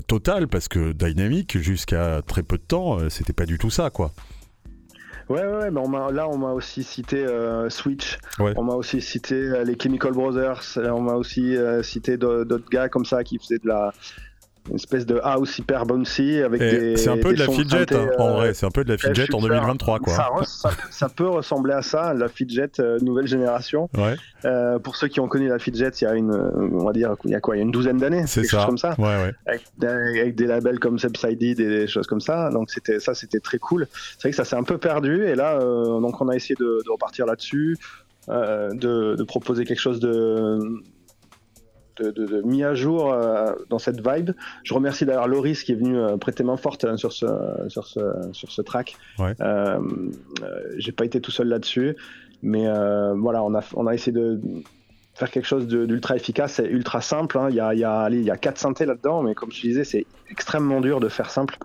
totale, 0.07 0.47
parce 0.47 0.67
que 0.67 0.91
Dynamic, 0.91 1.57
jusqu'à 1.57 2.21
très 2.27 2.43
peu 2.43 2.57
de 2.57 2.63
temps, 2.63 3.09
c'était 3.09 3.33
pas 3.33 3.45
du 3.47 3.57
tout 3.57 3.69
ça, 3.71 3.89
quoi. 3.89 4.11
Ouais, 5.29 5.41
ouais, 5.41 5.57
ouais, 5.57 5.71
mais 5.71 5.79
on 5.79 5.87
m'a- 5.87 6.11
là 6.11 6.27
on 6.27 6.37
m'a 6.37 6.51
aussi 6.51 6.83
cité 6.83 7.25
euh, 7.25 7.69
Switch, 7.69 8.17
Ouais. 8.39 8.53
on 8.57 8.63
m'a 8.63 8.73
aussi 8.73 9.01
cité 9.01 9.35
euh, 9.35 9.63
les 9.63 9.77
Chemical 9.81 10.11
Brothers, 10.11 10.61
euh, 10.77 10.89
on 10.89 11.01
m'a 11.01 11.13
aussi 11.13 11.55
euh, 11.55 11.81
cité 11.81 12.17
d'autres 12.17 12.69
gars 12.69 12.89
comme 12.89 13.05
ça 13.05 13.23
qui 13.23 13.39
faisaient 13.39 13.59
de 13.59 13.67
la 13.67 13.93
une 14.69 14.75
espèce 14.75 15.05
de 15.05 15.19
house 15.23 15.57
hyper 15.59 15.85
bouncy 15.85 16.41
avec 16.41 16.61
Et 16.61 16.71
des. 16.71 16.97
C'est 16.97 17.09
un 17.09 17.17
peu 17.17 17.29
des 17.33 17.35
de 17.35 17.39
la 17.47 17.51
fidget, 17.51 17.93
hein, 17.93 18.07
en 18.17 18.29
euh, 18.29 18.33
vrai, 18.33 18.53
c'est 18.53 18.65
un 18.65 18.71
peu 18.71 18.83
de 18.85 18.89
la 18.91 18.97
fidget 18.97 19.23
en 19.33 19.39
future. 19.39 19.39
2023, 19.41 19.99
quoi. 19.99 20.13
Ça, 20.13 20.29
re- 20.33 20.45
ça, 20.45 20.69
ça 20.89 21.09
peut 21.09 21.27
ressembler 21.27 21.73
à 21.73 21.81
ça, 21.81 22.13
la 22.13 22.29
fidget 22.29 22.71
euh, 22.79 22.97
nouvelle 23.01 23.27
génération. 23.27 23.89
Ouais, 23.97 24.15
Euh, 24.45 24.79
pour 24.79 24.95
ceux 24.95 25.07
qui 25.09 25.19
ont 25.19 25.27
connu 25.27 25.47
la 25.47 25.59
fidget, 25.59 25.89
il 26.01 26.03
y 26.03 26.07
a 26.07 26.15
une, 26.15 26.31
on 26.33 26.85
va 26.85 26.93
dire, 26.93 27.15
il 27.25 27.31
y 27.31 27.35
a 27.35 27.39
quoi, 27.41 27.55
il 27.55 27.59
y 27.59 27.61
a 27.61 27.63
une 27.65 27.71
douzaine 27.71 27.97
d'années, 27.97 28.23
c'est 28.27 28.41
quelque 28.41 28.51
chose 28.51 28.59
ça. 28.61 28.65
comme 28.67 28.77
ça 28.77 28.95
Ouais, 28.97 29.23
ouais. 29.23 29.33
avec, 29.45 29.63
avec 30.19 30.35
des 30.35 30.45
labels 30.47 30.79
comme 30.79 30.97
Subsided 30.99 31.59
et 31.59 31.67
des 31.67 31.87
choses 31.87 32.07
comme 32.07 32.21
ça. 32.21 32.49
Donc 32.49 32.69
c'était 32.71 32.99
ça, 32.99 33.13
c'était 33.13 33.39
très 33.39 33.57
cool. 33.59 33.87
C'est 33.93 34.21
vrai 34.23 34.29
que 34.31 34.35
ça 34.37 34.45
s'est 34.45 34.55
un 34.55 34.63
peu 34.63 34.77
perdu 34.77 35.25
et 35.25 35.35
là, 35.35 35.59
donc 35.59 36.19
on 36.21 36.29
a 36.29 36.35
essayé 36.35 36.55
de, 36.59 36.81
de 36.85 36.89
repartir 36.91 37.25
là-dessus, 37.25 37.77
euh, 38.29 38.69
de, 38.71 39.15
de 39.15 39.23
proposer 39.23 39.65
quelque 39.65 39.79
chose 39.81 39.99
de 39.99 40.59
de, 41.97 42.11
de- 42.11 42.25
de 42.25 42.41
mis 42.41 42.63
à 42.63 42.73
jour 42.75 43.11
euh, 43.13 43.53
dans 43.69 43.79
cette 43.79 44.05
vibe. 44.07 44.31
Je 44.63 44.73
remercie 44.73 45.05
d'ailleurs 45.05 45.27
Loris 45.27 45.63
qui 45.63 45.71
est 45.71 45.75
venu 45.75 45.97
euh, 45.97 46.17
prêter 46.17 46.43
main 46.43 46.57
forte 46.57 46.83
euh, 46.85 46.97
sur 46.97 47.11
ce 47.13 47.25
sur 47.67 47.85
ce 47.87 47.99
sur 48.31 48.51
ce 48.51 48.61
track. 48.61 48.95
Ouais. 49.19 49.33
Euh, 49.41 49.79
J'ai 50.77 50.91
pas 50.91 51.05
été 51.05 51.21
tout 51.21 51.31
seul 51.31 51.47
là-dessus, 51.47 51.95
mais 52.41 52.65
voilà, 53.15 53.43
on 53.43 53.53
a 53.55 53.61
on 53.75 53.87
a 53.87 53.93
essayé 53.93 54.11
de 54.11 54.39
faire 55.15 55.29
quelque 55.29 55.45
chose 55.45 55.67
d'ultra 55.67 56.15
efficace 56.15 56.59
et 56.59 56.65
ultra 56.65 56.99
simple. 57.01 57.37
hein. 57.37 57.47
Il 57.49 57.55
y 57.55 57.59
a 57.59 57.73
il 57.73 57.79
y 57.79 57.83
a 57.83 57.99
allez, 57.99 58.17
il 58.17 58.25
y 58.25 58.31
a 58.31 58.37
quatre 58.37 58.57
synthés 58.57 58.85
là-dedans, 58.85 59.21
mais 59.21 59.35
comme 59.35 59.51
je 59.51 59.61
disais, 59.61 59.83
c'est 59.83 60.05
extrêmement 60.29 60.81
dur 60.81 60.99
de 60.99 61.07
faire 61.09 61.29
simple 61.29 61.57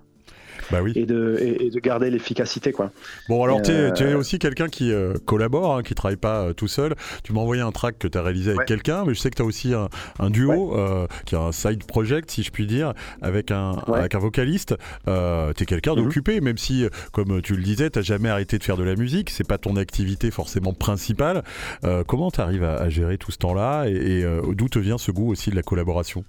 Bah 0.71 0.79
oui. 0.83 0.93
et 0.95 1.05
de 1.05 1.37
et, 1.39 1.65
et 1.65 1.69
de 1.69 1.79
garder 1.79 2.09
l'efficacité 2.09 2.71
quoi. 2.71 2.91
Bon, 3.27 3.43
alors 3.43 3.61
tu 3.61 3.71
es, 3.71 3.75
Euh, 3.91 4.11
es 4.11 4.13
aussi 4.13 4.39
quelqu'un 4.39 4.67
qui 4.67 4.91
euh, 4.91 5.13
collabore, 5.25 5.77
hein, 5.77 5.83
qui 5.83 5.95
travaille 5.95 6.17
pas 6.17 6.41
euh, 6.43 6.53
tout 6.53 6.67
seul. 6.67 6.95
Tu 7.23 7.33
m'as 7.33 7.41
envoyé 7.41 7.61
un 7.61 7.71
track 7.71 7.97
que 7.97 8.07
tu 8.07 8.17
as 8.17 8.21
réalisé 8.21 8.49
avec 8.49 8.59
Ouais. 8.59 8.65
quelqu'un, 8.65 9.03
mais 9.05 9.13
je 9.13 9.19
sais 9.19 9.29
que 9.29 9.35
tu 9.35 9.41
as 9.41 9.45
aussi 9.45 9.73
un, 9.73 9.89
un 10.19 10.29
duo, 10.29 10.77
euh, 10.77 11.07
qui 11.25 11.35
est 11.35 11.37
un 11.39 11.51
side 11.51 11.83
project, 11.85 12.29
si 12.31 12.43
je 12.43 12.51
puis 12.51 12.67
dire, 12.67 12.93
avec 13.21 13.51
un, 13.51 13.73
Ouais. 13.87 13.99
avec 13.99 14.15
un 14.15 14.19
vocaliste. 14.19 14.75
Euh, 15.07 15.53
tu 15.55 15.63
es 15.63 15.65
quelqu'un 15.65 15.95
Mhm. 15.95 16.03
d'occupé, 16.03 16.41
même 16.41 16.57
si, 16.57 16.85
comme 17.13 17.41
tu 17.41 17.55
le 17.55 17.63
disais, 17.63 17.89
tu 17.89 18.03
jamais 18.03 18.29
arrêté 18.29 18.57
de 18.57 18.63
faire 18.63 18.77
de 18.77 18.83
la 18.83 18.95
musique. 18.95 19.29
C'est 19.29 19.47
pas 19.47 19.57
ton 19.57 19.75
activité 19.75 20.31
forcément 20.31 20.73
principale. 20.73 21.43
Euh, 21.83 22.03
comment 22.07 22.31
tu 22.31 22.41
arrives 22.41 22.63
à, 22.63 22.75
à 22.75 22.89
gérer 22.89 23.17
tout 23.17 23.31
ce 23.31 23.37
temps-là 23.37 23.85
et, 23.87 23.91
et, 23.93 24.23
euh, 24.23 24.41
d'où 24.53 24.67
te 24.69 24.79
vient 24.79 24.97
ce 24.97 25.11
goût 25.11 25.31
aussi 25.31 25.49
de 25.49 25.55
la 25.55 25.63
collaboration? 25.63 26.23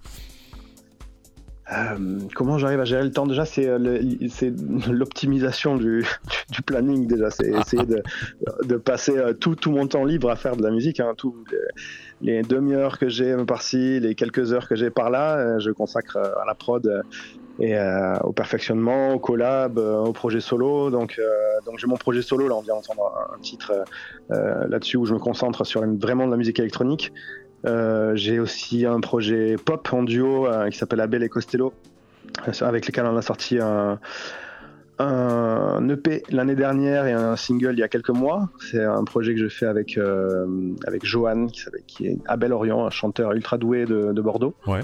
Euh, 1.72 2.18
comment 2.34 2.58
j'arrive 2.58 2.80
à 2.80 2.84
gérer 2.84 3.04
le 3.04 3.12
temps? 3.12 3.26
Déjà 3.26 3.44
C'est 3.44 3.66
euh, 3.68 3.78
l'optimisation 4.90 5.76
du, 5.76 6.04
planning 6.66 7.06
déjà. 7.06 7.30
C'est 7.30 7.48
essayer 7.48 7.84
de, 7.84 8.76
passer 8.76 9.16
euh, 9.16 9.32
tout, 9.32 9.56
mon 9.70 9.86
temps 9.86 10.04
libre 10.04 10.30
à 10.30 10.36
faire 10.36 10.56
de 10.56 10.62
la 10.62 10.70
musique. 10.70 11.00
Hein, 11.00 11.14
les, 12.22 12.42
demi-heures 12.42 12.98
que 12.98 13.08
j'ai 13.08 13.36
par-ci, 13.46 14.00
les 14.00 14.14
quelques 14.14 14.52
heures 14.52 14.68
que 14.68 14.74
j'ai 14.74 14.90
par-là, 14.90 15.58
je 15.58 15.70
consacre 15.70 16.16
à 16.16 16.44
la 16.46 16.54
prod 16.54 17.02
et 17.60 17.76
au 18.24 18.32
perfectionnement, 18.32 19.12
au 19.14 19.18
collab, 19.18 19.78
au 19.78 20.12
projet 20.12 20.40
solo. 20.40 20.90
Donc, 20.90 21.20
j'ai 21.76 21.86
mon 21.86 21.96
projet 21.96 22.22
solo. 22.22 22.48
Là, 22.48 22.54
on 22.56 22.62
vient 22.62 22.74
d'entendre 22.74 23.12
un, 23.34 23.38
titre 23.40 23.72
là-dessus 24.28 24.96
où 24.96 25.06
je 25.06 25.14
me 25.14 25.18
concentre 25.18 25.64
sur 25.64 25.82
vraiment 25.96 26.26
de 26.26 26.30
la 26.30 26.36
musique 26.36 26.58
électronique. 26.58 27.12
Euh, 27.66 28.14
j'ai 28.14 28.38
aussi 28.38 28.86
un 28.86 29.00
projet 29.00 29.56
pop 29.62 29.88
en 29.92 30.02
duo 30.02 30.46
euh, 30.46 30.68
qui 30.70 30.78
s'appelle 30.78 31.00
Abel 31.00 31.22
et 31.22 31.28
Costello, 31.28 31.72
avec 32.60 32.86
lequel 32.86 33.04
on 33.06 33.16
a 33.16 33.22
sorti 33.22 33.58
un, 33.58 33.98
un 34.98 35.88
EP 35.88 36.22
l'année 36.30 36.54
dernière 36.54 37.06
et 37.06 37.12
un 37.12 37.36
single 37.36 37.72
il 37.72 37.78
y 37.78 37.82
a 37.82 37.88
quelques 37.88 38.10
mois. 38.10 38.48
C'est 38.70 38.82
un 38.82 39.04
projet 39.04 39.34
que 39.34 39.40
je 39.40 39.48
fais 39.48 39.66
avec, 39.66 39.98
euh, 39.98 40.46
avec 40.86 41.04
Johan, 41.04 41.46
qui 41.86 42.06
est 42.06 42.18
Abel 42.26 42.52
Orient, 42.52 42.86
un 42.86 42.90
chanteur 42.90 43.32
ultra 43.32 43.58
doué 43.58 43.84
de, 43.84 44.12
de 44.12 44.20
Bordeaux. 44.20 44.54
Ouais. 44.66 44.80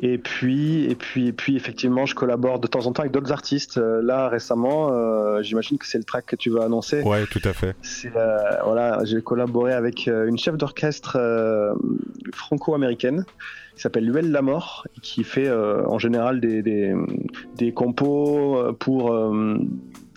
Et 0.00 0.18
puis, 0.18 0.84
et 0.84 0.94
puis, 0.94 1.28
et 1.28 1.32
puis, 1.32 1.56
effectivement, 1.56 2.06
je 2.06 2.14
collabore 2.14 2.60
de 2.60 2.66
temps 2.66 2.86
en 2.86 2.92
temps 2.92 3.02
avec 3.02 3.12
d'autres 3.12 3.32
artistes. 3.32 3.78
Euh, 3.78 4.00
là, 4.02 4.28
récemment, 4.28 4.92
euh, 4.92 5.42
j'imagine 5.42 5.78
que 5.78 5.86
c'est 5.86 5.98
le 5.98 6.04
track 6.04 6.26
que 6.26 6.36
tu 6.36 6.50
vas 6.50 6.64
annoncer. 6.64 7.02
Ouais, 7.02 7.26
tout 7.26 7.40
à 7.44 7.52
fait. 7.52 7.74
C'est 7.82 8.14
euh, 8.16 8.38
voilà, 8.64 9.00
j'ai 9.04 9.20
collaboré 9.22 9.72
avec 9.72 10.06
euh, 10.06 10.28
une 10.28 10.38
chef 10.38 10.56
d'orchestre 10.56 11.18
franco-américaine 12.32 13.24
qui 13.74 13.82
s'appelle 13.82 14.06
Luelle 14.06 14.30
Lamort 14.30 14.86
et 14.96 15.00
qui 15.00 15.22
fait 15.24 15.50
en 15.50 15.98
général 15.98 16.40
des, 16.40 16.62
des, 16.62 16.94
des 17.56 17.72
compos 17.72 18.74
pour 18.78 19.12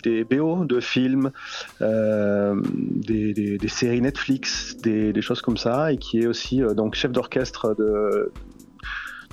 des 0.02 0.24
BO 0.24 0.64
de 0.64 0.80
films, 0.80 1.30
euh, 1.80 2.60
des, 2.64 3.32
des, 3.32 3.58
des 3.58 3.68
séries 3.68 4.00
Netflix, 4.00 4.76
des, 4.82 5.12
des 5.12 5.22
choses 5.22 5.40
comme 5.40 5.56
ça 5.56 5.92
et 5.92 5.96
qui 5.96 6.20
est 6.20 6.26
aussi 6.26 6.62
euh, 6.62 6.74
donc 6.74 6.94
chef 6.94 7.12
d'orchestre 7.12 7.74
de 7.78 8.32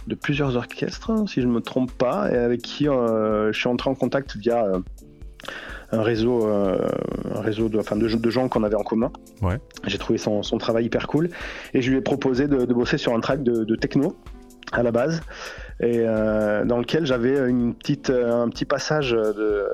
de 0.10 0.16
plusieurs 0.16 0.58
orchestres, 0.58 1.12
hein, 1.12 1.26
si 1.28 1.42
je 1.42 1.48
ne 1.48 1.54
me 1.54 1.62
trompe 1.62 1.92
pas, 1.92 2.30
et 2.32 2.36
avec 2.36 2.62
qui 2.62 2.90
euh, 2.90 3.54
je 3.54 3.60
suis 3.60 3.70
entré 3.70 3.90
en 3.90 3.96
contact 3.96 4.36
via 4.36 4.66
euh, 4.66 4.80
un 5.92 6.02
réseau, 6.02 6.48
euh, 6.48 6.90
un 7.34 7.42
réseau 7.42 7.70
de, 7.70 7.80
enfin, 7.80 7.96
de, 7.96 8.08
de 8.08 8.30
gens 8.30 8.50
qu'on 8.50 8.64
avait 8.64 8.76
en 8.76 8.84
commun. 8.84 9.12
Ouais. 9.42 9.60
J'ai 9.88 9.98
trouvé 9.98 10.18
son, 10.18 10.44
son 10.44 10.58
travail 10.58 10.86
hyper 10.86 11.08
cool 11.08 11.30
et 11.74 11.82
je 11.82 11.90
lui 11.92 11.98
ai 11.98 12.02
proposé 12.02 12.48
de, 12.48 12.66
de 12.66 12.74
bosser 12.74 12.98
sur 12.98 13.14
un 13.14 13.22
track 13.22 13.42
de, 13.44 13.64
de 13.64 13.76
techno 13.76 14.18
à 14.72 14.84
la 14.84 14.92
base 14.92 15.22
et 15.80 16.00
euh, 16.00 16.66
dans 16.66 16.78
lequel 16.78 17.06
j'avais 17.06 17.50
une 17.50 17.74
petite, 17.74 18.10
un 18.10 18.50
petit 18.50 18.66
passage 18.66 19.12
de, 19.12 19.68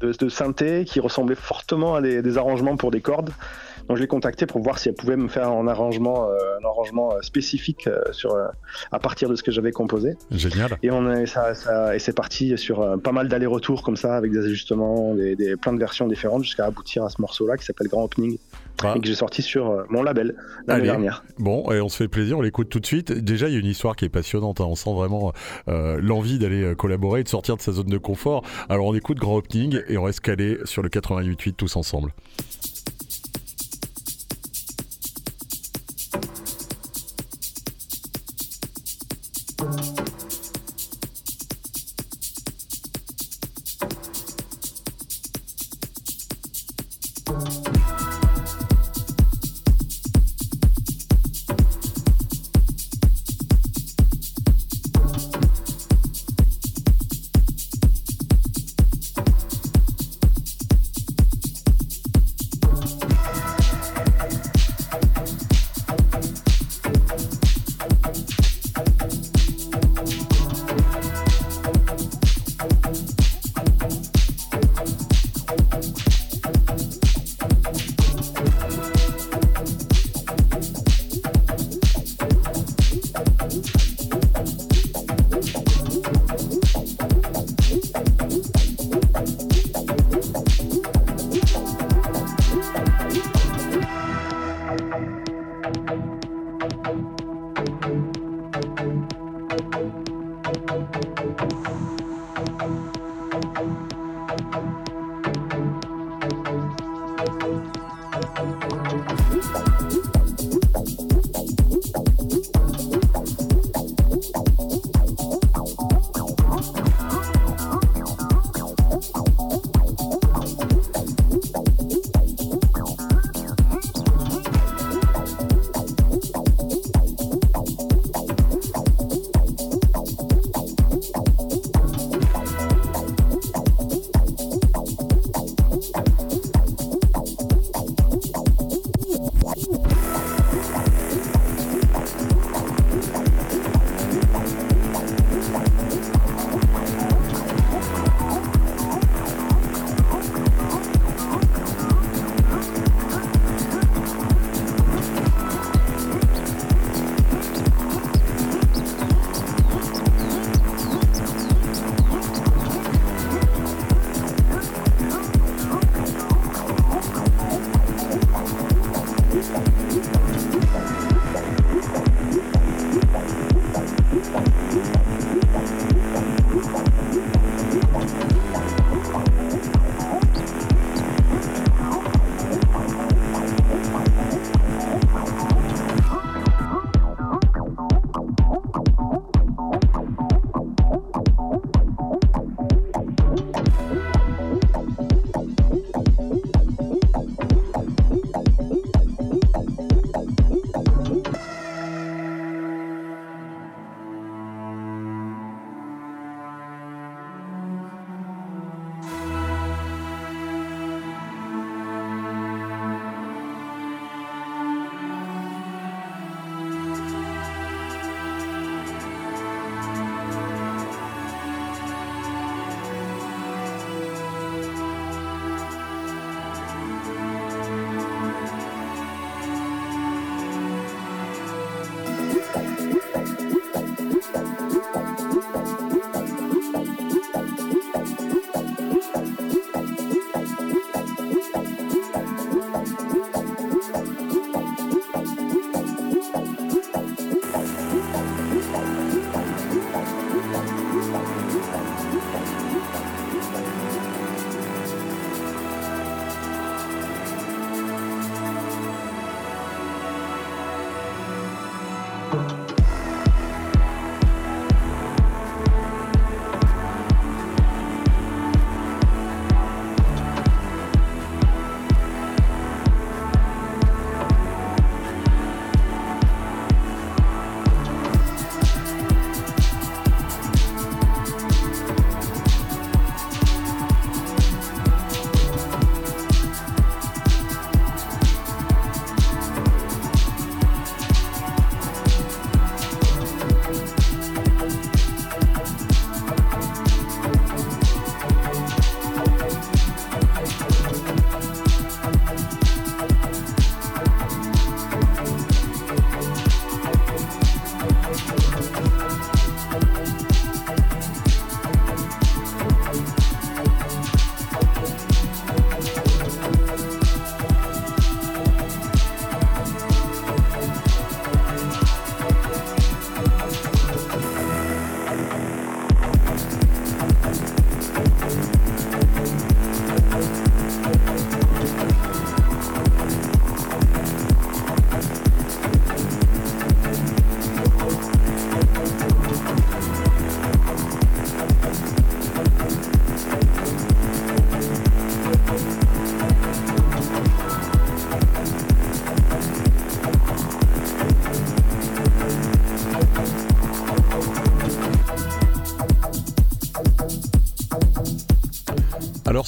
de, 0.00 0.12
de 0.12 0.28
synthé 0.28 0.84
qui 0.84 1.00
ressemblait 1.00 1.36
fortement 1.36 1.94
à 1.94 2.02
des, 2.02 2.20
des 2.20 2.36
arrangements 2.36 2.76
pour 2.76 2.90
des 2.90 3.00
cordes. 3.00 3.30
Donc 3.90 3.96
je 3.96 4.02
l'ai 4.02 4.06
contacté 4.06 4.46
pour 4.46 4.62
voir 4.62 4.78
si 4.78 4.88
elle 4.88 4.94
pouvait 4.94 5.16
me 5.16 5.26
faire 5.26 5.48
un 5.50 5.66
arrangement, 5.66 6.28
euh, 6.30 6.36
un 6.62 6.64
arrangement 6.64 7.12
euh, 7.12 7.22
spécifique 7.22 7.88
euh, 7.88 8.00
sur, 8.12 8.36
à 8.92 8.98
partir 9.00 9.28
de 9.28 9.34
ce 9.34 9.42
que 9.42 9.50
j'avais 9.50 9.72
composé. 9.72 10.14
Génial. 10.30 10.78
Et, 10.84 10.92
on 10.92 11.10
est, 11.10 11.26
ça, 11.26 11.56
ça- 11.56 11.96
et 11.96 11.98
c'est 11.98 12.14
parti 12.14 12.56
sur 12.56 13.00
pas 13.02 13.10
mal 13.10 13.26
d'allers-retours 13.26 13.82
comme 13.82 13.96
ça, 13.96 14.14
avec 14.14 14.30
des 14.30 14.46
ajustements, 14.46 15.12
des, 15.16 15.34
des- 15.34 15.56
plein 15.56 15.72
de 15.72 15.78
versions 15.80 16.06
différentes, 16.06 16.44
jusqu'à 16.44 16.66
aboutir 16.66 17.02
à 17.02 17.08
ce 17.10 17.20
morceau-là 17.20 17.56
qui 17.56 17.64
s'appelle 17.64 17.88
Grand 17.88 18.04
Opening, 18.04 18.38
Ah. 18.84 18.94
et 18.96 19.00
que 19.00 19.08
j'ai 19.08 19.16
sorti 19.16 19.42
sur 19.42 19.84
mon 19.90 20.04
label 20.04 20.36
l'année 20.68 20.84
dernière. 20.84 21.24
Bon, 21.40 21.68
et 21.72 21.80
on 21.80 21.88
se 21.88 21.96
fait 21.96 22.06
plaisir, 22.08 22.38
on 22.38 22.42
l'écoute 22.42 22.68
tout 22.68 22.78
de 22.78 22.86
suite. 22.86 23.10
Déjà, 23.10 23.48
il 23.48 23.54
y 23.54 23.56
a 23.56 23.58
une 23.60 23.66
histoire 23.66 23.96
qui 23.96 24.04
est 24.04 24.08
passionnante. 24.08 24.60
hein. 24.60 24.66
On 24.68 24.76
sent 24.76 24.92
vraiment 24.94 25.32
euh, 25.66 25.98
l'envie 26.00 26.38
d'aller 26.38 26.74
collaborer 26.76 27.20
et 27.20 27.24
de 27.24 27.28
sortir 27.28 27.56
de 27.56 27.60
sa 27.60 27.72
zone 27.72 27.88
de 27.88 27.98
confort. 27.98 28.44
Alors, 28.68 28.86
on 28.86 28.94
écoute 28.94 29.18
Grand 29.18 29.36
Opening 29.36 29.80
et 29.88 29.98
on 29.98 30.04
reste 30.04 30.20
calé 30.20 30.58
sur 30.64 30.82
le 30.82 30.88
88.8 30.88 31.54
tous 31.54 31.74
ensemble. 31.76 32.12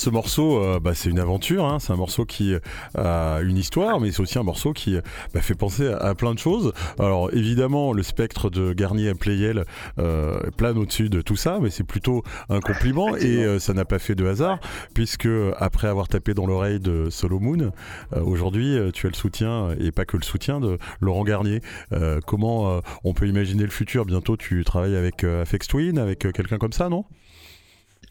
Ce 0.03 0.11
morceau, 0.11 0.63
euh, 0.63 0.81
bah, 0.81 0.95
c'est 0.95 1.11
une 1.11 1.21
aventure, 1.21 1.65
hein. 1.65 1.79
c'est 1.79 1.93
un 1.93 1.97
morceau 1.97 2.25
qui 2.25 2.55
a 2.97 3.41
une 3.43 3.57
histoire, 3.57 4.01
mais 4.01 4.11
c'est 4.11 4.21
aussi 4.21 4.39
un 4.39 4.43
morceau 4.43 4.73
qui 4.73 4.97
bah, 5.33 5.41
fait 5.41 5.55
penser 5.55 5.89
à, 5.89 5.99
à, 5.99 6.15
plein 6.15 6.35
de 6.35 6.39
choses. 6.39 6.73
Alors 6.99 7.33
évidemment, 7.33 7.93
le 7.93 8.03
spectre 8.03 8.51
de 8.51 8.73
Garnier 8.73 9.11
à 9.11 9.15
Playel 9.15 9.65
euh, 9.99 10.41
plane 10.57 10.79
au-dessus 10.79 11.09
de 11.09 11.21
tout 11.23 11.37
ça, 11.37 11.59
mais 11.61 11.71
c'est 11.71 11.85
plutôt 11.85 12.23
un 12.49 12.61
compliment 12.61 13.17
et 13.17 13.45
euh, 13.45 13.59
ça 13.59 13.75
n'a 13.75 13.85
pas 13.85 13.99
fait 13.99 14.15
de 14.15 14.27
hasard, 14.27 14.59
puisque 14.95 15.29
après 15.59 15.87
avoir 15.87 16.09
tapé 16.09 16.35
dans 16.35 16.47
l'oreille 16.47 16.81
de 16.81 17.09
Solomon, 17.11 17.73
euh, 18.13 18.21
aujourd'hui 18.23 18.77
euh, 18.77 18.91
tu 18.91 19.07
as 19.07 19.11
le 19.11 19.15
soutien, 19.15 19.71
et 19.79 19.93
pas 19.93 20.05
que 20.05 20.17
le 20.17 20.25
soutien, 20.25 20.61
de 20.61 20.79
Laurent 21.01 21.25
Garnier. 21.25 21.61
Euh, 21.93 22.21
comment 22.27 22.71
euh, 22.71 22.81
on 23.05 23.15
peut 23.15 23.29
imaginer 23.29 23.65
le 23.65 23.71
futur? 23.71 24.05
Bientôt 24.05 24.37
tu 24.37 24.65
travailles 24.65 24.97
avec 24.97 25.25
euh, 25.25 25.43
Afex 25.43 25.67
Twin, 25.69 25.99
avec 25.99 26.27
euh, 26.27 26.33
quelqu'un 26.33 26.59
comme 26.59 26.73
ça, 26.73 26.89
non? 26.89 27.05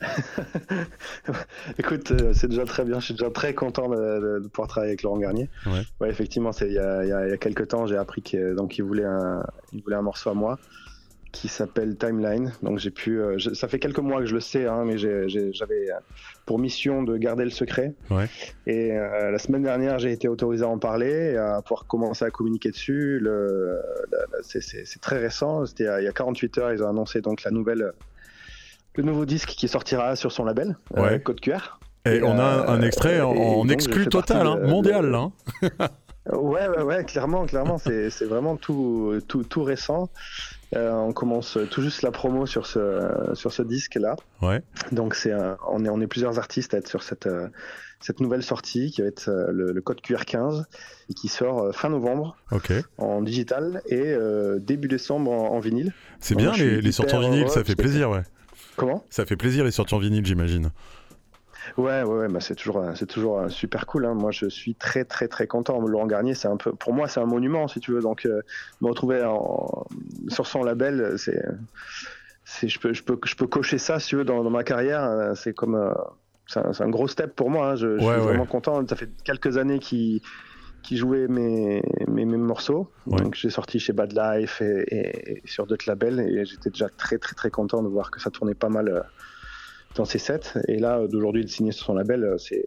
Écoute, 1.78 2.12
euh, 2.12 2.34
c'est 2.34 2.48
déjà 2.48 2.66
très 2.66 2.84
bien. 2.86 3.00
Je 3.00 3.06
suis 3.06 3.14
déjà 3.14 3.30
très 3.30 3.54
content 3.54 3.90
de, 3.90 4.40
pouvoir 4.48 4.68
travailler 4.68 4.92
avec 4.92 5.04
Laurent 5.04 5.18
Garnier. 5.20 5.50
Ouais. 5.66 6.10
effectivement, 6.10 6.52
c'est 6.52 6.68
il 6.68 6.74
y 6.74 6.80
a, 6.80 7.06
y 7.06 7.34
y 7.34 7.38
quelques 7.38 7.68
temps, 7.70 7.86
j'ai 7.88 7.98
appris 7.98 8.22
qu'il 8.22 8.56
il 8.78 8.84
voulait 8.84 9.06
un, 9.06 9.44
il 9.74 9.82
voulait 9.84 9.96
un 9.96 10.02
morceau 10.02 10.30
à 10.30 10.34
moi 10.34 10.58
qui 11.32 11.48
s'appelle 11.48 11.96
Timeline. 11.98 12.52
Donc 12.62 12.80
j'ai 12.80 12.92
pu, 12.92 13.20
euh, 13.22 13.38
je- 13.38 13.54
ça 13.54 13.70
fait 13.70 13.80
quelques 13.80 14.00
mois 14.00 14.20
que 14.20 14.26
je 14.26 14.34
le 14.34 14.42
sais, 14.42 14.66
hein, 14.66 14.84
mais 14.86 14.98
j'avais 14.98 15.90
euh, 15.90 15.96
pour 16.46 16.60
mission 16.60 17.04
de 17.04 17.16
garder 17.18 17.46
le 17.46 17.50
secret. 17.52 17.94
Ouais. 18.10 18.26
Et 18.68 18.92
euh, 18.92 19.32
la 19.32 19.38
semaine 19.38 19.64
dernière, 19.64 19.98
j'ai 19.98 20.12
été 20.12 20.28
autorisé 20.28 20.66
à 20.66 20.68
en 20.68 20.78
parler, 20.78 21.38
à 21.38 21.62
pouvoir 21.62 21.86
commencer 21.88 22.26
à 22.26 22.32
communiquer 22.32 22.72
dessus. 22.72 23.26
C'est- 24.42 25.00
très 25.00 25.20
récent. 25.20 25.66
C'était 25.66 25.84
il 25.84 25.88
y 25.88 25.90
a- 25.90 26.02
il 26.02 26.04
y 26.04 26.08
a 26.08 26.12
48 26.12 26.58
heures, 26.58 26.74
ils 26.74 26.84
ont 26.84 26.90
annoncé 26.90 27.22
donc 27.22 27.44
la 27.44 27.52
nouvelle, 27.52 27.94
le 28.96 29.04
nouveau 29.04 29.26
disque 29.26 29.50
qui 29.50 29.68
sortira 29.68 30.16
sur 30.16 30.32
son 30.32 30.44
label, 30.46 30.78
euh, 30.98 31.02
Ouais. 31.02 31.20
Code 31.22 31.40
QR. 31.42 31.80
Et, 32.06 32.16
Et, 32.16 32.24
on 32.24 32.40
a 32.40 32.44
un, 32.44 32.68
un 32.68 32.82
euh, 32.82 32.86
extrait 32.86 33.22
en, 33.22 33.32
en 33.32 33.70
exclu 33.70 34.08
total, 34.08 34.48
hein, 34.48 34.56
de- 34.58 34.68
mondial. 34.68 35.14
hein. 35.16 35.32
Ouais, 36.32 36.68
ouais, 36.68 36.84
ouais, 36.84 37.04
clairement, 37.04 37.48
clairement, 37.48 37.80
c'est 37.80 38.10
vraiment 38.26 38.56
tout, 38.56 39.20
tout, 39.28 39.44
tout 39.44 39.64
récent. 39.64 40.08
Euh, 40.76 40.92
on 40.92 41.14
commence 41.14 41.58
tout 41.72 41.82
juste 41.82 42.04
la 42.04 42.12
promo 42.12 42.46
sur 42.46 42.68
ce, 42.68 43.32
sur 43.34 43.52
ce 43.52 43.64
disque-là. 43.64 44.16
Ouais. 44.44 44.62
Donc, 44.92 45.16
c'est 45.16 45.34
on, 45.68 45.84
est, 45.84 45.90
on 45.90 46.00
est 46.00 46.06
plusieurs 46.06 46.38
artistes 46.38 46.76
à 46.76 46.78
être 46.78 46.88
sur 46.88 47.02
cette, 47.02 47.28
cette 48.00 48.20
nouvelle 48.20 48.44
sortie 48.44 48.92
qui 48.92 49.02
va 49.02 49.08
être 49.08 49.32
le, 49.50 49.72
le 49.72 49.82
code 49.82 49.98
QR15 50.02 50.64
et 51.10 51.14
qui 51.16 51.28
sort 51.28 51.74
fin 51.74 51.90
novembre 51.90 52.38
en 53.00 53.24
digital 53.24 53.82
et 53.88 54.00
euh, 54.00 54.60
début 54.60 54.88
décembre 54.88 55.32
en, 55.32 55.56
en 55.56 55.60
vinyle. 55.60 55.92
C'est 56.20 56.36
bien 56.36 56.52
les, 56.54 56.82
les 56.82 56.92
sorties 56.92 57.16
en 57.16 57.22
vinyle, 57.22 57.50
ça 57.50 57.64
fait 57.64 57.76
plaisir, 57.76 58.12
ouais. 58.12 58.22
Comment? 58.76 59.04
Ça 59.10 59.26
fait 59.26 59.36
plaisir 59.36 59.64
les 59.64 59.72
sorties 59.72 59.96
en 59.96 60.00
vinyle, 60.00 60.26
j'imagine. 60.26 60.72
Ouais, 61.78 62.02
ouais, 62.02 62.18
ouais, 62.22 62.28
bah 62.28 62.40
c'est 62.40 62.56
toujours, 62.56 62.84
c'est 62.96 63.06
toujours 63.06 63.50
super 63.52 63.86
cool. 63.86 64.06
Hein. 64.06 64.16
Moi, 64.16 64.32
je 64.32 64.48
suis 64.48 64.74
très, 64.74 65.06
très, 65.06 65.28
très 65.28 65.46
content. 65.46 65.80
Laurent 65.80 66.08
Garnier, 66.08 66.34
c'est 66.34 66.48
un 66.48 66.58
peu, 66.58 66.72
pour 66.74 66.92
moi, 66.94 67.08
c'est 67.08 67.20
un 67.20 67.26
monument, 67.26 67.68
si 67.68 67.80
tu 67.80 67.92
veux. 67.92 68.02
Donc, 68.02 68.26
euh, 68.26 68.42
me 68.82 68.88
retrouver 68.88 69.24
en- 69.24 69.86
sur 70.28 70.48
son 70.48 70.64
label, 70.64 71.14
c'est, 71.18 71.40
c'est, 72.46 72.68
je 72.68 72.80
peux, 72.80 72.94
je 72.94 73.04
peux, 73.04 73.20
je 73.24 73.36
peux 73.36 73.48
cocher 73.48 73.78
ça, 73.78 74.00
si 74.00 74.10
tu 74.10 74.16
veux, 74.16 74.26
dans, 74.26 74.44
dans 74.44 74.50
ma 74.50 74.64
carrière. 74.64 75.04
euh, 75.04 75.36
C'est 75.36 75.54
comme, 75.54 75.76
euh, 75.76 75.94
c'est 76.48 76.82
un, 76.82 76.90
gros 76.90 77.08
step 77.08 77.36
pour 77.36 77.50
moi. 77.52 77.72
hein. 77.72 77.76
Je, 77.76 77.88
je 77.88 77.94
Ouais, 77.94 78.00
suis 78.00 78.08
ouais. 78.14 78.20
vraiment 78.22 78.46
content. 78.48 78.86
Ça 78.88 78.96
fait 78.96 79.10
quelques 79.24 79.58
années 79.58 79.78
qu'il, 79.80 80.22
qu'il 80.84 80.98
jouait 80.98 81.28
mes, 81.28 81.82
mes, 82.08 82.26
mes 82.26 82.38
morceaux. 82.38 82.94
Ouais. 83.06 83.22
Donc, 83.22 83.36
j'ai 83.36 83.50
sorti 83.50 83.80
chez 83.80 83.94
Bad 83.94 84.14
Life 84.14 84.62
et, 84.62 84.84
et- 84.88 85.32
et 85.34 85.42
sur 85.46 85.66
d'autres 85.68 85.86
labels, 85.88 86.20
et 86.20 86.46
j'étais 86.46 86.70
déjà 86.70 86.90
très, 86.90 87.18
très, 87.18 87.36
très 87.36 87.50
content 87.52 87.84
de 87.84 87.88
voir 87.90 88.12
que 88.12 88.20
ça 88.22 88.30
tournait 88.32 88.56
pas 88.56 88.70
mal. 88.70 88.88
euh, 88.90 89.02
dans 89.96 90.06
ses 90.06 90.20
sets. 90.20 90.54
Et 90.70 90.80
là, 90.80 91.00
euh, 91.00 91.08
d'aujourd'hui, 91.10 91.44
de 91.44 91.50
signer 91.50 91.74
sur 91.74 91.88
son 91.88 91.94
label, 91.96 92.24
euh, 92.24 92.38
c'est 92.38 92.64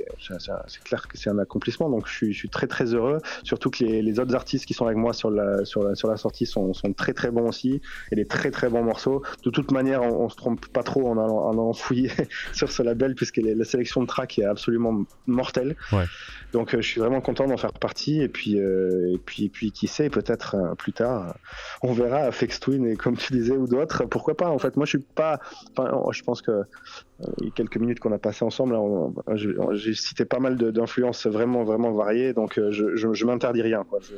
clair 0.84 1.08
que 1.08 1.16
c'est 1.16 1.30
un 1.30 1.38
accomplissement. 1.38 1.88
Donc, 1.88 2.06
je 2.06 2.12
suis, 2.12 2.32
je 2.34 2.38
suis 2.38 2.50
très 2.50 2.66
très 2.66 2.92
heureux. 2.92 3.18
Surtout 3.44 3.70
que 3.70 3.82
les, 3.82 4.02
les 4.02 4.20
autres 4.20 4.34
artistes 4.34 4.66
qui 4.66 4.74
sont 4.74 4.84
avec 4.84 4.98
moi 4.98 5.14
sur 5.14 5.30
la, 5.30 5.64
sur 5.64 5.82
la, 5.82 5.94
sur 5.94 6.06
la 6.10 6.18
sortie 6.18 6.44
sont, 6.44 6.74
sont 6.74 6.92
très 6.92 7.14
très 7.14 7.30
bons 7.30 7.48
aussi. 7.48 7.80
Et 8.12 8.16
des 8.16 8.26
très 8.26 8.50
très 8.50 8.68
bons 8.68 8.82
morceaux. 8.82 9.22
De 9.42 9.48
toute 9.48 9.70
manière, 9.72 10.02
on, 10.02 10.24
on 10.24 10.28
se 10.28 10.36
trompe 10.36 10.66
pas 10.68 10.82
trop 10.82 11.08
en 11.08 11.12
allant, 11.16 11.38
en 11.46 11.52
allant 11.52 11.72
fouiller 11.72 12.10
sur 12.52 12.70
ce 12.70 12.82
label, 12.82 13.14
puisque 13.14 13.38
les- 13.38 13.54
la 13.54 13.64
sélection 13.64 14.02
de 14.02 14.06
tracks 14.06 14.38
est 14.38 14.44
absolument 14.44 15.04
mortelle. 15.26 15.76
Ouais. 15.92 16.04
Donc, 16.54 16.72
euh, 16.74 16.80
je 16.80 16.88
suis 16.88 17.00
vraiment 17.00 17.20
content 17.20 17.46
d'en 17.46 17.56
faire 17.56 17.72
partie. 17.72 18.22
Et 18.22 18.28
puis, 18.28 18.58
euh, 18.58 19.12
et 19.12 19.18
puis, 19.18 19.44
et 19.44 19.48
puis 19.48 19.72
qui 19.72 19.86
sait, 19.88 20.08
peut-être 20.08 20.54
euh, 20.54 20.74
plus 20.76 20.92
tard, 20.92 21.34
on 21.82 21.92
verra 21.92 22.30
Fex 22.32 22.60
Twin 22.60 22.86
et 22.86 22.96
comme 22.96 23.16
tu 23.16 23.32
disais, 23.32 23.56
ou 23.56 23.66
d'autres. 23.66 24.04
Pourquoi 24.06 24.36
pas 24.36 24.48
En 24.48 24.58
fait, 24.58 24.76
moi, 24.76 24.86
je 24.86 24.90
suis 24.90 24.98
pas. 25.14 25.40
Je 26.12 26.22
pense 26.22 26.40
que 26.42 26.62
quelques 27.54 27.76
minutes 27.76 28.00
qu'on 28.00 28.12
a 28.12 28.18
passées 28.18 28.44
ensemble, 28.44 28.76
j'ai 29.74 29.94
cité 29.94 30.24
pas 30.24 30.40
mal 30.40 30.56
d'influences 30.56 31.26
vraiment, 31.26 31.62
vraiment 31.64 31.92
variées, 31.92 32.32
donc 32.32 32.54
je, 32.70 32.96
je, 32.96 33.12
je 33.14 33.24
m'interdis 33.24 33.62
rien. 33.62 33.84
Quoi. 33.88 34.00
Je, 34.02 34.14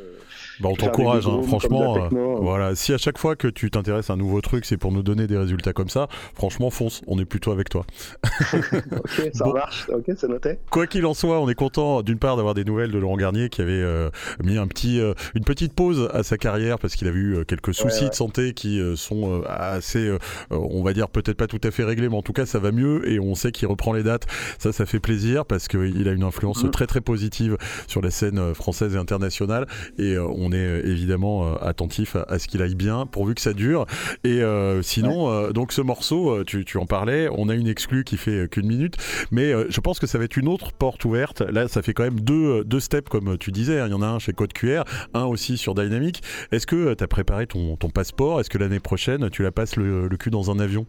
Bah, 0.63 0.71
on 0.73 0.75
t'encourage, 0.77 1.27
hein, 1.27 1.43
franchement. 1.47 1.95
techno. 1.95 2.37
euh, 2.39 2.41
voilà, 2.41 2.75
si 2.75 2.93
à 2.95 2.99
chaque 2.99 3.19
fois 3.19 3.37
que 3.37 3.49
tu 3.49 3.71
t'intéresses 3.71 4.09
à 4.11 4.15
un 4.15 4.17
nouveau 4.17 4.41
truc, 4.41 4.65
c'est 4.65 4.79
pour 4.79 4.93
nous 4.93 5.03
donner 5.03 5.27
des 5.27 5.37
résultats 5.37 5.73
comme 5.75 5.91
ça, 5.91 6.09
franchement, 6.35 6.71
fonce, 6.71 7.03
on 7.07 7.19
est 7.19 7.27
plutôt 7.27 7.53
avec 7.53 7.69
toi. 7.69 7.85
ok, 8.55 9.31
ça 9.33 9.45
Bon. 9.45 9.53
marche, 9.53 9.89
ok, 9.91 10.05
c'est 10.17 10.29
noté. 10.29 10.59
Quoi 10.71 10.87
qu'il 10.87 11.05
en 11.07 11.15
soit, 11.15 11.39
on 11.41 11.49
est 11.49 11.55
content 11.55 12.03
d'une 12.03 12.19
part 12.19 12.26
d'avoir 12.35 12.55
des 12.55 12.65
nouvelles 12.65 12.91
de 12.91 12.99
Laurent 12.99 13.17
Garnier 13.17 13.49
qui 13.49 13.63
avait 13.63 13.73
euh, 13.75 14.11
mis 14.43 14.59
un 14.59 14.67
petit, 14.67 14.99
euh, 14.99 15.15
une 15.37 15.45
petite 15.45 15.73
pause 15.73 16.11
à 16.13 16.25
sa 16.25 16.39
carrière 16.39 16.81
parce 16.81 16.97
qu'il 16.97 17.07
a 17.07 17.13
eu 17.13 17.37
euh, 17.37 17.45
quelques 17.45 17.75
soucis 17.75 18.05
ouais. 18.05 18.11
de 18.11 18.15
santé 18.15 18.55
qui 18.55 18.81
sont 18.97 19.43
assez, 19.47 20.17
on 20.51 20.83
va 20.83 20.93
dire 20.93 21.09
peut-être 21.09 21.37
pas 21.37 21.47
tout 21.47 21.61
à 21.63 21.71
fait 21.71 21.85
réglés, 21.85 22.09
mais 22.09 22.17
en 22.17 22.23
tout 22.23 22.33
cas 22.33 22.47
ça 22.47 22.59
va 22.59 22.73
mieux 22.73 23.09
et 23.09 23.21
on 23.21 23.35
sait 23.35 23.53
qu'il 23.53 23.69
reprend 23.69 23.93
les 23.93 24.03
dates. 24.03 24.27
Ça, 24.59 24.73
ça 24.73 24.87
fait 24.87 24.99
plaisir 24.99 25.45
parce 25.45 25.69
qu'il 25.69 26.09
a 26.09 26.13
une 26.13 26.23
influence 26.23 26.65
Mhm. 26.65 26.71
très 26.71 26.87
très 26.87 27.01
positive 27.01 27.59
sur 27.87 28.01
la 28.01 28.11
scène 28.11 28.55
française 28.55 28.95
et 28.95 28.99
internationale 28.99 29.67
et 29.99 30.19
on 30.19 30.53
est 30.53 30.81
évidemment 30.85 31.57
attentif 31.59 32.17
à, 32.17 32.23
à 32.29 32.39
ce 32.39 32.49
qu'il 32.49 32.63
aille 32.63 32.75
bien 32.75 33.05
pourvu 33.07 33.35
que 33.35 33.43
ça 33.43 33.53
dure. 33.53 33.87
Et 34.25 34.41
sinon, 34.83 35.51
donc 35.51 35.73
ce 35.73 35.83
morceau, 35.83 36.45
tu, 36.45 36.65
tu 36.65 36.79
en 36.79 36.87
parlais, 36.87 37.29
on 37.31 37.49
a 37.49 37.55
une 37.55 37.69
exclue 37.69 38.05
qui 38.05 38.17
fait 38.17 38.49
qu'une 38.51 38.67
minute, 38.67 38.97
mais 39.31 39.53
je 39.69 39.81
pense 39.81 39.99
que 39.99 40.07
ça 40.07 40.19
va 40.19 40.25
être 40.25 40.37
une 40.37 40.49
autre 40.49 40.73
porte 40.73 41.05
ouverte. 41.05 41.43
Là, 41.43 41.69
ça 41.69 41.83
fait 41.83 41.93
quand 41.93 42.05
même 42.05 42.16
deux, 42.21 42.61
euh, 42.61 42.65
deux 42.65 42.81
steps, 42.81 43.09
comme 43.09 43.39
tu 43.39 43.53
disais. 43.53 43.81
hein. 43.81 43.87
Il 43.87 43.93
y 43.93 43.95
en 43.95 44.03
a 44.03 44.07
un 44.07 44.19
chez 44.19 44.33
Code 44.33 44.53
QR, 44.53 44.83
un 45.15 45.25
aussi 45.25 45.57
sur 45.57 45.75
Dynamic. 45.75 46.23
Est-ce 46.53 46.67
que 46.67 46.95
tu 46.95 47.05
as 47.05 47.09
préparé 47.09 47.47
ton, 47.47 47.77
passeport? 47.95 48.41
Est-ce 48.41 48.51
que 48.51 48.59
l'année 48.59 48.81
prochaine, 48.81 49.31
tu 49.31 49.43
la 49.43 49.53
passes 49.53 49.77
le, 49.77 50.09
cul 50.19 50.31
dans 50.31 50.51
un 50.51 50.59
avion? 50.59 50.87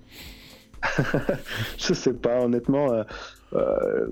Je 1.77 1.93
sais 1.93 2.13
pas, 2.13 2.41
honnêtement. 2.41 2.91
euh, 2.93 3.03
euh, 3.53 4.07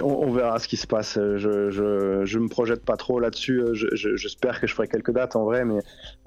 on, 0.00 0.30
verra 0.32 0.58
ce 0.58 0.68
qui 0.68 0.76
se 0.76 0.86
passe. 0.86 1.14
Je, 1.14 1.70
je, 1.70 2.38
me 2.38 2.48
projette 2.48 2.84
pas 2.84 2.96
trop 2.96 3.18
là-dessus. 3.20 3.62
Je- 3.72 3.88
je- 3.94 4.16
J'espère 4.16 4.60
que 4.60 4.66
je 4.66 4.74
ferai 4.74 4.88
quelques 4.88 5.10
dates 5.12 5.36
en 5.36 5.44
vrai, 5.44 5.64
mais 5.64 5.80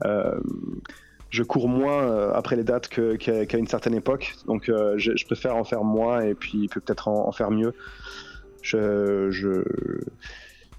euh, 0.05 0.37
je 1.29 1.43
cours 1.43 1.69
moins 1.69 2.03
euh, 2.03 2.31
après 2.33 2.55
les 2.57 2.63
dates 2.63 2.89
qu'à 2.89 3.57
une 3.57 3.67
certaine 3.67 3.95
époque. 3.95 4.35
Donc 4.47 4.67
euh, 4.69 4.95
je, 4.97 5.25
préfère 5.25 5.55
en 5.55 5.63
faire 5.63 5.83
moins 5.83 6.21
et 6.21 6.33
puis 6.35 6.67
peut-être 6.67 7.07
en 7.07 7.31
faire 7.31 7.51
mieux. 7.51 7.73
Je, 8.61 9.29
je... 9.31 9.63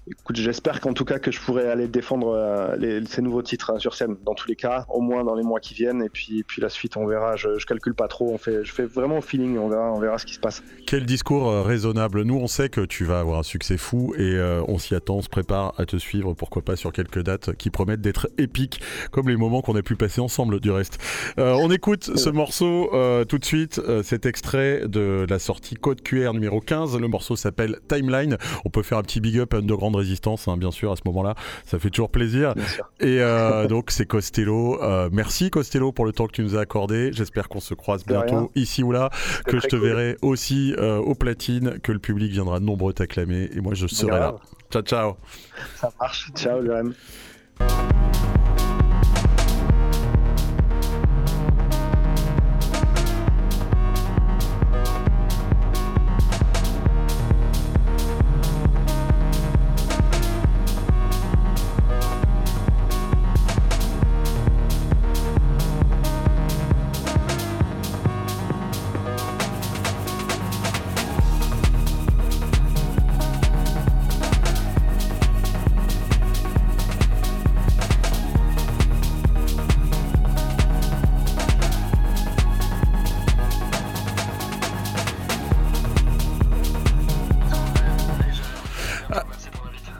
Écoute, 0.05 0.35
j'espère 0.35 0.81
qu'en 0.81 0.91
tout 0.91 1.05
cas 1.05 1.17
que 1.17 1.31
je 1.31 1.39
pourrai 1.39 1.69
aller 1.69 1.87
défendre 1.87 2.27
euh, 2.35 2.75
les- 2.75 3.05
ces 3.05 3.21
nouveaux 3.21 3.41
titres 3.41 3.71
hein, 3.73 3.79
sur 3.79 3.95
scène, 3.95 4.17
dans 4.25 4.33
tous 4.33 4.49
les 4.49 4.57
cas, 4.57 4.85
au 4.89 4.99
moins 4.99 5.23
dans 5.23 5.33
les 5.33 5.43
mois 5.43 5.61
qui 5.61 5.73
viennent, 5.73 6.03
et 6.03 6.09
puis, 6.09 6.43
puis 6.43 6.61
la 6.61 6.67
suite, 6.67 6.97
on 6.97 7.05
verra. 7.05 7.37
Je, 7.37 7.57
je 7.57 7.65
calcule 7.65 7.93
pas 7.93 8.09
trop, 8.09 8.33
on 8.33 8.37
fait, 8.37 8.65
je 8.65 8.73
fais 8.73 8.83
vraiment 8.83 9.19
au 9.19 9.21
feeling, 9.21 9.57
on 9.57 9.69
verra, 9.69 9.93
on 9.93 9.99
verra 10.01 10.17
ce 10.17 10.25
qui 10.25 10.33
se 10.33 10.41
passe. 10.41 10.61
Quel 10.87 11.05
discours 11.05 11.49
euh, 11.49 11.61
raisonnable. 11.61 12.23
Nous, 12.23 12.35
on 12.35 12.47
sait 12.47 12.67
que 12.67 12.81
tu 12.81 13.05
vas 13.05 13.21
avoir 13.21 13.39
un 13.39 13.43
succès 13.43 13.77
fou 13.77 14.13
et 14.17 14.35
euh, 14.35 14.61
on 14.67 14.77
s'y 14.77 14.93
attend, 14.93 15.15
on 15.15 15.21
se 15.21 15.29
prépare 15.29 15.73
à 15.79 15.85
te 15.85 15.95
suivre, 15.95 16.33
pourquoi 16.33 16.63
pas 16.63 16.75
sur 16.75 16.91
quelques 16.91 17.23
dates 17.23 17.55
qui 17.55 17.69
promettent 17.69 18.01
d'être 18.01 18.27
épiques, 18.37 18.81
comme 19.11 19.29
les 19.29 19.37
moments 19.37 19.61
qu'on 19.61 19.77
a 19.77 19.81
pu 19.83 19.95
passer 19.95 20.19
ensemble 20.19 20.59
du 20.59 20.69
reste. 20.71 20.97
On 21.37 21.71
écoute 21.71 22.11
ce 22.17 22.29
morceau 22.29 22.89
tout 23.29 23.37
de 23.37 23.45
suite, 23.45 23.79
cet 24.03 24.25
extrait 24.25 24.81
de 24.85 25.25
la 25.29 25.39
sortie 25.39 25.75
Code 25.75 26.01
QR 26.01 26.33
numéro 26.33 26.59
15. 26.59 26.97
Le 26.99 27.07
morceau 27.07 27.35
s'appelle 27.37 27.77
Timeline. 27.87 28.37
On 28.65 28.69
peut 28.69 28.83
faire 28.83 28.97
un 28.97 29.03
petit 29.03 29.21
big 29.21 29.39
up 29.39 29.53
à 29.53 29.57
Underground 29.57 29.92
Résistance, 29.97 30.47
hein, 30.47 30.57
bien 30.57 30.71
sûr, 30.71 30.91
à 30.91 30.95
ce 30.95 31.01
moment-là. 31.05 31.35
Ça 31.65 31.79
fait 31.79 31.89
toujours 31.89 32.09
plaisir. 32.09 32.53
Et 32.99 33.19
euh, 33.21 33.67
donc, 33.67 33.91
c'est 33.91 34.05
Costello. 34.05 34.81
Euh, 34.81 35.09
merci 35.11 35.49
Costello 35.49 35.91
pour 35.91 36.05
le 36.05 36.11
temps 36.11 36.27
que 36.27 36.33
tu 36.33 36.43
nous 36.43 36.55
as 36.55 36.61
accordé. 36.61 37.11
J'espère 37.13 37.49
qu'on 37.49 37.59
se 37.59 37.73
croise 37.73 38.03
De 38.05 38.13
bientôt 38.13 38.35
rien. 38.37 38.49
ici 38.55 38.83
ou 38.83 38.91
là 38.91 39.09
que 39.45 39.59
je 39.59 39.67
te 39.67 39.75
cool. 39.75 39.87
verrai 39.87 40.17
aussi 40.21 40.73
euh, 40.77 40.97
au 40.97 41.15
platine, 41.15 41.79
que 41.81 41.91
le 41.91 41.99
public 41.99 42.31
viendra 42.31 42.59
nombreux 42.59 42.93
t'acclamer 42.93 43.49
et 43.53 43.61
moi 43.61 43.73
je 43.73 43.87
serai 43.87 44.11
là. 44.19 44.35
Ciao 44.71 44.81
ciao. 44.81 45.15
Ça 45.75 45.91
marche. 45.99 46.31
Ciao, 46.35 46.61
Jérém. 46.63 46.93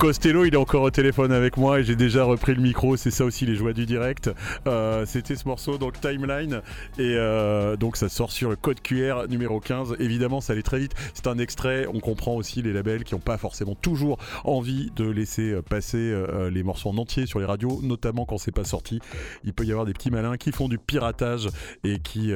Costello, 0.03 0.43
il 0.43 0.53
est 0.53 0.57
encore 0.57 0.81
au 0.81 0.91
téléphone 0.91 1.31
avec 1.31 1.55
moi 1.55 1.79
et 1.79 1.85
j'ai 1.85 1.95
déjà 1.95 2.25
repris 2.25 2.53
le 2.53 2.61
micro. 2.61 2.97
C'est 2.97 3.09
ça 3.09 3.23
aussi 3.23 3.45
les 3.45 3.55
joies 3.55 3.71
du 3.71 3.85
direct. 3.85 4.29
Euh, 4.67 5.05
C'était 5.05 5.37
ce 5.37 5.47
morceau, 5.47 5.77
donc 5.77 6.01
Timeline. 6.01 6.61
Et 6.99 7.15
euh, 7.15 7.77
donc 7.77 7.95
ça 7.95 8.09
sort 8.09 8.33
sur 8.33 8.49
le 8.49 8.57
code 8.57 8.81
QR 8.81 9.29
numéro 9.29 9.61
15. 9.61 9.95
Évidemment, 9.99 10.41
ça 10.41 10.51
allait 10.51 10.61
très 10.61 10.79
vite. 10.79 10.91
C'est 11.13 11.27
un 11.27 11.37
extrait. 11.37 11.87
On 11.87 12.01
comprend 12.01 12.35
aussi 12.35 12.61
les 12.61 12.73
labels 12.73 13.05
qui 13.05 13.15
n'ont 13.15 13.21
pas 13.21 13.37
forcément 13.37 13.75
toujours 13.75 14.17
envie 14.43 14.91
de 14.93 15.05
laisser 15.05 15.53
euh, 15.53 15.61
passer 15.61 16.13
les 16.51 16.63
morceaux 16.63 16.89
en 16.89 16.97
entier 16.97 17.25
sur 17.25 17.39
les 17.39 17.45
radios, 17.45 17.79
notamment 17.81 18.25
quand 18.25 18.37
c'est 18.37 18.51
pas 18.51 18.65
sorti. 18.65 18.99
Il 19.45 19.53
peut 19.53 19.63
y 19.63 19.71
avoir 19.71 19.85
des 19.85 19.93
petits 19.93 20.11
malins 20.11 20.35
qui 20.35 20.51
font 20.51 20.67
du 20.67 20.79
piratage 20.79 21.47
et 21.85 21.99
qui 21.99 22.33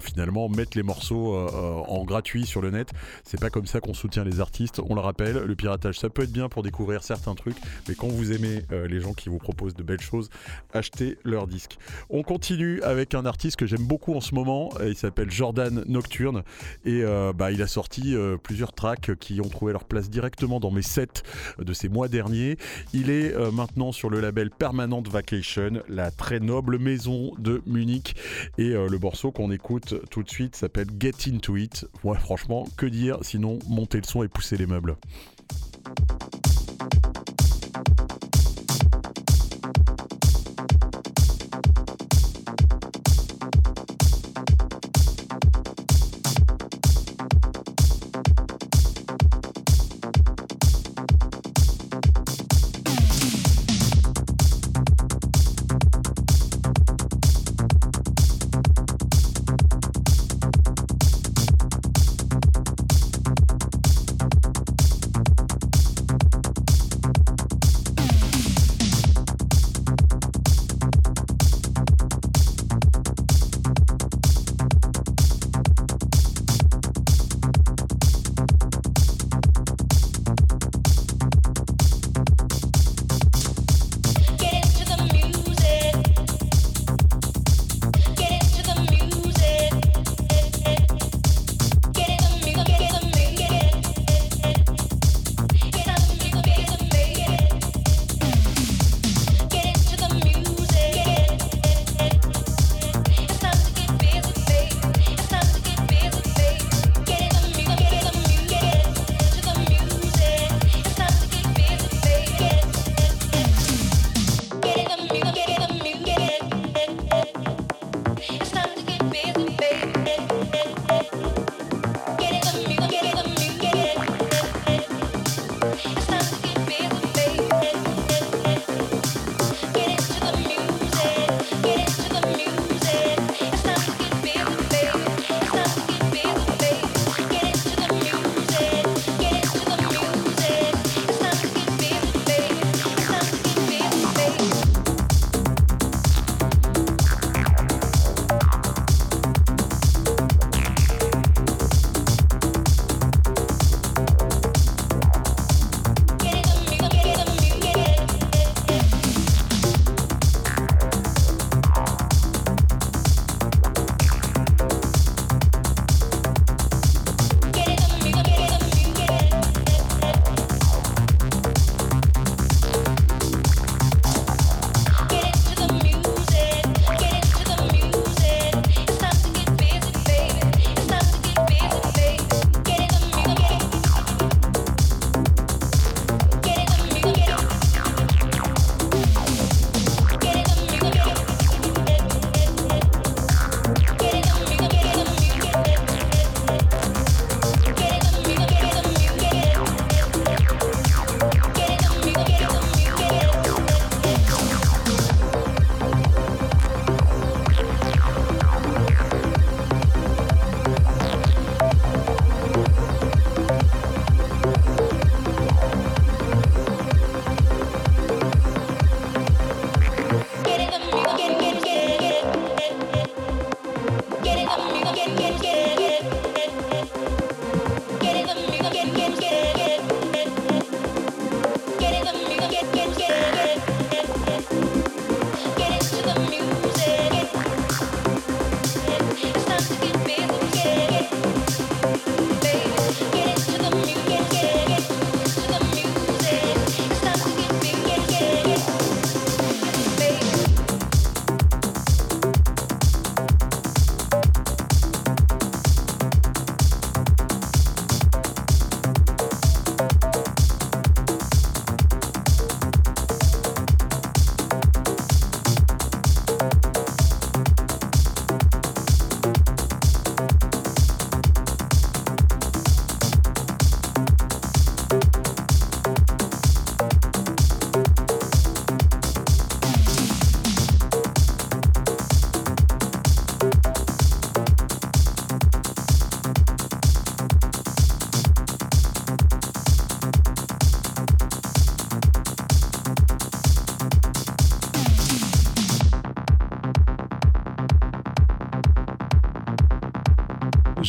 finalement 0.00 0.48
mettent 0.48 0.74
les 0.74 0.82
morceaux 0.82 1.34
en 1.36 2.02
gratuit 2.04 2.46
sur 2.46 2.62
le 2.62 2.70
net. 2.70 2.92
C'est 3.24 3.38
pas 3.38 3.50
comme 3.50 3.66
ça 3.66 3.80
qu'on 3.80 3.92
soutient 3.92 4.24
les 4.24 4.40
artistes. 4.40 4.80
On 4.88 4.94
le 4.94 5.02
rappelle, 5.02 5.44
le 5.44 5.54
piratage 5.54 5.98
ça 5.98 6.08
peut 6.08 6.22
être 6.22 6.32
bien 6.32 6.48
pour 6.48 6.62
découvrir 6.62 7.02
trucs, 7.34 7.56
mais 7.88 7.94
quand 7.94 8.08
vous 8.08 8.32
aimez 8.32 8.62
euh, 8.72 8.86
les 8.86 9.00
gens 9.00 9.12
qui 9.12 9.28
vous 9.28 9.38
proposent 9.38 9.74
de 9.74 9.82
belles 9.82 10.00
choses, 10.00 10.30
achetez 10.72 11.18
leurs 11.24 11.46
disques. 11.46 11.78
On 12.08 12.22
continue 12.22 12.82
avec 12.82 13.14
un 13.14 13.26
artiste 13.26 13.56
que 13.56 13.66
j'aime 13.66 13.86
beaucoup 13.86 14.14
en 14.14 14.20
ce 14.20 14.34
moment. 14.34 14.70
Il 14.84 14.96
s'appelle 14.96 15.30
Jordan 15.30 15.84
Nocturne 15.86 16.42
et 16.84 17.02
euh, 17.02 17.32
bah, 17.32 17.50
il 17.50 17.62
a 17.62 17.66
sorti 17.66 18.14
euh, 18.14 18.36
plusieurs 18.36 18.72
tracks 18.72 19.14
qui 19.18 19.40
ont 19.40 19.48
trouvé 19.48 19.72
leur 19.72 19.84
place 19.84 20.10
directement 20.10 20.60
dans 20.60 20.70
mes 20.70 20.82
sets 20.82 21.22
de 21.58 21.72
ces 21.72 21.88
mois 21.88 22.08
derniers. 22.08 22.56
Il 22.92 23.10
est 23.10 23.34
euh, 23.34 23.50
maintenant 23.50 23.92
sur 23.92 24.10
le 24.10 24.20
label 24.20 24.50
Permanent 24.50 25.02
Vacation, 25.02 25.82
la 25.88 26.10
très 26.10 26.40
noble 26.40 26.78
maison 26.78 27.32
de 27.38 27.62
Munich. 27.66 28.14
Et 28.58 28.70
euh, 28.70 28.88
le 28.88 28.98
morceau 28.98 29.32
qu'on 29.32 29.50
écoute 29.50 29.94
tout 30.10 30.22
de 30.22 30.30
suite 30.30 30.56
s'appelle 30.56 30.88
Get 30.98 31.28
Into 31.28 31.56
It. 31.56 31.86
Ouais, 32.04 32.18
franchement, 32.18 32.66
que 32.76 32.86
dire 32.86 33.18
sinon 33.22 33.58
monter 33.68 33.98
le 33.98 34.06
son 34.06 34.22
et 34.22 34.28
pousser 34.28 34.56
les 34.56 34.66
meubles. 34.66 34.96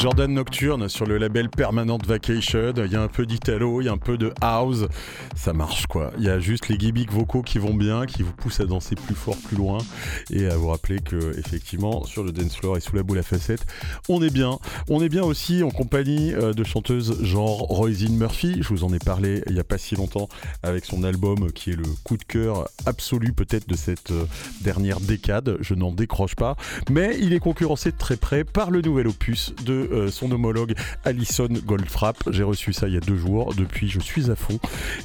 Jordan 0.02 0.34
Nocturne 0.34 0.90
sur 0.90 1.06
le 1.06 1.20
label 1.20 1.48
Permanent 1.48 2.00
Vacation. 2.04 2.74
Il 2.76 2.92
y 2.92 2.96
a 2.96 3.02
un 3.04 3.08
peu 3.08 3.28
d'Italo, 3.28 3.82
il 3.82 3.86
y 3.86 3.88
a 3.88 3.92
un 3.92 4.00
peu 4.00 4.18
de 4.18 4.34
house. 4.42 4.88
Ça 5.36 5.54
marche 5.54 5.86
quoi. 5.86 6.12
Il 6.18 6.24
y 6.24 6.30
a 6.30 6.40
juste 6.40 6.70
les 6.70 6.78
gimmicks 6.80 7.12
vocaux 7.12 7.44
qui 7.44 7.60
vont 7.60 7.76
bien, 7.76 8.08
qui 8.08 8.24
vous 8.24 8.34
poussent 8.34 8.62
à 8.62 8.66
danser 8.66 8.96
plus 8.96 9.14
fort, 9.14 9.38
plus 9.48 9.56
loin. 9.56 9.78
Et 10.32 10.48
à 10.48 10.58
vous 10.58 10.70
rappeler 10.70 11.02
que, 11.02 11.38
effectivement, 11.38 12.04
sur 12.04 12.24
le 12.24 12.32
dance 12.32 12.58
floor 12.58 12.78
et 12.78 12.80
sous 12.80 12.96
la 12.96 13.04
boule 13.04 13.20
à 13.20 13.22
facettes, 13.22 13.64
on 14.10 14.24
est 14.24 14.34
bien. 14.34 14.58
On 14.90 15.04
est 15.04 15.10
bien 15.10 15.22
aussi 15.22 15.62
en 15.62 15.70
compagnie 15.70 16.34
euh, 16.34 16.54
de 16.54 16.64
chanteuses 16.64 17.24
genre 17.24 17.60
Roisin 17.60 18.10
Murphy. 18.10 18.58
Je 18.60 18.70
vous 18.70 18.84
en 18.84 18.92
ai 18.92 19.00
parlé 19.00 19.44
il 19.46 19.54
n'y 19.54 19.60
a 19.60 19.64
pas 19.64 19.78
si 19.78 19.96
longtemps 19.96 20.30
avec 20.72 20.86
son 20.86 21.04
album 21.04 21.52
qui 21.52 21.72
est 21.72 21.76
le 21.76 21.86
coup 22.04 22.18
de 22.18 22.24
cœur 22.24 22.68
absolu 22.86 23.34
peut-être 23.34 23.68
de 23.68 23.76
cette 23.76 24.12
euh, 24.12 24.26
dernière 24.62 25.00
décade. 25.00 25.58
Je 25.60 25.74
n'en 25.74 25.92
décroche 25.92 26.36
pas. 26.36 26.56
Mais 26.90 27.18
il 27.20 27.34
est 27.34 27.40
concurrencé 27.40 27.92
de 27.92 27.98
très 27.98 28.18
près 28.18 28.44
par 28.44 28.72
le 28.72 28.82
nouvel 28.82 29.08
opus 29.08 29.54
de 29.66 29.74
euh, 29.74 30.10
son 30.10 30.32
homologue 30.32 30.74
Alison 31.04 31.50
Goldfrapp. 31.66 32.18
J'ai 32.32 32.44
reçu 32.44 32.74
ça 32.74 32.88
il 32.88 32.94
y 32.94 32.98
a 32.98 33.02
deux 33.02 33.18
jours. 33.18 33.54
Depuis, 33.54 33.90
je 33.90 34.00
suis 34.00 34.32
à 34.32 34.36
fond. 34.36 34.60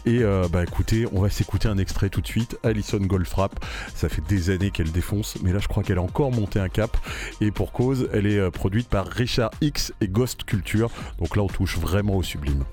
Et 0.06 0.22
euh, 0.22 0.46
bah 0.50 0.62
écoutez, 0.62 1.06
on 1.12 1.20
va 1.20 1.30
s'écouter 1.30 1.68
un 1.68 1.78
extrait 1.78 2.08
tout 2.08 2.20
de 2.20 2.26
suite. 2.26 2.56
Alison 2.62 2.98
Goldfrapp, 2.98 3.64
ça 3.94 4.08
fait 4.08 4.22
des 4.28 4.50
années 4.50 4.70
qu'elle 4.70 4.92
défonce, 4.92 5.36
mais 5.42 5.52
là 5.52 5.58
je 5.58 5.68
crois 5.68 5.82
qu'elle 5.82 5.98
a 5.98 6.02
encore 6.02 6.30
monté 6.30 6.58
un 6.60 6.68
cap. 6.68 6.96
Et 7.40 7.50
pour 7.50 7.72
cause, 7.72 8.08
elle 8.12 8.26
est 8.26 8.50
produite 8.50 8.88
par 8.88 9.06
Richard 9.06 9.50
X 9.60 9.92
et 10.00 10.08
Ghost 10.08 10.44
Culture. 10.44 10.90
Donc 11.18 11.36
là, 11.36 11.42
on 11.42 11.48
touche 11.48 11.78
vraiment 11.78 12.16
au 12.16 12.22
sublime. 12.22 12.64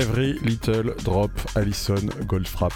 Every 0.00 0.38
Little 0.42 0.94
Drop, 1.04 1.30
Allison 1.54 2.06
Goldfrapp. 2.26 2.72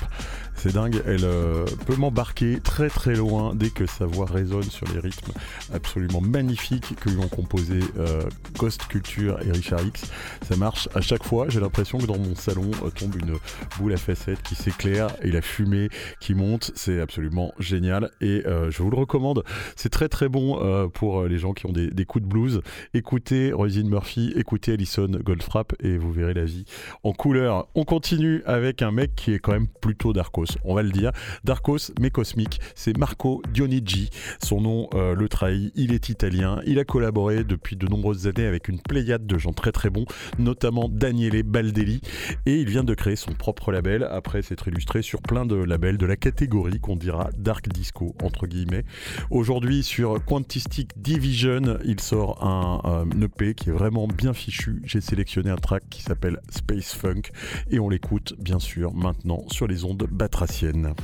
C'est 0.56 0.74
dingue, 0.74 1.02
elle 1.06 1.24
euh, 1.24 1.64
peut 1.86 1.96
m'embarquer 1.96 2.60
très 2.62 2.88
très 2.88 3.14
loin 3.14 3.54
dès 3.54 3.70
que 3.70 3.86
sa 3.86 4.04
voix 4.04 4.26
résonne 4.26 4.64
sur 4.64 4.86
les 4.92 5.00
rythmes 5.00 5.32
absolument 5.72 6.20
magnifiques 6.20 6.94
que 7.00 7.08
lui 7.08 7.18
ont 7.18 7.28
composé 7.28 7.80
euh, 7.98 8.22
Ghost 8.58 8.86
Culture 8.88 9.40
et 9.42 9.50
Richard 9.50 9.82
X. 9.86 10.10
Ça 10.44 10.56
marche 10.56 10.90
à 10.94 11.00
chaque 11.00 11.24
fois, 11.24 11.46
j'ai 11.48 11.58
l'impression 11.58 11.96
que 11.96 12.04
dans 12.04 12.18
mon 12.18 12.34
salon 12.34 12.70
euh, 12.84 12.90
tombe 12.90 13.16
une 13.16 13.38
boule 13.78 13.94
à 13.94 13.96
facettes 13.96 14.42
qui 14.42 14.54
s'éclaire 14.54 15.08
et 15.22 15.30
la 15.30 15.40
fumée 15.40 15.88
qui 16.20 16.34
monte, 16.34 16.70
c'est 16.74 17.00
absolument 17.00 17.54
génial 17.58 18.10
et 18.20 18.42
euh, 18.44 18.70
je 18.70 18.82
vous 18.82 18.90
le 18.90 18.96
recommande. 18.98 19.42
C'est 19.74 19.88
très 19.88 20.10
très 20.10 20.28
bon 20.28 20.62
euh, 20.62 20.86
pour 20.86 21.24
les 21.24 21.38
gens 21.38 21.54
qui 21.54 21.64
ont 21.64 21.72
des, 21.72 22.04
coups 22.04 22.22
de 22.22 22.28
blues. 22.28 22.60
Écoutez 22.92 23.52
Rosine 23.54 23.88
Murphy, 23.88 24.34
écoutez 24.36 24.74
Alison 24.74 25.08
Goldfrapp 25.08 25.72
et 25.82 25.96
vous 25.96 26.12
verrez 26.12 26.34
la 26.34 26.44
vie 26.44 26.66
en 27.04 27.14
couleur. 27.14 27.66
On 27.74 27.84
continue 27.84 28.42
avec 28.44 28.82
un 28.82 28.90
mec 28.90 29.14
qui 29.14 29.32
est 29.32 29.38
quand 29.38 29.52
même 29.52 29.66
plutôt 29.66 30.12
Darkos, 30.12 30.58
on 30.62 30.74
va 30.74 30.82
le 30.82 30.90
dire. 30.90 31.12
Darkos, 31.44 31.92
mais 31.98 32.10
cosmique, 32.10 32.60
c'est 32.74 32.98
Marco 32.98 33.40
Dionigi. 33.50 34.10
Son 34.42 34.60
nom 34.60 34.90
le 34.92 35.26
trahit, 35.28 35.72
il 35.74 35.94
est 35.94 36.10
italien. 36.10 36.60
Il 36.66 36.78
a 36.78 36.84
collaboré 36.84 37.44
depuis 37.44 37.76
de 37.76 37.86
nombreuses 37.86 38.26
années 38.26 38.46
avec 38.46 38.68
une 38.68 38.78
pléiade 38.78 39.26
de 39.26 39.38
gens 39.38 39.54
très 39.54 39.72
très 39.72 39.88
bons, 39.88 40.04
notamment 40.38 40.88
Daniele 40.88 41.42
Baldelli. 41.42 42.00
Et 42.46 42.56
il 42.60 42.68
vient 42.68 42.84
de 42.84 42.94
créer 42.94 43.16
son 43.16 43.32
propre 43.32 43.72
label 43.72 44.04
après 44.10 44.42
s'être 44.42 44.68
illustré 44.68 45.02
sur 45.02 45.22
plein 45.22 45.46
de 45.46 45.56
labels 45.56 45.98
de 45.98 46.06
la 46.06 46.16
catégorie 46.16 46.80
qu'on 46.80 46.96
dira 46.96 47.30
Dark 47.36 47.68
Disco, 47.68 48.14
entre 48.22 48.46
guillemets. 48.46 48.84
Aujourd'hui, 49.30 49.82
sur 49.82 50.24
Quantistic 50.24 50.90
Division, 50.96 51.78
il 51.84 52.00
sort 52.00 52.44
un, 52.44 52.80
un 52.84 53.20
EP 53.22 53.54
qui 53.54 53.70
est 53.70 53.72
vraiment 53.72 54.06
bien 54.06 54.32
fichu. 54.32 54.82
J'ai 54.84 55.00
sélectionné 55.00 55.50
un 55.50 55.56
track 55.56 55.84
qui 55.90 56.02
s'appelle 56.02 56.38
Space 56.50 56.94
Funk 56.94 57.22
et 57.70 57.78
on 57.78 57.88
l'écoute 57.88 58.34
bien 58.38 58.58
sûr 58.58 58.94
maintenant 58.94 59.44
sur 59.50 59.66
les 59.66 59.84
ondes 59.84 60.06
batraciennes. 60.10 60.94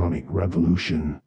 Electronic 0.00 0.24
revolution. 0.30 1.20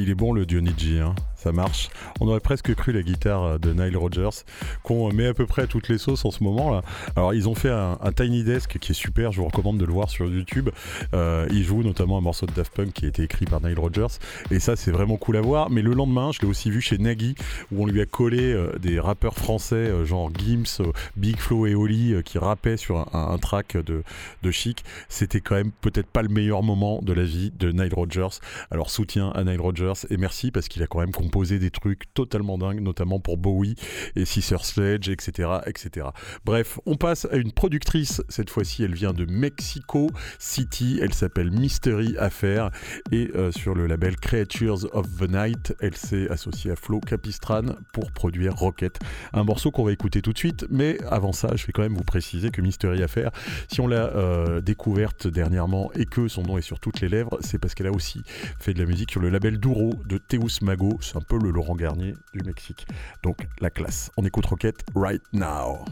Il 0.00 0.10
est 0.10 0.14
bon 0.14 0.32
le 0.32 0.46
Dionigi, 0.46 0.98
hein. 0.98 1.14
ça 1.36 1.52
marche. 1.52 1.90
On 2.20 2.28
aurait 2.28 2.40
presque 2.40 2.74
cru 2.74 2.92
la 2.92 3.02
guitare 3.02 3.58
de 3.58 3.72
Nile 3.72 3.96
Rodgers, 3.96 4.44
qu'on 4.90 5.12
met 5.12 5.26
à 5.26 5.34
peu 5.34 5.46
près 5.46 5.68
toutes 5.68 5.88
les 5.88 5.98
sauces 5.98 6.24
en 6.24 6.32
ce 6.32 6.42
moment 6.42 6.70
là. 6.72 6.82
Alors 7.14 7.32
ils 7.32 7.48
ont 7.48 7.54
fait 7.54 7.70
un, 7.70 7.96
Tiny 8.16 8.42
Desk 8.42 8.78
qui 8.78 8.90
est 8.90 8.94
super, 8.94 9.30
je 9.30 9.40
vous 9.40 9.46
recommande 9.46 9.78
de 9.78 9.84
le 9.84 9.92
voir 9.92 10.10
sur 10.10 10.26
YouTube. 10.26 10.68
Euh, 11.14 11.46
il 11.52 11.62
joue 11.62 11.84
notamment 11.84 12.18
un 12.18 12.20
morceau 12.20 12.46
de 12.46 12.52
Daft 12.52 12.74
Punk 12.74 12.92
qui 12.92 13.04
a 13.04 13.08
été 13.08 13.22
écrit 13.22 13.44
par 13.44 13.60
Nile 13.62 13.78
Rodgers, 13.78 14.18
et 14.50 14.58
ça 14.58 14.74
c'est 14.74 14.90
vraiment 14.90 15.16
cool 15.16 15.36
à 15.36 15.40
voir. 15.40 15.70
Mais 15.70 15.80
le 15.80 15.92
lendemain, 15.92 16.32
je 16.32 16.40
l'ai 16.40 16.48
aussi 16.48 16.72
vu 16.72 16.80
chez 16.80 16.98
Nagui, 16.98 17.36
où 17.70 17.84
on 17.84 17.86
lui 17.86 18.00
a 18.00 18.06
collé 18.06 18.52
euh, 18.52 18.76
des 18.80 18.98
rappeurs 18.98 19.36
français 19.36 19.76
euh, 19.76 20.04
genre 20.04 20.28
Gims, 20.36 20.82
Big 21.16 21.36
Flo 21.36 21.66
et 21.66 21.76
Oli 21.76 22.14
qui 22.24 22.38
rappaient 22.38 22.76
sur 22.76 23.14
un, 23.14 23.38
track 23.38 23.76
de, 23.76 24.02
Chic. 24.50 24.84
C'était 25.08 25.40
quand 25.40 25.54
même 25.54 25.70
peut-être 25.80 26.08
pas 26.08 26.22
le 26.22 26.28
meilleur 26.28 26.64
moment 26.64 27.00
de 27.00 27.12
la 27.12 27.22
vie 27.22 27.52
de 27.56 27.70
Nile 27.70 27.94
Rodgers. 27.94 28.40
Alors 28.72 28.90
soutien 28.90 29.30
à 29.30 29.44
Nile 29.44 29.60
Rodgers 29.60 29.92
et 30.10 30.16
merci 30.16 30.50
parce 30.50 30.66
qu'il 30.66 30.82
a 30.82 30.88
quand 30.88 30.98
même 30.98 31.12
composé 31.12 31.60
des 31.60 31.70
trucs 31.70 32.12
totalement 32.12 32.58
dingues, 32.58 32.80
notamment 32.80 33.20
pour 33.20 33.36
Bowie 33.36 33.76
et 34.16 34.24
Sister 34.24 34.56
Sledge, 34.62 34.79
etc., 34.80 35.48
etc. 35.66 36.08
Bref, 36.44 36.78
on 36.86 36.96
passe 36.96 37.26
à 37.30 37.36
une 37.36 37.52
productrice. 37.52 38.22
Cette 38.28 38.50
fois-ci, 38.50 38.82
elle 38.82 38.94
vient 38.94 39.12
de 39.12 39.24
Mexico 39.24 40.10
City. 40.38 40.98
Elle 41.02 41.14
s'appelle 41.14 41.50
Mystery 41.50 42.16
Affair 42.18 42.70
et 43.12 43.30
euh, 43.34 43.52
sur 43.52 43.74
le 43.74 43.86
label 43.86 44.16
Creatures 44.16 44.86
of 44.92 45.06
the 45.18 45.28
Night, 45.28 45.74
elle 45.80 45.96
s'est 45.96 46.28
associée 46.30 46.70
à 46.70 46.76
Flo 46.76 47.00
Capistran 47.00 47.62
pour 47.92 48.10
produire 48.12 48.54
Rocket. 48.54 48.98
Un 49.32 49.44
morceau 49.44 49.70
qu'on 49.70 49.84
va 49.84 49.92
écouter 49.92 50.22
tout 50.22 50.32
de 50.32 50.38
suite, 50.38 50.66
mais 50.70 50.98
avant 51.08 51.32
ça, 51.32 51.50
je 51.56 51.66
vais 51.66 51.72
quand 51.72 51.82
même 51.82 51.96
vous 51.96 52.04
préciser 52.04 52.50
que 52.50 52.60
Mystery 52.60 53.02
Affair, 53.02 53.30
si 53.68 53.80
on 53.80 53.86
l'a 53.86 54.14
euh, 54.14 54.60
découverte 54.60 55.26
dernièrement 55.26 55.90
et 55.94 56.06
que 56.06 56.28
son 56.28 56.42
nom 56.42 56.58
est 56.58 56.62
sur 56.62 56.80
toutes 56.80 57.00
les 57.00 57.08
lèvres, 57.08 57.38
c'est 57.40 57.58
parce 57.58 57.74
qu'elle 57.74 57.86
a 57.86 57.92
aussi 57.92 58.22
fait 58.58 58.74
de 58.74 58.78
la 58.78 58.86
musique 58.86 59.10
sur 59.10 59.20
le 59.20 59.28
label 59.28 59.58
Duro 59.58 59.94
de 60.06 60.18
Teus 60.18 60.62
Mago. 60.62 60.98
C'est 61.00 61.16
un 61.16 61.22
peu 61.22 61.38
le 61.38 61.50
Laurent 61.50 61.76
Garnier 61.76 62.14
du 62.34 62.40
Mexique. 62.44 62.86
Donc 63.22 63.46
la 63.60 63.70
classe. 63.70 64.10
On 64.16 64.24
écoute 64.24 64.46
Rocket 64.46 64.69
right 64.94 65.20
now. 65.32 65.84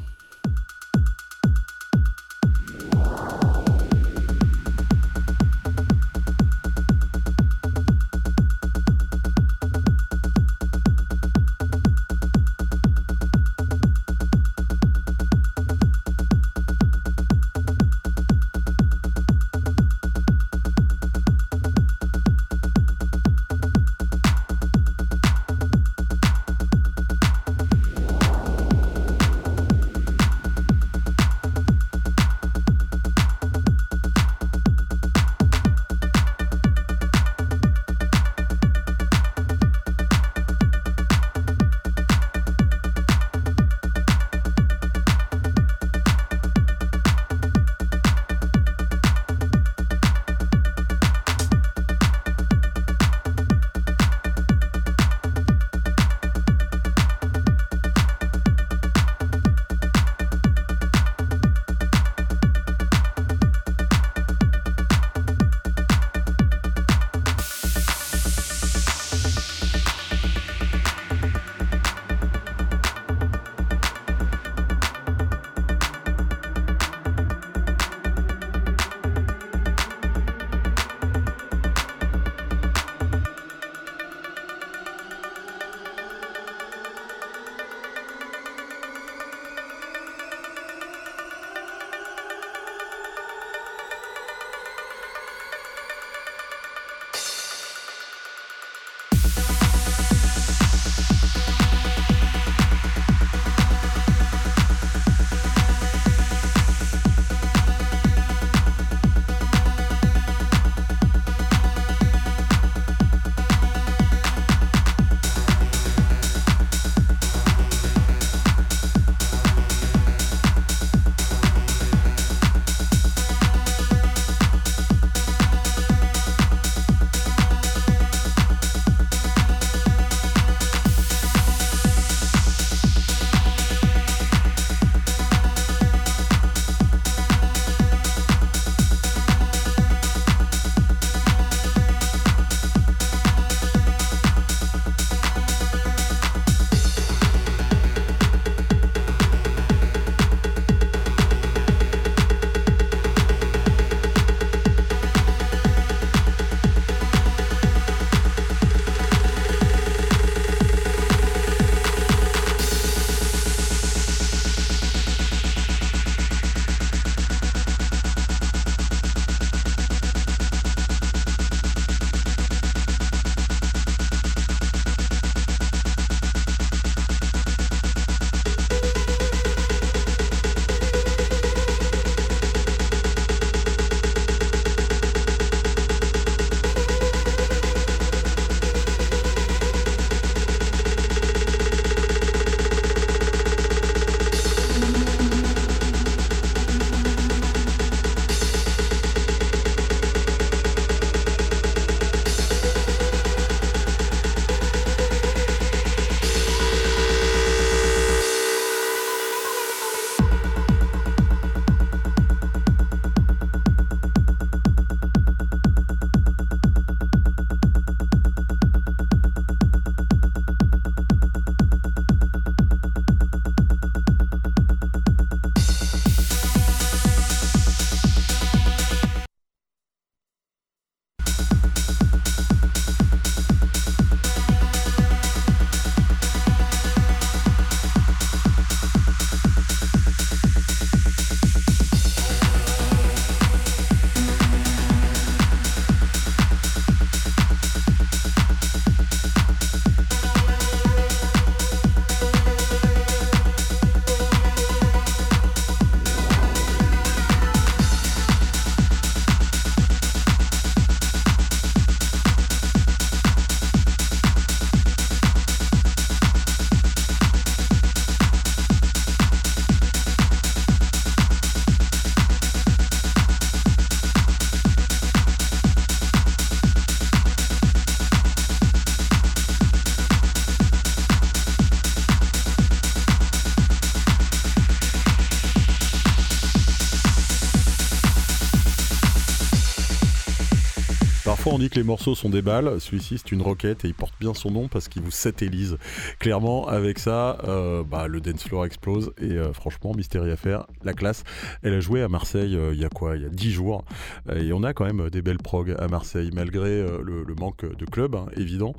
On 291.59 291.61
dit 291.61 291.71
que 291.71 291.75
les 291.75 291.83
morceaux 291.83 292.15
sont 292.15 292.31
des 292.31 292.41
balles, 292.41 292.81
celui-ci 292.81 293.19
c'est 293.19 293.33
une 293.33 293.43
roquette 293.43 293.85
et 293.85 293.89
il 293.89 293.95
porte 293.95 294.15
bien 294.21 294.33
son 294.33 294.53
nom 294.53 294.69
parce 294.69 294.87
qu'il 294.87 295.03
vous 295.03 295.11
satellise. 295.11 295.77
Clairement 296.21 296.69
avec 296.69 297.01
ça, 297.01 297.39
euh, 297.49 297.83
bah, 297.83 298.07
le 298.07 298.21
dance 298.21 298.45
floor 298.45 298.65
explose 298.65 299.11
et 299.19 299.33
euh, 299.33 299.53
franchement 299.53 299.93
Mystery 299.93 300.31
Affair, 300.31 300.69
la 300.85 300.93
classe. 300.93 301.25
Elle 301.65 301.75
a 301.75 301.81
joué 301.81 302.01
à 302.01 302.09
Marseille 302.09 302.55
euh, 302.55 302.73
il 302.75 302.81
y 302.81 302.85
a 302.85 302.89
quoi? 302.89 303.17
Il 303.17 303.23
y 303.23 303.27
a 303.27 303.29
10 303.29 303.51
jours 303.51 303.85
et 304.33 304.53
on 304.53 304.63
a 304.63 304.73
quand 304.73 304.85
même 304.85 305.11
des 305.11 305.21
belles 305.21 305.39
prog 305.39 305.75
à 305.77 305.89
Marseille 305.89 306.31
malgré 306.33 306.81
le, 307.03 307.35
manque 307.37 307.65
de 307.65 307.85
clubs 307.87 308.15
hein, 308.15 308.27
évident. 308.37 308.77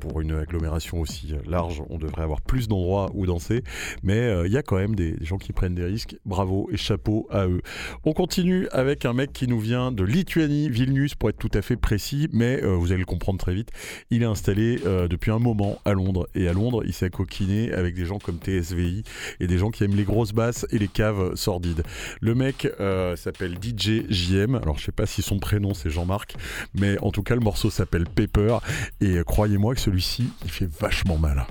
Pour 0.00 0.22
une 0.22 0.32
agglomération 0.32 1.00
aussi 1.00 1.34
large, 1.46 1.82
on 1.90 1.98
devrait 1.98 2.22
avoir 2.22 2.40
plus 2.40 2.66
d'endroits 2.66 3.10
où 3.12 3.26
danser, 3.26 3.62
mais 4.02 4.46
il 4.46 4.52
y 4.52 4.56
a 4.56 4.62
quand 4.62 4.76
même 4.76 4.94
des, 4.94 5.12
des 5.12 5.26
gens 5.26 5.38
qui 5.38 5.52
prennent 5.52 5.74
des 5.74 5.84
risques. 5.84 6.16
Bravo 6.24 6.70
et 6.72 6.78
chapeau 6.78 7.26
à 7.30 7.46
eux. 7.46 7.60
On 8.04 8.14
continue 8.14 8.68
avec 8.72 9.04
un 9.04 9.12
mec 9.12 9.34
qui 9.34 9.46
nous 9.48 9.60
vient 9.60 9.92
de 9.92 10.02
Lituanie, 10.02 10.70
Vilnius 10.70 11.14
pour 11.14 11.28
être 11.28 11.38
tout 11.38 11.50
à 11.52 11.60
fait 11.60 11.76
précis, 11.76 12.21
mais 12.32 12.62
euh, 12.62 12.74
vous 12.74 12.92
allez 12.92 13.00
le 13.00 13.06
comprendre 13.06 13.38
très 13.38 13.54
vite. 13.54 13.70
Il 14.10 14.22
est 14.22 14.26
installé 14.26 14.80
euh, 14.86 15.08
depuis 15.08 15.30
un 15.30 15.38
moment 15.38 15.80
à 15.84 15.92
Londres 15.92 16.28
et 16.34 16.48
à 16.48 16.52
Londres, 16.52 16.82
il 16.84 16.92
s'est 16.92 17.10
coquiné 17.10 17.72
avec 17.72 17.94
des 17.94 18.04
gens 18.04 18.18
comme 18.18 18.38
TSVI 18.38 19.02
et 19.40 19.46
des 19.46 19.58
gens 19.58 19.70
qui 19.70 19.84
aiment 19.84 19.96
les 19.96 20.04
grosses 20.04 20.32
basses 20.32 20.66
et 20.70 20.78
les 20.78 20.88
caves 20.88 21.34
sordides. 21.34 21.82
Le 22.20 22.34
mec 22.34 22.68
euh, 22.80 23.16
s'appelle 23.16 23.56
DJ 23.60 24.04
JM. 24.08 24.56
Alors 24.56 24.78
je 24.78 24.84
sais 24.84 24.92
pas 24.92 25.06
si 25.06 25.22
son 25.22 25.38
prénom 25.38 25.74
c'est 25.74 25.90
Jean-Marc, 25.90 26.34
mais 26.74 26.98
en 27.00 27.10
tout 27.10 27.22
cas 27.22 27.34
le 27.34 27.40
morceau 27.40 27.70
s'appelle 27.70 28.04
Paper 28.06 28.58
et 29.00 29.18
croyez-moi 29.24 29.74
que 29.74 29.80
celui-ci 29.80 30.28
il 30.44 30.50
fait 30.50 30.70
vachement 30.70 31.18
mal. 31.18 31.46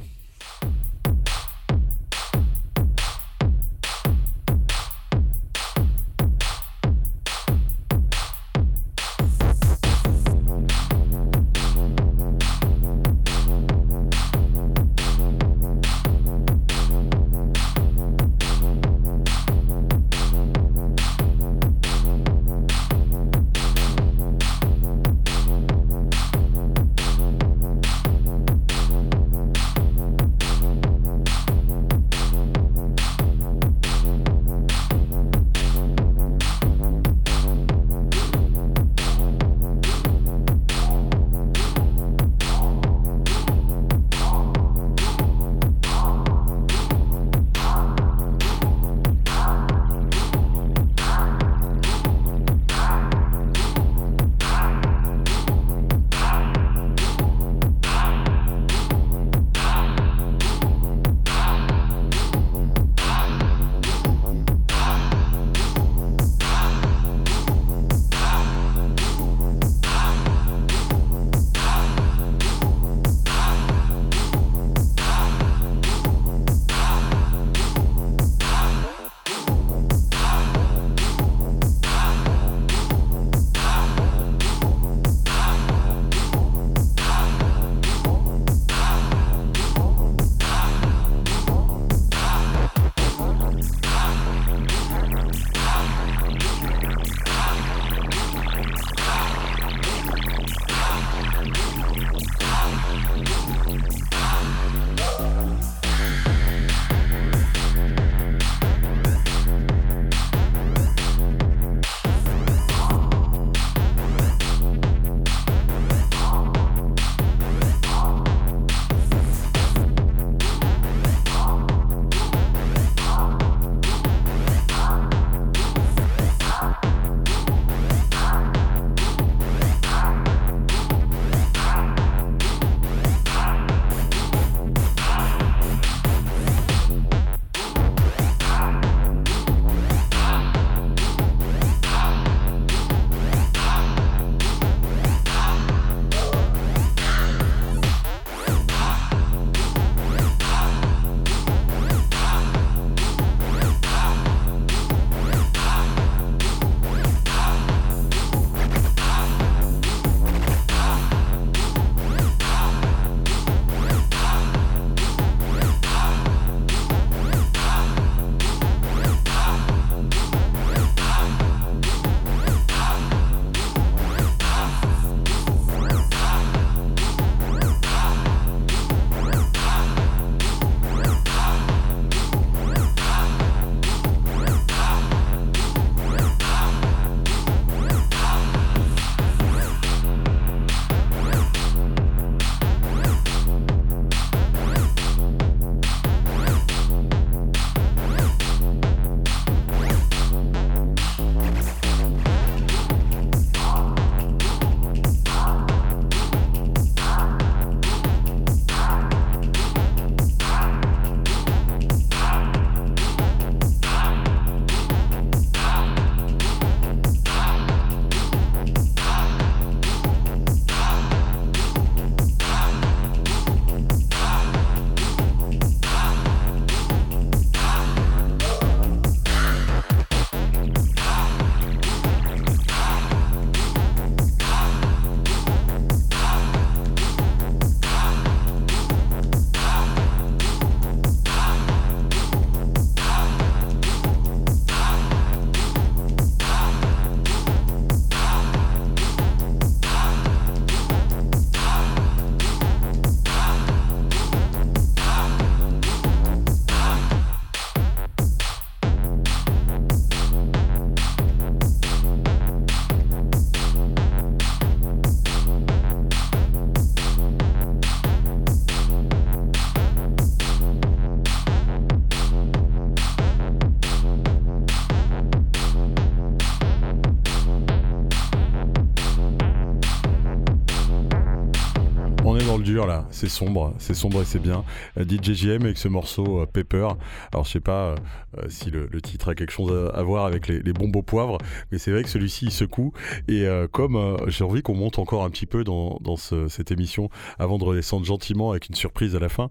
Dur 282.72 282.88
là, 282.88 283.04
c'est 283.22 283.30
sombre, 283.30 283.76
c'est 283.78 283.94
sombre 283.94 284.24
et 284.24 284.26
c'est 284.26 284.40
bien. 284.40 284.64
Euh, 284.98 285.06
DJJM 285.08 285.62
avec 285.66 285.78
ce 285.78 285.88
morceau 285.88 286.40
euh, 286.42 286.48
Pepper. 286.48 286.88
Alors 287.32 287.46
je 287.46 287.52
sais 287.52 287.60
pas 287.60 287.94
euh, 287.94 288.48
si 288.50 288.72
le, 288.72 288.90
titre 289.00 289.30
a 289.30 289.36
quelque 289.36 289.52
chose 289.52 289.92
à, 289.94 290.02
voir 290.02 290.26
avec 290.26 290.48
les, 290.48 290.60
les 290.60 290.74
bombes 290.74 291.06
poivre, 291.06 291.38
mais 291.72 291.78
c'est 291.78 291.92
vrai 291.92 292.02
que 292.02 292.10
celui-ci 292.10 292.46
il 292.46 292.52
secoue. 292.52 292.94
Et 293.28 293.46
comme 293.72 294.18
j'ai 294.28 294.44
envie 294.44 294.62
qu'on 294.62 294.76
monte 294.76 295.00
encore 295.00 295.24
un 295.24 295.30
petit 295.30 295.46
peu 295.46 295.64
dans, 295.64 295.98
dans 296.02 296.18
ce- 296.18 296.48
cette 296.48 296.72
émission 296.72 297.10
avant 297.40 297.58
de 297.58 297.64
redescendre 297.64 298.06
gentiment 298.06 298.52
avec 298.52 298.70
une 298.70 298.76
surprise 298.76 299.16
à 299.16 299.20
la 299.20 299.30
fin, 299.30 299.50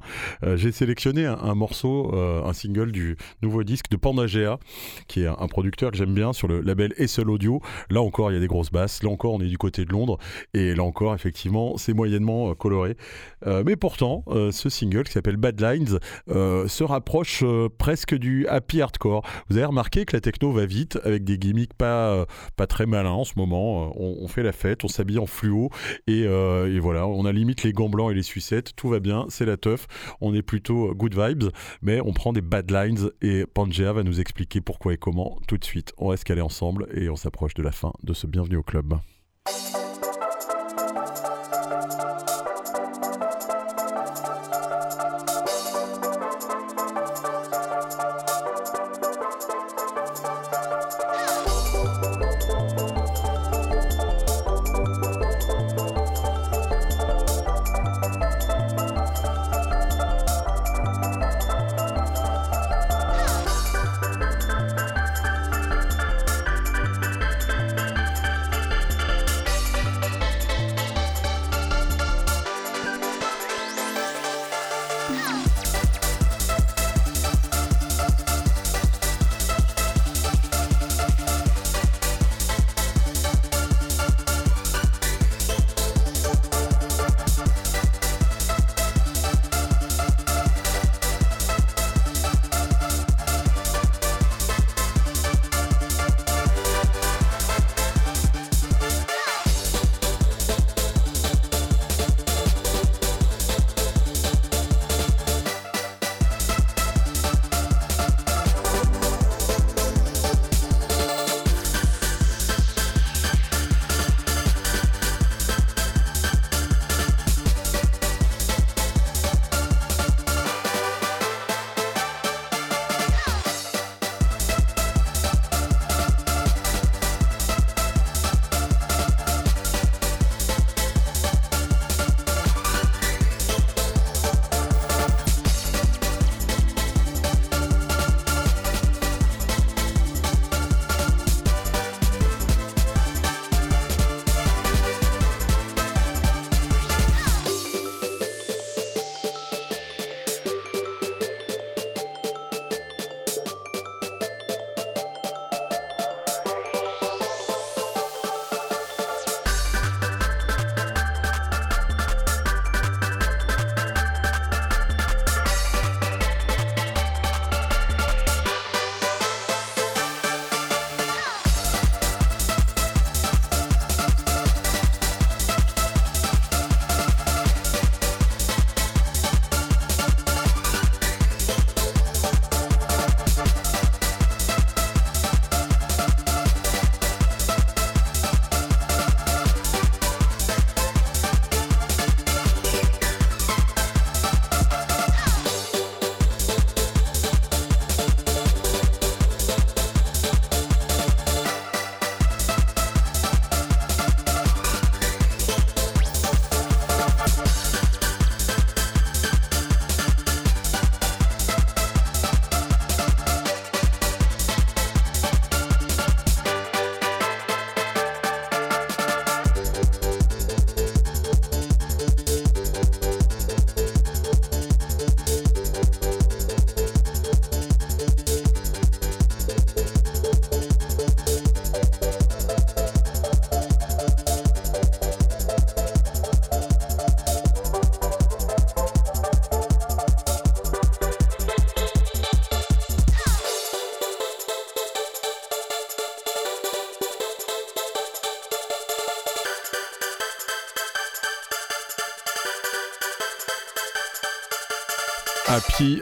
j'ai 0.54 0.70
sélectionné 0.72 1.26
un, 1.26 1.54
morceau, 1.54 2.14
un 2.14 2.52
single 2.52 2.92
du 2.92 3.16
nouveau 3.42 3.64
disque 3.64 3.90
de 3.90 3.96
Pandagea, 3.96 4.58
qui 5.08 5.22
est 5.22 5.26
un, 5.26 5.48
producteur 5.48 5.90
que 5.90 5.96
j'aime 5.96 6.14
bien 6.14 6.32
sur 6.32 6.46
le 6.48 6.60
label 6.60 6.94
Essel 6.96 7.28
Audio. 7.28 7.60
Là 7.90 8.02
encore, 8.02 8.30
il 8.30 8.34
y 8.34 8.36
a 8.36 8.40
des 8.40 8.46
grosses 8.46 8.70
basses. 8.70 9.02
Là 9.02 9.10
encore, 9.10 9.34
on 9.34 9.40
est 9.40 9.48
du 9.48 9.58
côté 9.58 9.84
de 9.84 9.92
Londres. 9.92 10.18
Et 10.54 10.74
là 10.74 10.84
encore, 10.84 11.14
effectivement, 11.14 11.76
c'est 11.76 11.92
moyennement 11.92 12.54
coloré. 12.54 12.96
Mais 13.64 13.76
pourtant, 13.76 14.24
euh, 14.28 14.50
ce 14.52 14.68
single 14.68 15.04
qui 15.04 15.12
s'appelle 15.12 15.36
Bad 15.36 15.60
Lines 15.60 15.98
euh, 16.28 16.68
se 16.68 16.84
rapproche 16.84 17.42
euh, 17.42 17.68
presque 17.76 18.14
du 18.14 18.46
happy 18.46 18.80
hardcore. 18.80 19.22
Vous 19.48 19.56
avez 19.56 19.66
remarqué 19.66 20.04
que 20.04 20.16
la 20.16 20.20
techno 20.20 20.52
va 20.52 20.66
vite 20.66 20.98
avec 21.04 21.24
des 21.24 21.38
gimmicks 21.38 21.74
pas, 21.74 22.10
euh, 22.10 22.24
très 22.68 22.86
malins 22.86 23.10
en 23.10 23.24
ce 23.24 23.32
moment. 23.36 23.88
Euh, 23.88 23.90
On, 23.96 24.28
fait 24.28 24.42
la 24.42 24.52
fête, 24.52 24.84
on 24.84 24.88
s'habille 24.88 25.18
en 25.18 25.26
fluo 25.26 25.70
et, 26.06 26.24
euh, 26.26 26.78
voilà, 26.80 27.06
on 27.06 27.24
a 27.24 27.32
limite 27.32 27.62
les 27.62 27.72
gants 27.72 27.88
blancs 27.88 28.12
et 28.12 28.14
les 28.14 28.22
sucettes. 28.22 28.74
Tout 28.76 28.88
va 28.88 29.00
bien, 29.00 29.26
c'est 29.28 29.46
la 29.46 29.56
teuf. 29.56 29.86
On 30.20 30.34
est 30.34 30.42
plutôt 30.42 30.90
euh, 30.90 30.94
good 30.94 31.14
vibes, 31.14 31.50
mais 31.82 32.00
on 32.00 32.12
prend 32.12 32.32
des 32.32 32.42
bad 32.42 32.70
lines 32.70 33.10
et 33.22 33.44
Pangea 33.46 33.92
va 33.92 34.02
nous 34.02 34.20
expliquer 34.20 34.60
pourquoi 34.60 34.94
et 34.94 34.96
comment 34.96 35.38
tout 35.48 35.58
de 35.58 35.64
suite. 35.64 35.92
On 35.98 36.08
reste 36.08 36.24
calés 36.24 36.40
ensemble 36.40 36.86
et 36.94 37.08
on 37.08 37.16
s'approche 37.16 37.54
de 37.54 37.62
la 37.62 37.72
fin 37.72 37.92
de 38.02 38.12
ce 38.12 38.26
Bienvenue 38.26 38.56
au 38.56 38.62
club. 38.62 38.94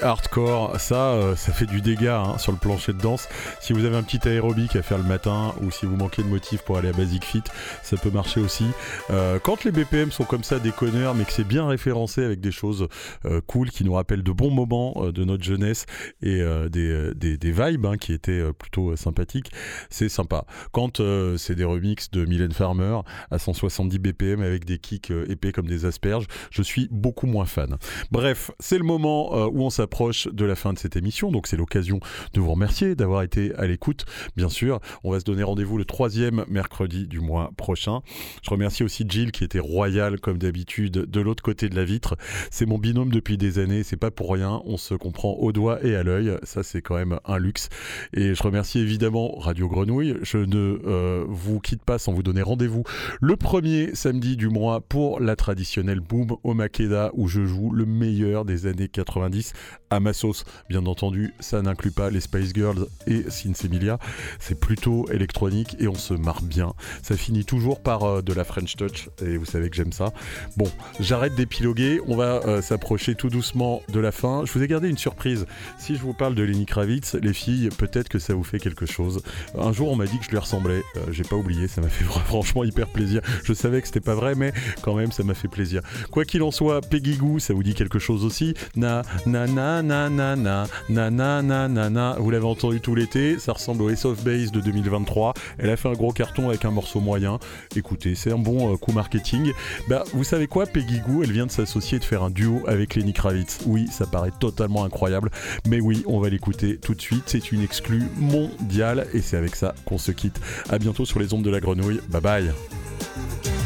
Hardcore, 0.02 0.80
ça, 0.80 1.12
euh, 1.12 1.36
ça 1.36 1.52
fait 1.52 1.66
du 1.66 1.80
dégât 1.80 2.20
hein, 2.20 2.38
sur 2.38 2.50
le 2.50 2.58
plancher 2.58 2.92
de 2.92 3.00
danse. 3.00 3.28
Si 3.60 3.72
vous 3.72 3.84
avez 3.84 3.96
un 3.96 4.02
petit 4.02 4.28
aérobic 4.28 4.74
à 4.74 4.82
faire 4.82 4.98
le 4.98 5.04
matin 5.04 5.54
ou 5.62 5.70
si 5.70 5.86
vous 5.86 5.96
manquez 5.96 6.22
de 6.22 6.28
motifs 6.28 6.62
pour 6.62 6.78
aller 6.78 6.88
à 6.88 6.92
Basic 6.92 7.24
Fit, 7.24 7.44
ça 7.82 7.96
peut 7.96 8.10
marcher 8.10 8.40
aussi. 8.40 8.64
Euh, 9.10 9.38
quand 9.38 9.64
les 9.64 9.72
BPM 9.72 10.10
sont 10.10 10.24
comme 10.24 10.44
ça 10.44 10.58
déconneurs, 10.58 11.14
mais 11.14 11.24
que 11.24 11.32
c'est 11.32 11.46
bien 11.46 11.66
référencé 11.66 12.24
avec 12.24 12.40
des 12.40 12.50
choses 12.50 12.88
euh, 13.24 13.40
cool 13.46 13.70
qui 13.70 13.84
nous 13.84 13.94
rappellent 13.94 14.22
de 14.22 14.32
bons 14.32 14.50
moments 14.50 14.94
euh, 14.96 15.12
de 15.12 15.24
notre 15.24 15.44
jeunesse 15.44 15.86
et 16.22 16.42
des, 16.70 17.12
des, 17.14 17.36
des 17.36 17.52
vibes 17.52 17.86
hein, 17.86 17.96
qui 17.96 18.12
étaient 18.12 18.52
plutôt 18.52 18.96
sympathiques, 18.96 19.50
c'est 19.90 20.08
sympa. 20.08 20.44
Quand 20.72 21.00
c'est 21.36 21.54
des 21.54 21.64
remixes 21.64 22.10
de 22.10 22.24
Mylène 22.24 22.52
Farmer 22.52 23.00
à 23.30 23.38
170 23.38 23.98
BPM 23.98 24.42
avec 24.42 24.64
des 24.64 24.78
kicks 24.78 25.12
épais 25.28 25.52
comme 25.52 25.66
des 25.66 25.84
asperges, 25.84 26.26
je 26.50 26.62
suis 26.62 26.88
beaucoup 26.90 27.26
moins 27.26 27.44
fan. 27.44 27.76
Bref, 28.10 28.50
c'est 28.60 28.78
le 28.78 28.84
moment 28.84 29.46
où 29.46 29.62
on 29.62 29.70
s'approche 29.70 30.28
de 30.28 30.44
la 30.44 30.54
fin 30.54 30.72
de 30.72 30.78
cette 30.78 30.96
émission, 30.96 31.30
donc 31.30 31.46
c'est 31.46 31.56
l'occasion 31.56 32.00
de 32.32 32.40
vous 32.40 32.50
remercier 32.50 32.94
d'avoir 32.94 33.22
été 33.22 33.54
à 33.54 33.66
l'écoute. 33.66 34.04
Bien 34.36 34.48
sûr, 34.48 34.80
on 35.04 35.12
va 35.12 35.20
se 35.20 35.24
donner 35.24 35.42
rendez-vous 35.42 35.78
le 35.78 35.84
troisième 35.84 36.44
mercredi 36.48 37.06
du 37.06 37.20
mois 37.20 37.50
prochain. 37.56 38.00
Je 38.42 38.50
remercie 38.50 38.77
aussi 38.84 39.04
Jill 39.08 39.32
qui 39.32 39.44
était 39.44 39.58
royale 39.58 40.20
comme 40.20 40.38
d'habitude 40.38 40.92
de 40.92 41.20
l'autre 41.20 41.42
côté 41.42 41.68
de 41.68 41.76
la 41.76 41.84
vitre. 41.84 42.16
C'est 42.50 42.66
mon 42.66 42.78
binôme 42.78 43.10
depuis 43.10 43.36
des 43.36 43.58
années, 43.58 43.82
c'est 43.82 43.96
pas 43.96 44.10
pour 44.10 44.32
rien, 44.32 44.60
on 44.64 44.76
se 44.76 44.94
comprend 44.94 45.34
au 45.34 45.52
doigt 45.52 45.84
et 45.84 45.94
à 45.96 46.02
l'œil, 46.02 46.36
ça 46.42 46.62
c'est 46.62 46.82
quand 46.82 46.96
même 46.96 47.18
un 47.24 47.38
luxe. 47.38 47.68
Et 48.12 48.34
je 48.34 48.42
remercie 48.42 48.78
évidemment 48.78 49.36
Radio 49.38 49.68
Grenouille. 49.68 50.16
Je 50.22 50.38
ne 50.38 50.80
euh, 50.86 51.24
vous 51.28 51.60
quitte 51.60 51.82
pas 51.82 51.98
sans 51.98 52.12
vous 52.12 52.22
donner 52.22 52.42
rendez-vous 52.42 52.84
le 53.20 53.36
premier 53.36 53.94
samedi 53.94 54.36
du 54.36 54.48
mois 54.48 54.80
pour 54.80 55.20
la 55.20 55.36
traditionnelle 55.36 56.00
Boom 56.00 56.36
au 56.42 56.54
Makeda 56.54 57.10
où 57.14 57.28
je 57.28 57.44
joue 57.44 57.70
le 57.70 57.86
meilleur 57.86 58.44
des 58.44 58.66
années 58.66 58.88
90 58.88 59.52
à 59.90 60.00
ma 60.00 60.12
sauce. 60.12 60.44
Bien 60.68 60.84
entendu, 60.86 61.34
ça 61.40 61.62
n'inclut 61.62 61.90
pas 61.90 62.10
les 62.10 62.20
Spice 62.20 62.52
Girls 62.54 62.86
et 63.06 63.28
Sinsemilia. 63.30 63.98
C'est 64.38 64.58
plutôt 64.58 65.08
électronique 65.10 65.76
et 65.78 65.88
on 65.88 65.94
se 65.94 66.14
marre 66.14 66.42
bien. 66.42 66.72
Ça 67.02 67.16
finit 67.16 67.44
toujours 67.44 67.80
par 67.80 68.04
euh, 68.04 68.22
de 68.22 68.32
la 68.32 68.44
French 68.44 68.76
Touch 68.76 69.08
et 69.24 69.36
vous 69.36 69.44
savez 69.44 69.70
que 69.70 69.76
j'aime 69.76 69.92
ça. 69.92 70.12
Bon, 70.56 70.70
j'arrête 71.00 71.34
d'épiloguer. 71.34 72.00
On 72.06 72.16
va 72.16 72.40
euh, 72.46 72.62
s'approcher 72.62 73.14
tout 73.14 73.28
doucement 73.28 73.82
de 73.88 74.00
la 74.00 74.12
fin. 74.12 74.44
Je 74.44 74.52
vous 74.52 74.62
ai 74.62 74.68
gardé 74.68 74.88
une 74.88 74.98
surprise. 74.98 75.46
Si 75.78 75.96
je 75.96 76.00
vous 76.00 76.14
parle 76.14 76.34
de 76.34 76.42
Lenny 76.42 76.66
Kravitz, 76.66 77.14
les 77.14 77.32
filles, 77.32 77.68
peut-être 77.76 78.08
que 78.08 78.18
ça 78.18 78.34
vous 78.34 78.44
fait 78.44 78.58
quelque 78.58 78.86
chose. 78.86 79.22
Un 79.58 79.72
jour, 79.72 79.90
on 79.90 79.96
m'a 79.96 80.06
dit 80.06 80.18
que 80.18 80.24
je 80.24 80.30
lui 80.30 80.38
ressemblais. 80.38 80.82
Euh, 80.96 81.12
J'ai 81.12 81.24
pas 81.24 81.36
oublié. 81.36 81.68
Ça 81.68 81.80
m'a 81.80 81.88
fait 81.88 82.04
franchement 82.26 82.64
hyper 82.64 82.88
plaisir. 82.88 83.22
Je 83.44 83.52
savais 83.52 83.80
que 83.80 83.86
c'était 83.86 84.00
pas 84.00 84.14
vrai, 84.14 84.34
mais 84.34 84.52
quand 84.82 84.94
même, 84.94 85.12
ça 85.12 85.22
m'a 85.22 85.34
fait 85.34 85.48
plaisir. 85.48 85.82
Quoi 86.10 86.24
qu'il 86.24 86.42
en 86.42 86.50
soit, 86.50 86.80
Peggy 86.80 87.16
Goo, 87.16 87.38
ça 87.38 87.54
vous 87.54 87.62
dit 87.62 87.74
quelque 87.74 87.98
chose 87.98 88.24
aussi? 88.24 88.54
Na 88.76 89.02
na 89.26 89.46
na 89.46 89.77
na 89.82 90.08
na 90.08 90.36
na 90.36 90.66
na 90.88 91.10
na 91.10 91.42
na 91.42 91.68
na 91.68 91.90
na. 91.90 92.16
Vous 92.18 92.30
l'avez 92.30 92.46
entendu 92.46 92.80
tout 92.80 92.94
l'été. 92.94 93.38
Ça 93.38 93.52
ressemble 93.52 93.82
au 93.82 93.90
Ace 93.90 94.04
of 94.04 94.22
Base 94.24 94.52
de 94.52 94.60
2023. 94.60 95.34
Elle 95.58 95.70
a 95.70 95.76
fait 95.76 95.88
un 95.88 95.92
gros 95.92 96.12
carton 96.12 96.48
avec 96.48 96.64
un 96.64 96.70
morceau 96.70 97.00
moyen. 97.00 97.38
Écoutez, 97.76 98.14
c'est 98.14 98.32
un 98.32 98.38
bon 98.38 98.72
euh, 98.72 98.76
coup 98.76 98.92
marketing. 98.92 99.52
Bah, 99.88 100.04
vous 100.12 100.24
savez 100.24 100.46
quoi, 100.46 100.66
Peggy 100.66 101.00
Goo, 101.00 101.22
elle 101.22 101.32
vient 101.32 101.46
de 101.46 101.50
s'associer 101.50 101.98
de 101.98 102.04
faire 102.04 102.22
un 102.22 102.30
duo 102.30 102.62
avec 102.66 102.94
Lenny 102.94 103.12
Kravitz. 103.12 103.60
Oui, 103.66 103.86
ça 103.90 104.06
paraît 104.06 104.32
totalement 104.38 104.84
incroyable, 104.84 105.30
mais 105.66 105.80
oui, 105.80 106.02
on 106.06 106.20
va 106.20 106.28
l'écouter 106.28 106.78
tout 106.78 106.94
de 106.94 107.00
suite. 107.00 107.24
C'est 107.26 107.52
une 107.52 107.62
exclue 107.62 108.04
mondiale 108.16 109.06
et 109.14 109.20
c'est 109.20 109.36
avec 109.36 109.56
ça 109.56 109.74
qu'on 109.84 109.98
se 109.98 110.12
quitte. 110.12 110.40
À 110.68 110.78
bientôt 110.78 111.04
sur 111.04 111.20
les 111.20 111.32
ondes 111.34 111.44
de 111.44 111.50
la 111.50 111.60
grenouille. 111.60 112.00
Bye 112.08 112.20
bye. 112.20 113.57